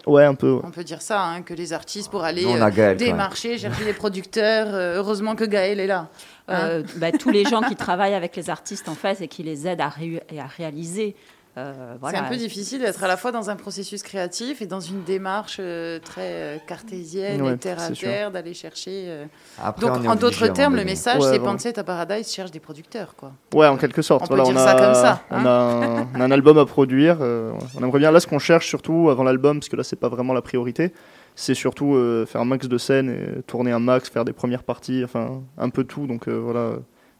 Ouais, 0.05 0.25
un 0.25 0.35
peu. 0.35 0.51
ouais. 0.51 0.63
On 0.65 0.73
peut 0.73 0.83
dire 0.83 1.01
ça, 1.01 1.23
hein, 1.23 1.43
que 1.43 1.55
les 1.55 1.73
artistes, 1.73 2.11
pour 2.11 2.25
aller 2.25 2.45
euh, 2.45 2.71
Gaël. 2.71 2.97
démarcher, 2.97 3.57
chercher 3.57 3.85
les 3.85 3.93
producteurs, 3.93 4.75
euh, 4.75 4.97
heureusement 4.97 5.37
que 5.37 5.45
Gaël 5.45 5.79
est 5.79 5.87
là. 5.87 6.09
Hein 6.49 6.59
Euh, 6.65 6.83
bah, 6.97 7.13
tous 7.13 7.31
les 7.31 7.45
gens 7.45 7.61
qui 7.61 7.77
travaillent 7.77 8.15
avec 8.15 8.35
les 8.35 8.51
artistes 8.51 8.89
en 8.89 8.97
fait 8.97 9.21
et 9.21 9.29
qui 9.29 9.45
les 9.45 9.69
aident 9.69 9.81
à, 9.81 9.89
ré- 9.89 10.25
et 10.29 10.41
à 10.41 10.47
réaliser. 10.47 11.15
Euh, 11.59 11.95
voilà. 12.01 12.19
C'est 12.19 12.25
un 12.25 12.29
peu 12.29 12.37
difficile 12.37 12.81
d'être 12.81 13.05
à 13.05 13.09
la 13.09 13.17
fois 13.17 13.31
dans 13.31 13.51
un 13.51 13.57
processus 13.57 14.03
créatif 14.03 14.63
et 14.63 14.67
dans 14.67 14.81
une 14.81 15.03
démarche 15.03 15.59
euh, 15.61 15.99
très 15.99 16.33
euh, 16.33 16.57
cartésienne 16.67 17.43
Ouais, 17.43 17.53
et 17.53 17.57
terre 17.59 17.79
à 17.81 17.91
terre, 17.91 18.31
d'aller 18.31 18.55
chercher. 18.55 19.05
euh. 19.07 19.25
Après, 19.63 19.87
Donc, 19.87 20.07
en 20.07 20.15
d'autres 20.15 20.49
termes, 20.49 20.77
le 20.77 20.85
message, 20.85 21.21
Ouais, 21.21 21.29
c'est 21.33 21.39
bon. 21.39 21.55
À 21.55 21.85
Paradise 21.85 22.33
cherche 22.33 22.51
des 22.51 22.61
producteurs, 22.61 23.15
quoi. 23.17 23.33
Ouais, 23.55 23.67
en 23.67 23.77
quelque 23.77 24.01
sorte. 24.03 24.23
On 24.25 24.27
peut 24.29 24.35
Voilà, 24.37 24.51
dire 24.51 24.61
a, 24.61 24.67
ça 24.67 24.75
comme 24.75 24.95
ça, 24.95 25.23
On, 25.31 25.37
hein. 25.37 25.45
a 25.47 25.51
un, 25.51 26.09
on 26.15 26.21
a 26.21 26.25
un 26.25 26.31
album 26.31 26.57
à 26.59 26.65
produire. 26.65 27.19
euh, 27.21 27.53
on 27.79 27.83
aimerait 27.85 27.99
bien, 27.99 28.11
là, 28.11 28.21
ce 28.21 28.27
qu'on 28.27 28.39
cherche 28.39 28.67
surtout 28.67 29.11
avant 29.11 29.23
l'album, 29.23 29.59
parce 29.61 29.69
que 29.69 29.77
là, 29.77 29.85
c'est 29.85 29.97
pas 29.97 30.09
vraiment 30.09 30.33
la 30.33 30.43
priorité, 30.43 30.93
c'est 31.35 31.55
surtout 31.55 31.95
euh, 31.95 32.25
faire 32.27 32.41
un 32.41 32.45
max 32.47 32.67
de 32.69 32.79
scènes 32.79 33.11
et 33.11 33.43
tourner 33.43 33.73
un 33.73 33.79
max, 33.79 34.09
faire 34.09 34.25
des 34.25 34.33
premières 34.33 34.63
parties, 34.63 35.03
enfin, 35.05 35.43
un 35.59 35.69
peu 35.71 35.85
tout. 35.85 36.07
Donc 36.07 36.29
euh, 36.29 36.33
voilà, 36.39 36.73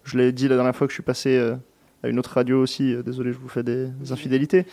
je 0.05 0.17
l'ai 0.19 0.33
dit 0.33 0.49
la 0.49 0.57
dernière 0.57 0.75
fois 0.75 0.87
que 0.87 0.91
je 0.91 0.97
suis 0.97 1.03
passé 1.03 1.37
euh, 1.37 1.55
à 2.03 2.09
une 2.09 2.19
autre 2.19 2.31
radio 2.35 2.61
aussi. 2.63 2.95
euh, 2.95 3.03
désolé, 3.03 3.33
je 3.33 3.39
vous 3.39 3.49
fais 3.49 3.63
des 3.63 3.89
infidélités. 4.11 4.67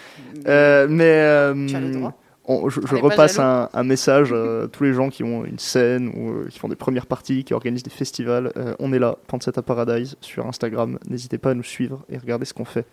Euh, 0.47 0.87
mais. 0.89 1.03
euh, 1.05 1.67
Tu 1.67 1.75
as 1.75 1.79
le 1.79 1.91
droit. 1.91 2.13
on- 2.45 2.69
je, 2.69 2.79
repasse 2.95 3.37
un, 3.39 3.69
un 3.73 3.83
message 3.83 4.33
à 4.33 4.67
tous 4.71 4.83
les 4.83 4.93
gens 4.93 5.09
qui 5.09 5.23
ont 5.23 5.45
une 5.45 5.59
scène 5.59 6.11
ou 6.15 6.29
euh, 6.31 6.47
qui 6.49 6.57
font 6.59 6.67
des 6.69 6.75
premières 6.75 7.05
parties, 7.05 7.43
qui 7.43 7.53
organisent 7.53 7.83
des 7.83 7.89
festivals. 7.91 8.51
Euh, 8.57 8.73
on 8.79 8.91
est 8.93 8.99
là, 8.99 9.17
Pansette 9.27 9.57
à 9.57 9.61
Paradise, 9.61 10.15
sur 10.21 10.47
Instagram. 10.47 10.97
N'hésitez 11.07 11.37
pas 11.37 11.51
à 11.51 11.53
nous 11.53 11.63
suivre 11.63 12.03
et 12.09 12.17
regarder 12.17 12.45
ce 12.45 12.53
qu'on 12.53 12.65
fait. 12.65 12.85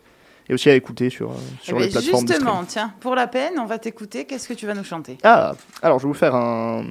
Et 0.49 0.55
aussi 0.55 0.71
à 0.71 0.77
écouter 0.77 1.11
sur, 1.11 1.31
euh, 1.33 1.35
Eh 1.61 1.65
sur 1.65 1.77
ben, 1.77 1.85
les 1.87 1.91
plateformes 1.91 2.29
justement, 2.29 2.63
tiens, 2.69 2.93
pour 3.01 3.17
la 3.17 3.27
peine, 3.27 3.55
on 3.59 3.65
va 3.67 3.79
t'écouter. 3.81 4.27
Qu'est-ce 4.27 4.47
que 4.47 4.55
tu 4.55 4.65
vas 4.65 4.75
nous 4.75 4.85
chanter? 4.85 5.19
Ah, 5.25 5.55
alors 5.83 5.99
je 5.99 6.05
vais 6.05 6.09
vous 6.09 6.15
faire 6.15 6.37
un, 6.37 6.85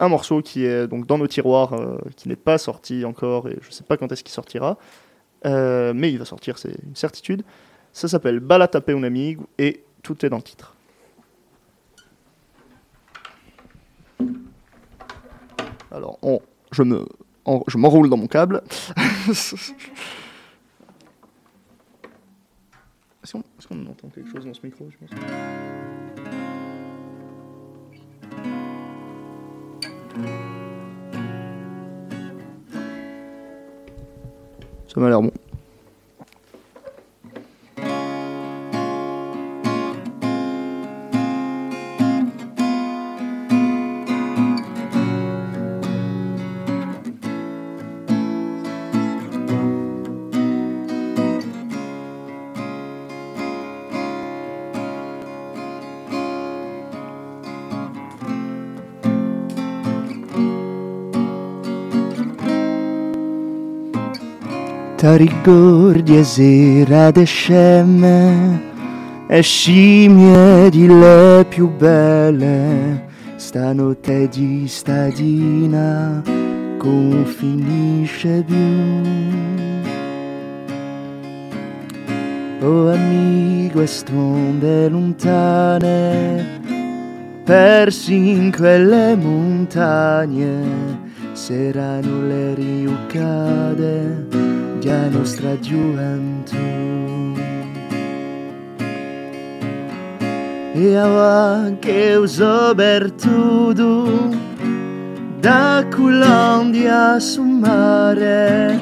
un 0.00 0.08
morceau 0.08 0.42
qui 0.42 0.64
est 0.64 0.88
donc 0.88 1.06
dans 1.06 1.16
nos 1.16 1.28
tiroirs, 1.28 1.74
euh, 1.74 1.98
qui 2.16 2.28
n'est 2.28 2.34
pas 2.34 2.58
sorti 2.58 3.04
encore 3.04 3.46
et 3.48 3.58
je 3.62 3.70
sais 3.70 3.84
pas 3.84 3.96
quand 3.96 4.10
est-ce 4.10 4.24
qu'il 4.24 4.32
sortira, 4.32 4.76
Euh, 5.46 5.92
mais 5.94 6.12
il 6.12 6.18
va 6.18 6.24
sortir, 6.24 6.58
c'est 6.58 6.74
une 6.82 6.96
certitude. 6.96 7.42
Ça 7.92 8.08
s'appelle 8.08 8.40
Bala 8.40 8.68
Tapé 8.68 8.92
un 8.92 9.02
amigo 9.02 9.46
et 9.58 9.84
tout 10.02 10.24
est 10.24 10.28
dans 10.28 10.36
le 10.36 10.42
titre. 10.42 10.74
Alors, 15.90 16.18
je 16.72 16.82
me, 16.82 17.06
je 17.68 17.78
m'enroule 17.78 18.10
dans 18.10 18.16
mon 18.16 18.26
câble. 18.26 18.62
Est-ce 23.26 23.66
qu'on 23.66 23.86
entend 23.86 24.08
quelque 24.08 24.30
chose 24.30 24.44
dans 24.44 24.54
ce 24.54 24.60
micro 24.62 24.88
Ça 34.96 35.02
m'a 35.02 35.10
l'air 35.10 35.20
bon. 35.20 35.30
Ti 65.06 65.16
ricordi 65.18 66.24
sera 66.24 67.12
de 67.12 67.22
scemme 67.22 68.60
e 69.28 69.40
scimmie 69.40 70.68
di 70.68 70.88
le 70.88 71.46
più 71.48 71.70
belle 71.70 73.04
stanotte 73.36 74.28
di 74.28 74.66
stadina 74.66 76.20
con 76.76 77.24
finisce 77.24 78.42
più 78.42 79.00
Oh 82.60 82.90
amico 82.90 83.82
e 83.82 83.86
stombe 83.86 84.88
lontane 84.88 86.60
persi 87.44 88.30
in 88.30 88.50
quelle 88.50 89.14
montagne 89.14 90.64
saranno 91.32 92.26
le 92.26 92.54
riuccate 92.54 94.55
vecchia 94.86 95.08
nostra 95.08 95.58
gioventù. 95.58 96.56
E 100.74 100.90
Ea 100.90 101.76
che 101.80 102.14
uso 102.14 102.74
bertudo 102.74 104.34
da 105.40 105.84
Colombia 105.90 107.18
sul 107.18 107.46
mare, 107.46 108.78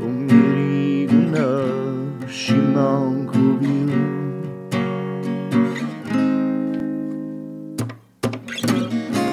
un 0.00 0.26
mirigno 0.28 2.26
scimon 2.26 3.24
cubino. 3.24 4.10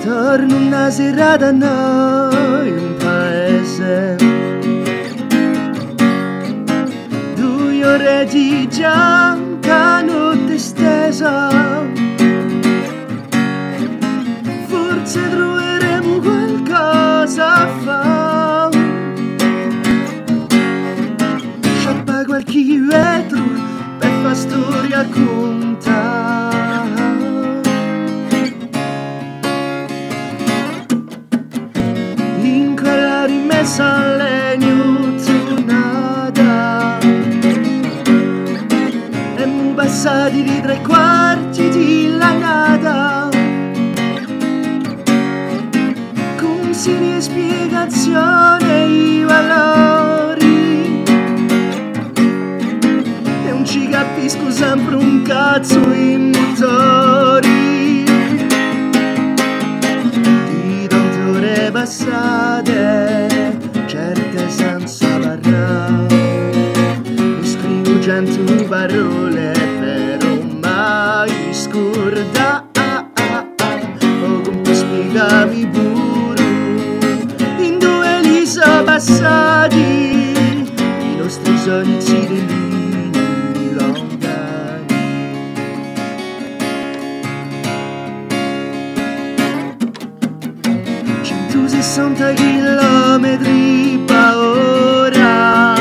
Torno 0.04 0.56
una 0.56 0.89
serata 0.89 1.52
noi 1.52 2.72
un 2.72 2.95
paese 2.97 4.38
Di 7.80 8.67
gianca 8.69 10.01
notte 10.01 10.57
stesa 10.57 11.49
Forse 14.67 15.30
troveremo 15.30 16.19
qualcosa 16.19 17.53
a 17.53 17.67
fare. 17.84 18.77
Sciappa 21.80 22.25
qualche 22.25 22.80
vetro 22.82 23.43
per 23.97 24.11
fa 24.23 24.34
storia 24.36 25.07
contare 25.07 26.01
in 32.41 32.75
quella 32.75 33.25
rimessa 33.25 33.95
a 33.95 34.49
passati 40.02 40.43
di 40.43 40.62
tre 40.62 40.80
quarti 40.82 41.68
di 41.68 42.16
lanata 42.16 43.28
con 46.38 46.74
sini 46.74 47.22
spiegazione 47.22 48.86
i 48.86 49.24
valori. 49.26 51.04
E 53.43 53.50
non 53.50 53.66
ci 53.66 53.89
capisco 53.89 54.50
sempre 54.50 54.95
un 54.95 55.22
cazzo 55.24 55.82
in 55.91 56.32
motori. 56.32 58.06
Di 60.50 60.88
tante 60.88 61.72
passate, 61.74 63.28
certe 63.86 64.50
senza 64.50 65.08
parlare. 65.18 66.08
Mi 67.04 67.45
scrivo 67.45 68.00
cento 68.00 68.66
parole, 68.66 69.18
Sono 81.70 82.01
cilindrini 82.01 83.74
lontani. 83.76 84.88
Centosessanta 91.22 92.34
chilometri 92.34 94.01
paura. 94.07 95.76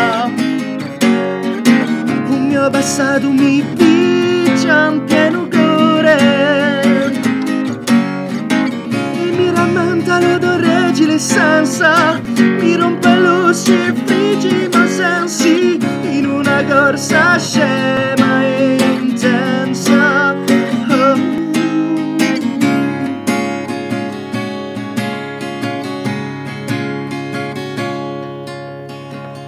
Un 2.26 2.48
mio 2.48 2.68
passato 2.68 3.30
mi 3.30 3.64
dice 3.72 4.68
anche 4.68 5.30
un. 5.30 6.18
E 9.22 9.30
mi 9.38 9.50
rammenta 9.50 10.20
l'odore 10.20 10.92
di 10.92 11.06
l'essenza. 11.06 12.20
Mi 12.36 12.76
rompe 12.76 13.16
lo 13.16 13.54
si 13.54 13.72
ma 14.70 14.86
senza 14.86 15.67
gorsa 16.68 17.38
siema 17.38 18.44
intensa 19.00 20.34
oh. 20.90 21.16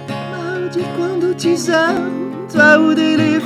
Maldi 0.09 0.83
quando 0.97 1.35
ti 1.35 1.55
sento 1.57 2.59
audire 2.59 3.40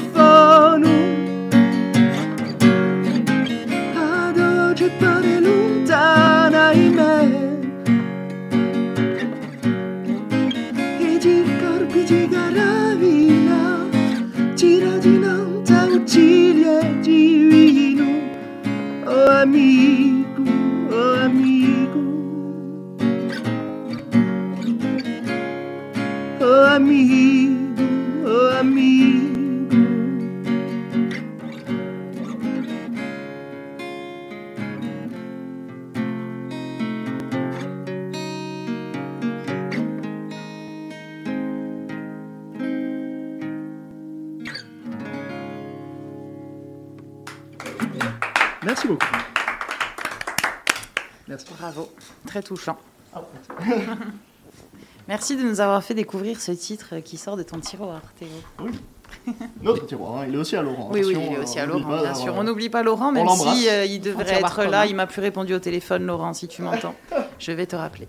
touchant. 52.45 52.77
Merci 55.07 55.35
de 55.35 55.43
nous 55.43 55.59
avoir 55.59 55.83
fait 55.83 55.93
découvrir 55.93 56.39
ce 56.41 56.51
titre 56.51 56.99
qui 56.99 57.17
sort 57.17 57.37
de 57.37 57.43
ton 57.43 57.59
tiroir, 57.59 58.01
Théo. 58.17 58.29
Notre 59.61 59.85
tiroir, 59.85 60.21
hein, 60.21 60.25
il 60.27 60.35
est 60.35 60.37
aussi 60.37 60.55
à 60.55 60.61
Laurent. 60.63 60.89
Oui, 60.91 61.03
oui, 61.05 61.15
il 61.15 61.33
est 61.33 61.37
aussi 61.37 61.59
euh, 61.59 61.63
à 61.63 61.67
n'oublie 61.67 61.83
Laurent, 61.83 61.97
pas 61.97 62.03
bien 62.03 62.15
sûr. 62.15 62.35
On 62.35 62.43
n'oublie 62.43 62.69
pas 62.69 62.81
Laurent, 62.83 63.09
On 63.09 63.11
même 63.11 63.25
l'embrasse. 63.25 63.57
si 63.57 63.69
euh, 63.69 63.85
il 63.85 64.01
devrait 64.01 64.33
être 64.33 64.59
là. 64.59 64.65
commun. 64.65 64.85
Il 64.85 64.95
m'a 64.95 65.05
plus 65.07 65.21
répondu 65.21 65.53
au 65.53 65.59
téléphone, 65.59 66.05
Laurent, 66.05 66.33
si 66.33 66.47
tu 66.47 66.61
m'entends. 66.63 66.95
Je 67.39 67.51
vais 67.51 67.65
te 67.67 67.75
rappeler. 67.75 68.07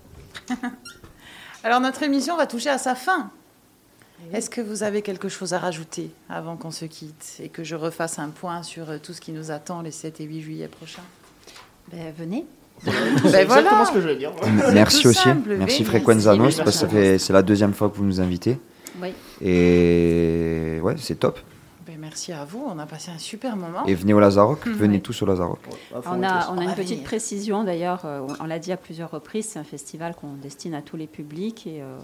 Alors, 1.65 1.81
notre 1.81 2.03
émission 2.03 2.37
va 2.37 2.47
toucher 2.47 2.71
à 2.71 2.79
sa 2.79 2.95
fin. 2.95 3.31
Est-ce 4.33 4.49
que 4.49 4.61
vous 4.61 4.83
avez 4.83 5.03
quelque 5.03 5.29
chose 5.29 5.53
à 5.53 5.59
rajouter 5.59 6.11
avant 6.29 6.57
qu'on 6.57 6.71
se 6.71 6.87
quitte 6.87 7.37
et 7.43 7.49
que 7.51 7.63
je 7.63 7.77
refasse 7.77 8.19
un 8.19 8.31
point 8.31 8.63
sur 8.63 8.89
euh, 8.91 8.99
tout 8.99 9.13
ce 9.13 9.21
qui 9.21 9.33
nous 9.33 9.51
attend 9.51 9.83
les 9.83 9.91
7 9.91 10.21
et 10.21 10.25
8 10.25 10.41
juillet 10.41 10.69
prochains? 10.69 11.03
Ben, 11.93 12.13
venez. 12.17 12.47
C'est 12.85 12.89
exactement 13.43 13.61
voilà. 13.71 13.85
ce 13.87 13.93
que 13.93 14.01
je 14.01 14.09
vais 14.09 14.17
dire. 14.17 14.33
Merci 14.73 15.07
aussi. 15.09 15.19
simple, 15.23 15.57
Merci 15.57 15.81
oui, 15.83 15.85
Frequenza 15.87 16.31
merci, 16.31 16.43
Nostra, 16.43 16.65
merci. 16.65 16.79
ça 16.79 16.89
fait 16.89 17.19
c'est 17.19 17.33
la 17.33 17.43
deuxième 17.43 17.73
fois 17.73 17.89
que 17.89 17.97
vous 17.97 18.05
nous 18.05 18.21
invitez. 18.21 18.59
Oui. 19.03 19.09
Et 19.43 20.79
ouais, 20.83 20.95
c'est 20.99 21.17
top. 21.17 21.39
Ben, 21.87 21.97
Merci 22.01 22.33
à 22.33 22.45
vous, 22.45 22.65
on 22.67 22.79
a 22.79 22.87
passé 22.87 23.11
un 23.15 23.19
super 23.19 23.57
moment. 23.57 23.85
Et 23.87 23.95
venez 23.95 24.13
au 24.15 24.21
Lazaroc, 24.21 24.67
venez 24.67 24.97
Oui. 24.97 25.01
tous 25.03 25.23
au 25.23 25.27
Lazaroc. 25.27 25.59
On 26.07 26.23
a, 26.23 26.51
on 26.51 26.59
a 26.59 26.65
une 26.65 26.75
petite 26.75 26.91
venir. 26.91 27.05
précision 27.05 27.65
d'ailleurs, 27.65 28.03
euh, 28.05 28.21
on 28.41 28.45
l'a 28.45 28.59
dit 28.59 28.73
à 28.73 28.77
plusieurs 28.77 29.11
reprises, 29.11 29.47
c'est 29.51 29.59
un 29.59 29.65
festival 29.65 30.15
qu'on 30.15 30.33
destine 30.35 30.75
à 30.75 30.83
tous 30.83 30.97
les 30.97 31.07
publics 31.07 31.67
et 31.67 31.83
euh, 31.83 31.97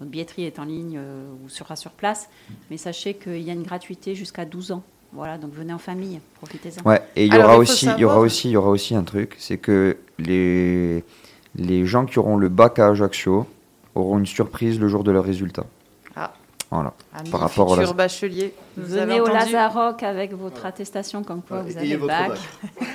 notre 0.00 0.10
billetterie 0.10 0.44
est 0.44 0.58
en 0.58 0.64
ligne 0.64 0.96
euh, 0.98 1.24
ou 1.44 1.48
sera 1.48 1.74
sur 1.76 1.90
place. 1.90 2.28
Mais 2.70 2.76
sachez 2.76 3.14
qu'il 3.14 3.40
y 3.42 3.50
a 3.50 3.52
une 3.52 3.62
gratuité 3.64 4.14
jusqu'à 4.14 4.44
12 4.44 4.72
ans. 4.72 4.82
Voilà, 5.12 5.38
donc 5.38 5.52
venez 5.54 5.72
en 5.72 5.78
famille, 5.78 6.20
profitez-en. 6.36 6.86
Ouais, 6.88 7.00
et 7.16 7.26
il 7.26 7.34
y 7.34 7.38
aura 7.38 7.56
aussi, 7.56 7.86
il 7.96 8.00
y 8.00 8.04
aura 8.04 8.18
aussi, 8.20 8.48
il 8.48 8.52
y 8.52 8.56
aura 8.56 8.68
aussi 8.70 8.94
un 8.94 9.02
truc, 9.04 9.36
c'est 9.38 9.56
que 9.58 9.96
les 10.18 11.02
les 11.56 11.86
gens 11.86 12.04
qui 12.04 12.18
auront 12.18 12.36
le 12.36 12.48
bac 12.48 12.78
à 12.78 12.88
Ajaccio 12.88 13.46
auront 13.94 14.18
une 14.18 14.26
surprise 14.26 14.78
le 14.78 14.86
jour 14.88 15.02
de 15.04 15.10
leur 15.10 15.24
résultat. 15.24 15.64
Ah. 16.14 16.32
Voilà. 16.70 16.92
Amis, 17.14 17.30
par 17.30 17.40
rapport 17.40 17.66
au 17.68 17.74
futurs 17.74 17.88
Laz- 17.88 17.96
bacheliers, 17.96 18.52
vous 18.76 18.84
Venez 18.94 19.20
au 19.20 19.26
Lazaroc 19.26 20.02
avec 20.02 20.34
votre 20.34 20.66
attestation 20.66 21.24
comme 21.24 21.40
quoi 21.40 21.60
Ouais, 21.62 21.70
vous 21.72 21.78
avez 21.78 21.88
le 21.96 22.06
bac. 22.06 22.28
bac. 22.28 22.38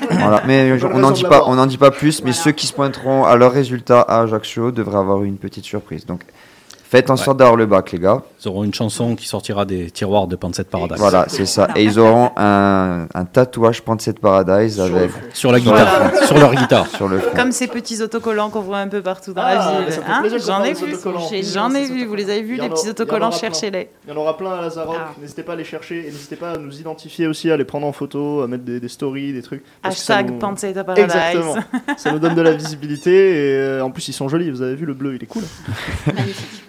Voilà. 0.12 0.44
Mais 0.46 0.72
on 0.84 1.00
n'en 1.00 1.10
dit 1.12 1.24
pas, 1.24 1.44
on 1.48 1.56
n'en 1.56 1.66
dit 1.66 1.80
pas 1.80 1.90
plus, 1.90 2.20
mais 2.24 2.30
Voilà. 2.30 2.44
ceux 2.44 2.52
qui 2.52 2.68
se 2.68 2.74
pointeront 2.74 3.26
à 3.26 3.36
leur 3.36 3.52
résultat 3.52 4.02
à 4.02 4.22
Ajaccio 4.22 4.72
devraient 4.72 5.00
avoir 5.00 5.24
une 5.24 5.38
petite 5.38 5.66
surprise. 5.66 6.06
Donc, 6.06 6.22
faites 6.98 7.10
en 7.10 7.18
sorte 7.18 7.38
d'avoir 7.38 7.56
le 7.58 7.66
bac, 7.66 7.92
les 7.92 8.00
gars. 8.00 8.22
Ils 8.44 8.48
auront 8.48 8.64
une 8.64 8.74
chanson 8.74 9.16
qui 9.16 9.28
sortira 9.28 9.66
des 9.66 9.90
tiroirs 9.92 10.28
de 10.28 10.36
Pansette 10.36 10.70
Paradise. 10.70 10.98
Voilà, 10.98 11.26
c'est 11.28 11.46
ça. 11.46 11.68
Et 11.76 11.84
ils 11.84 12.00
auront 12.00 12.32
un, 12.38 13.08
un 13.14 13.26
tatouage 13.26 13.82
Pansette 13.82 14.20
Paradise 14.20 14.76
Sur 14.76 14.84
avec. 14.86 15.12
Sur 15.34 15.52
la 15.52 15.60
guitare. 15.60 16.12
sur 16.26 16.38
leur 16.38 16.54
guitare. 16.56 16.88
sur 16.88 17.08
le. 17.08 17.20
Comme 17.36 17.52
ces 17.52 17.68
petits 17.68 18.02
autocollants 18.02 18.50
qu'on 18.50 18.62
voit 18.62 18.78
un 18.80 18.88
peu 18.88 19.02
partout 19.02 19.34
dans 19.34 19.42
Ah, 19.44 19.56
la 19.56 19.86
ville. 19.90 20.00
hein. 20.08 20.24
J'en 20.46 20.64
ai 20.64 20.74
vu. 20.74 20.96
J'en 21.54 21.74
ai 21.74 21.86
vu. 21.86 22.06
Vous 22.06 22.16
les 22.16 22.30
avez 22.30 22.42
vus, 22.42 22.58
les 22.58 22.70
petits 22.70 22.90
autocollants. 22.90 23.32
Cherchez-les. 23.32 23.90
Il 24.08 24.14
y 24.14 24.14
en 24.16 24.18
aura 24.20 24.38
plein 24.38 24.52
à 24.54 24.62
Lazaroc. 24.62 24.96
Ah. 25.00 25.12
N'hésitez 25.22 25.44
pas 25.44 25.54
à 25.54 25.56
les 25.56 25.64
chercher 25.64 26.00
et 26.08 26.12
n'hésitez 26.12 26.36
pas 26.36 26.52
à 26.52 26.58
nous 26.58 26.80
identifier 26.80 27.28
aussi, 27.28 27.50
à 27.52 27.58
les 27.58 27.66
prendre 27.66 27.88
en 27.88 27.92
photo, 27.92 28.42
à 28.42 28.48
mettre 28.48 28.64
des, 28.64 28.80
des 28.80 28.88
stories, 28.90 29.34
des 29.34 29.42
trucs. 29.42 29.64
Hashtag 29.84 30.32
nous- 30.32 30.38
Paradise. 30.40 30.64
Exactement. 30.98 31.56
ça 31.98 32.12
nous 32.12 32.20
donne 32.20 32.36
de 32.36 32.42
la 32.42 32.52
visibilité 32.52 33.12
et 33.12 33.56
euh, 33.58 33.82
en 33.84 33.92
plus 33.92 34.08
ils 34.08 34.14
sont 34.14 34.28
jolis. 34.30 34.52
Vous 34.52 34.62
avez 34.62 34.76
vu 34.76 34.86
le 34.86 34.94
bleu, 34.94 35.16
il 35.16 35.24
est 35.24 35.28
cool. 35.28 35.44
Magnifique. 36.14 36.64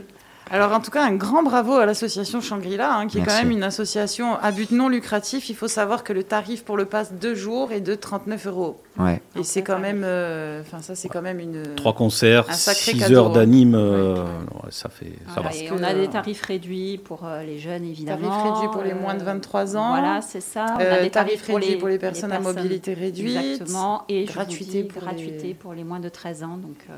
Alors 0.55 0.71
en 0.73 0.79
tout 0.79 0.93
cas, 0.93 1.03
un 1.05 1.17
grand 1.17 1.43
bravo 1.43 1.73
à 1.73 1.85
l'association 1.85 2.41
Shangri-La, 2.41 2.95
hein, 2.95 3.09
qui 3.09 3.19
est 3.19 3.23
quand 3.23 3.35
même 3.37 3.51
une 3.51 3.65
association 3.65 4.37
à 4.41 4.53
but 4.53 4.71
non 4.71 4.89
lucratif. 4.89 5.49
Il 5.51 5.57
faut 5.57 5.67
savoir 5.67 6.05
que 6.05 6.13
le 6.13 6.23
tarif 6.23 6.63
pour 6.63 6.77
le 6.77 6.85
pass 6.85 7.13
deux 7.13 7.35
jours 7.35 7.73
est 7.73 7.81
de 7.81 7.97
39 7.97 8.47
euros. 8.47 8.81
Ouais. 8.97 9.21
Et 9.37 9.43
c'est 9.43 9.63
quand 9.63 9.81
même, 9.81 10.03
euh, 10.05 10.61
enfin 10.61 10.81
ça 10.81 10.95
c'est 10.95 11.09
quand 11.09 11.23
même 11.23 11.41
une. 11.41 11.75
Trois 11.75 11.93
concerts, 11.93 12.45
Un 12.49 12.53
sacré 12.53 12.93
6 12.93 12.99
cadeau, 13.01 13.17
heures 13.17 13.27
hein. 13.31 13.33
d'anime, 13.33 13.75
euh, 13.75 14.15
ouais, 14.15 14.71
ça 14.71 14.89
fait, 14.91 15.07
ça 15.27 15.41
Voilà, 15.41 15.49
va. 15.51 15.57
et 15.57 15.65
que, 15.67 15.75
on 15.75 15.83
a 15.83 15.93
euh, 15.93 16.01
des 16.03 16.09
tarifs 16.09 16.43
réduits 16.43 16.99
pour 16.99 17.25
euh, 17.25 17.43
les 17.43 17.59
jeunes, 17.59 17.85
évidemment. 17.85 18.29
Tarif 18.29 18.55
réduit 18.55 18.69
pour 18.73 18.83
les 18.85 18.93
Euh, 18.93 19.01
moins 19.01 19.15
de 19.17 19.25
23 19.25 19.77
ans. 19.77 19.89
Voilà, 19.99 20.21
c'est 20.23 20.41
ça. 20.41 20.67
On 20.79 20.81
Euh, 20.81 20.99
a 21.01 21.03
des 21.03 21.11
tarif 21.11 21.11
tarifs 21.11 21.47
pour 21.47 21.57
réduit 21.57 21.71
les, 21.73 21.79
pour 21.79 21.89
les 21.89 21.99
personnes 21.99 22.31
à 22.31 22.39
mobilité 22.39 22.95
réduite. 22.95 23.37
Exactement. 23.37 24.05
Et 24.09 24.25
Gratuité 24.25 24.83
dis, 24.83 24.89
pour 24.89 25.03
gratuité 25.03 25.49
les- 25.49 25.55
pour 25.55 25.73
les 25.75 25.83
moins 25.83 25.99
de 25.99 26.09
13 26.09 26.45
ans. 26.45 26.59
Donc, 26.59 26.77
euh, 26.91 26.95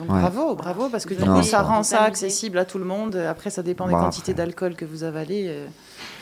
Donc 0.00 0.10
Ouais. 0.10 0.20
bravo, 0.20 0.54
bravo, 0.56 0.88
parce 0.88 1.04
que 1.04 1.12
du 1.14 1.22
Non, 1.22 1.36
coup 1.36 1.42
ça 1.42 1.60
rend 1.62 1.82
ça 1.82 2.02
accessible 2.02 2.56
à 2.58 2.64
tout 2.64 2.78
le 2.78 2.86
monde. 2.86 3.16
Après, 3.16 3.50
ça 3.50 3.62
dépend 3.62 3.86
des 3.86 3.92
Bah, 3.92 4.00
quantités 4.00 4.32
d'alcool 4.34 4.74
que 4.74 4.84
vous 4.86 5.04
avalez. 5.04 5.44
euh, 5.46 5.66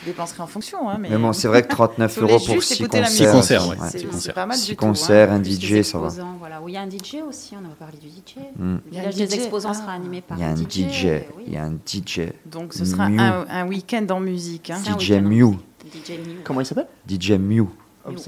vous 0.01 0.05
dépenserez 0.11 0.43
en 0.43 0.47
fonction. 0.47 0.89
Hein, 0.89 0.97
mais 0.99 1.09
Mais 1.09 1.17
bon, 1.17 1.31
c'est 1.31 1.47
vrai 1.47 1.63
que 1.63 1.69
39 1.69 2.11
Faut 2.13 2.25
les 2.25 2.33
euros 2.33 2.45
pour 2.45 2.55
juste 2.55 2.67
6 2.73 2.81
écouter 2.83 2.99
la 2.99 3.07
concerts. 3.07 3.33
musique. 3.35 3.39
concerts, 3.57 3.67
ouais. 3.69 3.75
C'est- 3.89 4.03
concerts. 4.05 4.33
pas 4.33 4.45
mal 4.45 4.57
hein. 4.57 4.75
concerts, 4.77 5.31
un 5.31 5.41
DJ, 5.43 5.81
ça 5.83 5.97
va. 5.97 6.09
Voilà. 6.39 6.61
Oui, 6.61 6.73
il 6.73 6.75
y 6.75 6.77
a 6.77 6.81
un 6.81 6.89
DJ 6.89 7.23
aussi, 7.27 7.53
on 7.55 7.65
avait 7.65 7.73
parlé 7.79 7.97
du 7.97 8.07
DJ. 8.09 8.35
Mm. 8.57 8.77
Il 8.91 8.97
y 8.97 8.99
a 8.99 9.01
Le 9.03 9.07
un 9.07 9.11
village 9.11 9.15
des 9.29 9.35
DJ, 9.35 9.39
exposants 9.39 9.69
ah. 9.71 9.73
sera 9.73 9.91
animé 9.93 10.21
par 10.21 10.37
Il 10.37 10.41
y 10.41 10.43
a 10.43 10.49
un 10.49 10.55
DJ, 10.55 11.23
oui. 11.37 11.43
il 11.47 11.53
y 11.53 11.57
a 11.57 11.63
un 11.63 11.71
DJ. 11.73 12.33
Donc 12.45 12.73
ce 12.73 12.83
sera 12.85 13.07
Mew. 13.09 13.19
un, 13.19 13.45
un 13.49 13.67
week-end 13.67 14.05
en 14.09 14.19
musique. 14.19 14.69
hein. 14.71 14.77
DJ 14.99 15.11
Mew. 15.21 15.55
DJ 15.93 16.11
Mew. 16.19 16.41
Comment 16.43 16.59
il 16.61 16.65
s'appelle? 16.65 16.87
DJ 17.07 17.31
Mew. 17.39 17.67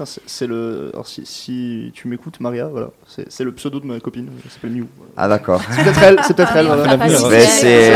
Ah, 0.00 0.04
c'est- 0.26 0.46
le. 0.46 0.90
Alors, 0.92 1.06
si, 1.06 1.22
si 1.24 1.90
tu 1.94 2.08
m'écoutes, 2.08 2.40
Maria, 2.40 2.66
voilà. 2.66 2.88
C'est 3.28 3.44
le 3.44 3.52
pseudo 3.52 3.80
de 3.80 3.86
ma 3.86 4.00
copine. 4.00 4.28
Elle 4.44 4.50
s'appelle 4.50 4.70
voilà. 4.96 5.12
Ah 5.16 5.28
d'accord. 5.28 5.62
C'est 5.70 5.82
peut-être 5.84 6.02
elle, 6.02 6.16
c'est 6.26 6.34
peut-être 6.36 6.52
Ah, 6.54 6.58
elle. 6.58 6.66
mais 6.66 7.14
on 7.16 7.18
voilà. 7.28 7.40
c'est-. 7.46 7.92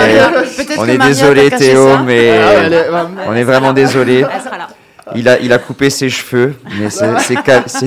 Peut-être 0.65 0.79
On 0.81 0.87
est 0.89 0.99
désolé 0.99 1.51
Théo. 1.51 1.89
Ah, 1.97 2.03
mais 2.05 2.31
ouais, 2.39 2.87
on 3.29 3.35
est 3.35 3.45
vraiment 3.45 3.73
désolé. 3.73 4.25
Elle 4.33 4.41
sera 4.43 4.59
là. 4.59 4.69
Il 5.15 5.29
a, 5.29 5.39
il 5.39 5.53
a 5.53 5.59
coupé 5.59 5.89
ses 5.89 6.11
cheveux, 6.11 6.55
mais 6.81 6.91
c'est, 6.91 7.17
c'est 7.21 7.37
Ca- 7.47 7.63
c'est- 7.67 7.87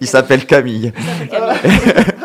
il 0.00 0.06
s'appelle 0.06 0.46
Camille. 0.46 0.92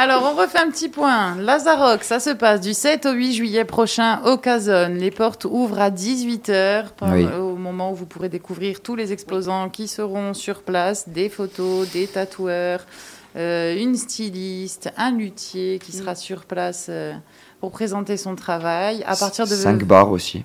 Alors, 0.00 0.22
on 0.32 0.40
refait 0.40 0.60
un 0.60 0.70
petit 0.70 0.88
point. 0.88 1.34
Lazarock, 1.34 2.04
ça 2.04 2.20
se 2.20 2.30
passe 2.30 2.60
du 2.60 2.72
7 2.72 3.04
au 3.06 3.10
8 3.14 3.32
juillet 3.32 3.64
prochain 3.64 4.20
au 4.24 4.36
Casone. 4.36 4.96
Les 4.96 5.10
portes 5.10 5.44
ouvrent 5.44 5.80
à 5.80 5.90
18h 5.90 6.84
Oui. 7.02 7.26
au 7.26 7.56
moment 7.56 7.90
où 7.90 7.96
vous 7.96 8.06
pourrez 8.06 8.28
découvrir 8.28 8.80
tous 8.80 8.94
les 8.94 9.12
exposants 9.12 9.68
qui 9.68 9.88
seront 9.88 10.34
sur 10.34 10.62
place, 10.62 11.08
des 11.08 11.28
photos, 11.28 11.90
des 11.90 12.06
tatoueurs, 12.06 12.86
euh, 13.34 13.76
une 13.76 13.96
styliste, 13.96 14.88
un 14.96 15.10
luthier 15.10 15.80
qui 15.80 15.90
sera 15.90 16.14
sur 16.14 16.44
place 16.44 16.86
euh, 16.90 17.12
pour 17.60 17.72
présenter 17.72 18.16
son 18.16 18.36
travail. 18.36 19.02
À 19.04 19.16
partir 19.16 19.46
de 19.46 19.50
5 19.50 19.82
bars 19.82 20.12
aussi, 20.12 20.44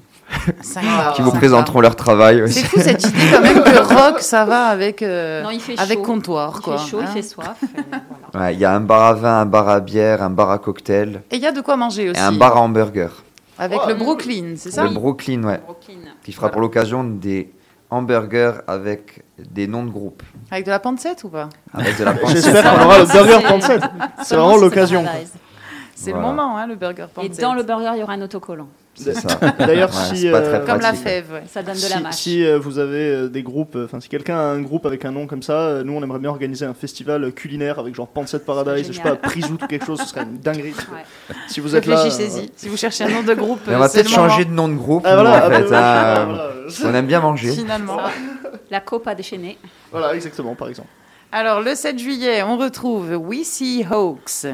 qui 1.15 1.21
vous 1.21 1.31
présenteront 1.31 1.81
leur 1.81 1.95
travail. 1.95 2.43
C'est 2.51 2.63
fou 2.65 2.79
cette 2.79 3.03
idée 3.05 3.17
quand 3.31 3.41
même 3.41 3.63
que 3.63 3.79
rock, 3.93 4.19
ça 4.21 4.45
va 4.45 4.65
avec, 4.65 5.01
euh, 5.01 5.43
Non, 5.43 5.49
il 5.51 5.59
fait 5.59 5.79
avec 5.79 5.99
chaud. 5.99 6.03
comptoir. 6.05 6.53
Il 6.57 6.61
quoi, 6.63 6.77
fait 6.77 6.89
chaud, 6.89 6.97
il 7.01 7.05
hein. 7.05 7.11
fait 7.13 7.21
soif. 7.21 7.57
et 7.63 7.67
voilà. 8.33 8.45
Ouais, 8.47 8.53
Il 8.53 8.59
y 8.59 8.65
a 8.65 8.73
un 8.73 8.79
bar 8.81 9.01
à 9.03 9.13
vin, 9.13 9.39
un 9.41 9.45
bar 9.45 9.69
à 9.69 9.79
bière, 9.79 10.21
un 10.23 10.29
bar 10.29 10.49
à 10.51 10.57
cocktail 10.59 11.21
Et 11.31 11.35
il 11.35 11.41
y 11.41 11.45
a 11.47 11.51
de 11.51 11.61
quoi 11.61 11.75
manger 11.75 12.05
et 12.05 12.09
aussi. 12.11 12.19
un 12.19 12.31
bar 12.31 12.57
à 12.57 12.61
hamburger. 12.61 13.11
Avec 13.59 13.79
le 13.87 13.93
Brooklyn, 13.93 14.53
c'est 14.57 14.71
ça 14.71 14.83
Le 14.83 14.89
Brooklyn, 14.89 15.43
ouais. 15.43 15.59
Brooklyn. 15.63 15.99
Qui 16.23 16.31
fera 16.31 16.49
pour 16.49 16.61
l'occasion 16.61 17.03
des 17.03 17.51
hamburgers 17.91 18.53
avec 18.67 19.21
des 19.37 19.67
noms 19.67 19.83
de 19.85 19.91
groupes. 19.91 20.23
Avec 20.49 20.65
de 20.65 20.71
la 20.71 20.79
pancette 20.79 21.23
ou 21.23 21.29
pas 21.29 21.49
Avec 21.73 21.97
de 21.99 22.03
la 22.03 22.13
pancette. 22.15 22.43
J'espère 22.43 22.63
qu'on 22.77 22.85
aura 22.85 22.97
le 22.99 23.05
burger 23.05 23.37
C'est- 23.37 23.43
37. 23.43 23.81
C'est 24.23 24.35
vraiment 24.35 24.55
si 24.55 24.61
l'occasion. 24.61 25.05
C'est 26.03 26.11
Voilà. 26.11 26.27
le 26.27 26.33
moment, 26.35 26.57
hein, 26.57 26.67
le 26.67 26.75
burger 26.75 27.05
Et 27.21 27.29
dans 27.29 27.53
le 27.53 27.63
burger, 27.63 27.91
il 27.95 27.99
y 27.99 28.03
aura 28.03 28.13
un 28.13 28.21
autocollant. 28.21 28.67
C'est 28.95 29.13
ça. 29.15 29.27
D'ailleurs, 29.57 29.89
Ouais, 29.89 30.15
si, 30.15 30.27
euh, 30.27 30.63
Comme 30.65 30.81
la 30.81 30.93
fève, 30.93 31.31
ouais. 31.31 31.43
Ça 31.47 31.63
donne 31.63 31.73
de 31.75 31.79
Si, 31.79 31.89
la 31.89 31.99
mâche. 32.01 32.13
si, 32.15 32.45
euh, 32.45 32.59
vous 32.59 32.77
avez 32.77 33.09
euh, 33.09 33.27
des 33.29 33.41
groupes, 33.41 33.75
euh, 33.75 33.85
enfin 33.85 33.99
si 34.01 34.09
quelqu'un 34.09 34.35
a 34.37 34.41
un 34.43 34.61
groupe 34.61 34.85
avec 34.85 35.03
un 35.05 35.11
nom 35.11 35.25
comme 35.27 35.41
ça, 35.41 35.53
euh, 35.53 35.83
nous 35.83 35.93
on 35.93 36.03
aimerait 36.03 36.19
bien 36.19 36.29
organiser 36.29 36.65
un 36.65 36.73
festival 36.73 37.31
culinaire 37.31 37.79
avec 37.79 37.95
genre 37.95 38.07
Pancette 38.09 38.45
Paradise, 38.45 38.85
je 38.87 38.93
sais 38.93 39.01
pas. 39.01 39.15
Prisout 39.15 39.57
ou 39.63 39.65
quelque 39.67 39.85
chose, 39.85 39.99
ce 39.99 40.07
serait 40.09 40.23
une 40.23 40.37
dinguerie. 40.39 40.73
Ouais. 40.91 41.33
Si 41.47 41.59
vous 41.61 41.75
êtes 41.75 41.85
là. 41.85 41.95
Réfléchissez-y. 42.03 42.51
Si 42.55 42.67
vous 42.69 42.77
cherchez 42.77 43.05
un 43.05 43.09
nom 43.09 43.23
de 43.23 43.33
groupe, 43.33 43.61
Mais 43.65 43.75
on 43.75 43.79
va 43.79 43.87
peut-être 43.89 44.09
changer 44.09 44.43
de 44.45 44.51
nom 44.51 44.67
de 44.67 44.75
groupe, 44.75 45.03
Ah, 45.07 45.15
nous, 45.15 45.21
voilà, 45.21 45.31
en 45.31 45.47
ah, 45.47 45.49
fait. 45.51 45.69
bah, 45.69 46.21
hein. 46.21 46.25
voilà, 46.27 46.91
On 46.91 46.93
aime 46.95 47.07
bien 47.07 47.21
manger. 47.21 47.51
Finalement. 47.53 47.97
La 48.69 48.79
cope 48.81 49.07
a 49.07 49.15
déchaîné. 49.15 49.57
Voilà, 49.91 50.13
exactement, 50.13 50.53
par 50.55 50.67
exemple. 50.69 50.89
Alors, 51.31 51.61
le 51.61 51.73
7 51.73 51.97
juillet, 51.97 52.43
on 52.43 52.57
retrouve 52.57 53.15
We 53.15 53.43
See 53.43 53.83
Hawks, 53.89 54.45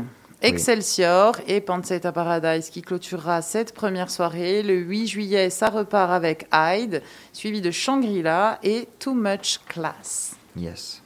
Excelsior 0.42 1.36
et 1.48 1.60
Pancetta 1.60 2.14
Paradise 2.14 2.70
qui 2.70 2.82
clôturera 2.82 3.42
cette 3.42 3.74
première 3.74 4.10
soirée. 4.10 4.64
Le 4.64 4.76
8 4.76 5.08
juillet, 5.08 5.50
ça 5.50 5.70
repart 5.70 6.12
avec 6.12 6.48
Hyde, 6.54 7.02
suivi 7.34 7.60
de 7.60 7.72
Shangri-La 7.72 8.60
et 8.64 8.88
Too 9.00 9.14
Much 9.14 9.60
Class. 9.68 10.36
Yes. 10.56 11.02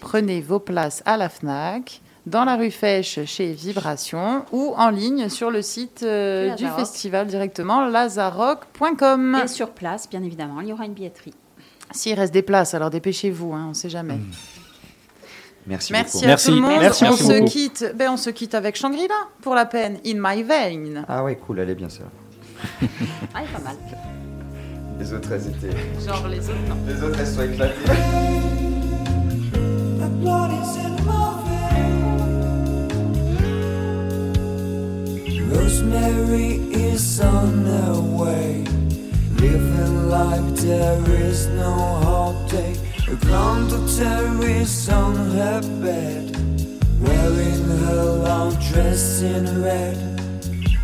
Prenez 0.00 0.40
vos 0.40 0.58
places 0.58 1.02
à 1.04 1.16
la 1.16 1.28
FNAC, 1.28 2.00
dans 2.24 2.44
la 2.44 2.56
rue 2.56 2.70
Fèche 2.70 3.24
chez 3.26 3.52
Vibration 3.52 4.44
ou 4.52 4.74
en 4.76 4.90
ligne 4.90 5.28
sur 5.28 5.50
le 5.50 5.62
site 5.62 6.02
euh, 6.02 6.54
du 6.54 6.66
festival 6.68 7.26
directement 7.26 7.86
lazarock.com. 7.86 9.40
Et 9.44 9.48
sur 9.48 9.70
place, 9.70 10.08
bien 10.08 10.22
évidemment, 10.22 10.60
il 10.60 10.68
y 10.68 10.72
aura 10.72 10.86
une 10.86 10.94
billetterie. 10.94 11.34
S'il 11.90 12.14
reste 12.14 12.34
des 12.34 12.42
places, 12.42 12.74
alors 12.74 12.90
dépêchez-vous, 12.90 13.52
hein, 13.54 13.64
on 13.66 13.68
ne 13.70 13.74
sait 13.74 13.90
jamais. 13.90 14.18
Merci, 15.68 15.92
Merci 15.92 16.12
beaucoup. 16.16 16.24
à 16.24 16.28
Merci. 16.28 16.46
tout 16.46 16.54
le 16.54 16.60
monde. 16.62 16.80
Merci 16.80 17.04
on, 17.04 17.10
beaucoup. 17.10 17.22
se 17.24 17.44
quitte, 17.50 17.92
ben, 17.94 18.10
on 18.12 18.16
se 18.16 18.30
quitte 18.30 18.54
avec 18.54 18.74
Shangri-La 18.76 19.14
pour 19.42 19.54
la 19.54 19.66
peine. 19.66 19.98
In 20.06 20.14
My 20.16 20.42
Vein. 20.42 21.04
Ah 21.06 21.22
ouais, 21.22 21.36
cool, 21.36 21.58
elle 21.58 21.68
est 21.70 21.74
bien 21.74 21.90
ça. 21.90 22.04
Ah, 23.34 23.40
il 23.42 23.44
est 23.44 23.52
pas 23.52 23.60
mal. 23.62 23.76
Les 24.98 25.12
autres, 25.12 25.30
elles 25.30 25.46
étaient. 25.46 25.76
Genre 26.04 26.26
les 26.28 26.40
autres, 26.40 26.58
non. 26.68 26.76
Les 26.88 27.02
autres, 27.02 27.20
elles 27.20 27.26
sont 27.26 27.42
éclatées. 27.42 27.74
The 30.00 30.08
blood 30.20 30.50
is 30.52 30.78
in 30.78 30.96
my 31.04 31.34
veins. 31.44 31.98
Rosemary 35.52 36.60
is 36.72 37.20
on 37.20 37.64
her 37.66 38.00
way, 38.00 38.64
living 39.36 40.08
like 40.08 40.54
there 40.56 40.98
is 41.28 41.46
no 41.48 41.70
holiday. 42.02 42.74
A 43.10 43.16
conductor 43.16 44.46
is 44.46 44.86
on 44.90 45.16
her 45.16 45.62
bed, 45.80 46.36
wearing 47.00 47.64
her 47.64 48.04
long 48.04 48.54
dress 48.70 49.22
in 49.22 49.62
red. 49.62 49.96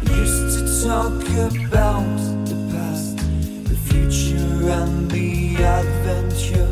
Used 0.08 0.56
to 0.56 0.88
talk 0.88 1.20
about 1.52 2.16
the 2.48 2.56
past, 2.72 3.18
the 3.68 3.76
future, 3.88 4.70
and 4.70 5.10
the 5.10 5.56
adventure. 5.56 6.66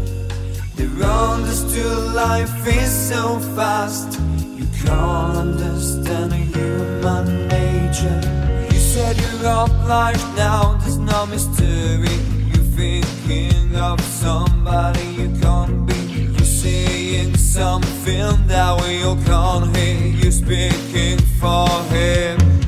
They 0.76 0.88
understood 1.04 2.14
life 2.14 2.66
is 2.66 2.90
so 2.90 3.38
fast. 3.54 4.18
You 4.56 4.66
can't 4.86 5.36
understand 5.36 6.32
human 6.32 7.48
nature. 7.48 8.20
You 8.72 8.78
said 8.78 9.20
you're 9.20 9.48
up 9.48 9.70
life 9.86 10.24
now, 10.34 10.78
there's 10.78 10.96
no 10.96 11.26
mystery. 11.26 12.31
Thinking 12.76 13.76
of 13.76 14.00
somebody 14.00 15.04
you 15.04 15.30
can't 15.40 15.86
be. 15.86 15.94
You're 15.94 16.44
saying 16.44 17.36
something 17.36 18.46
that 18.46 18.80
we 18.82 19.02
all 19.04 19.16
can't 19.24 19.76
hear. 19.76 20.06
You're 20.08 20.32
speaking 20.32 21.18
for 21.38 21.68
him. 21.94 22.61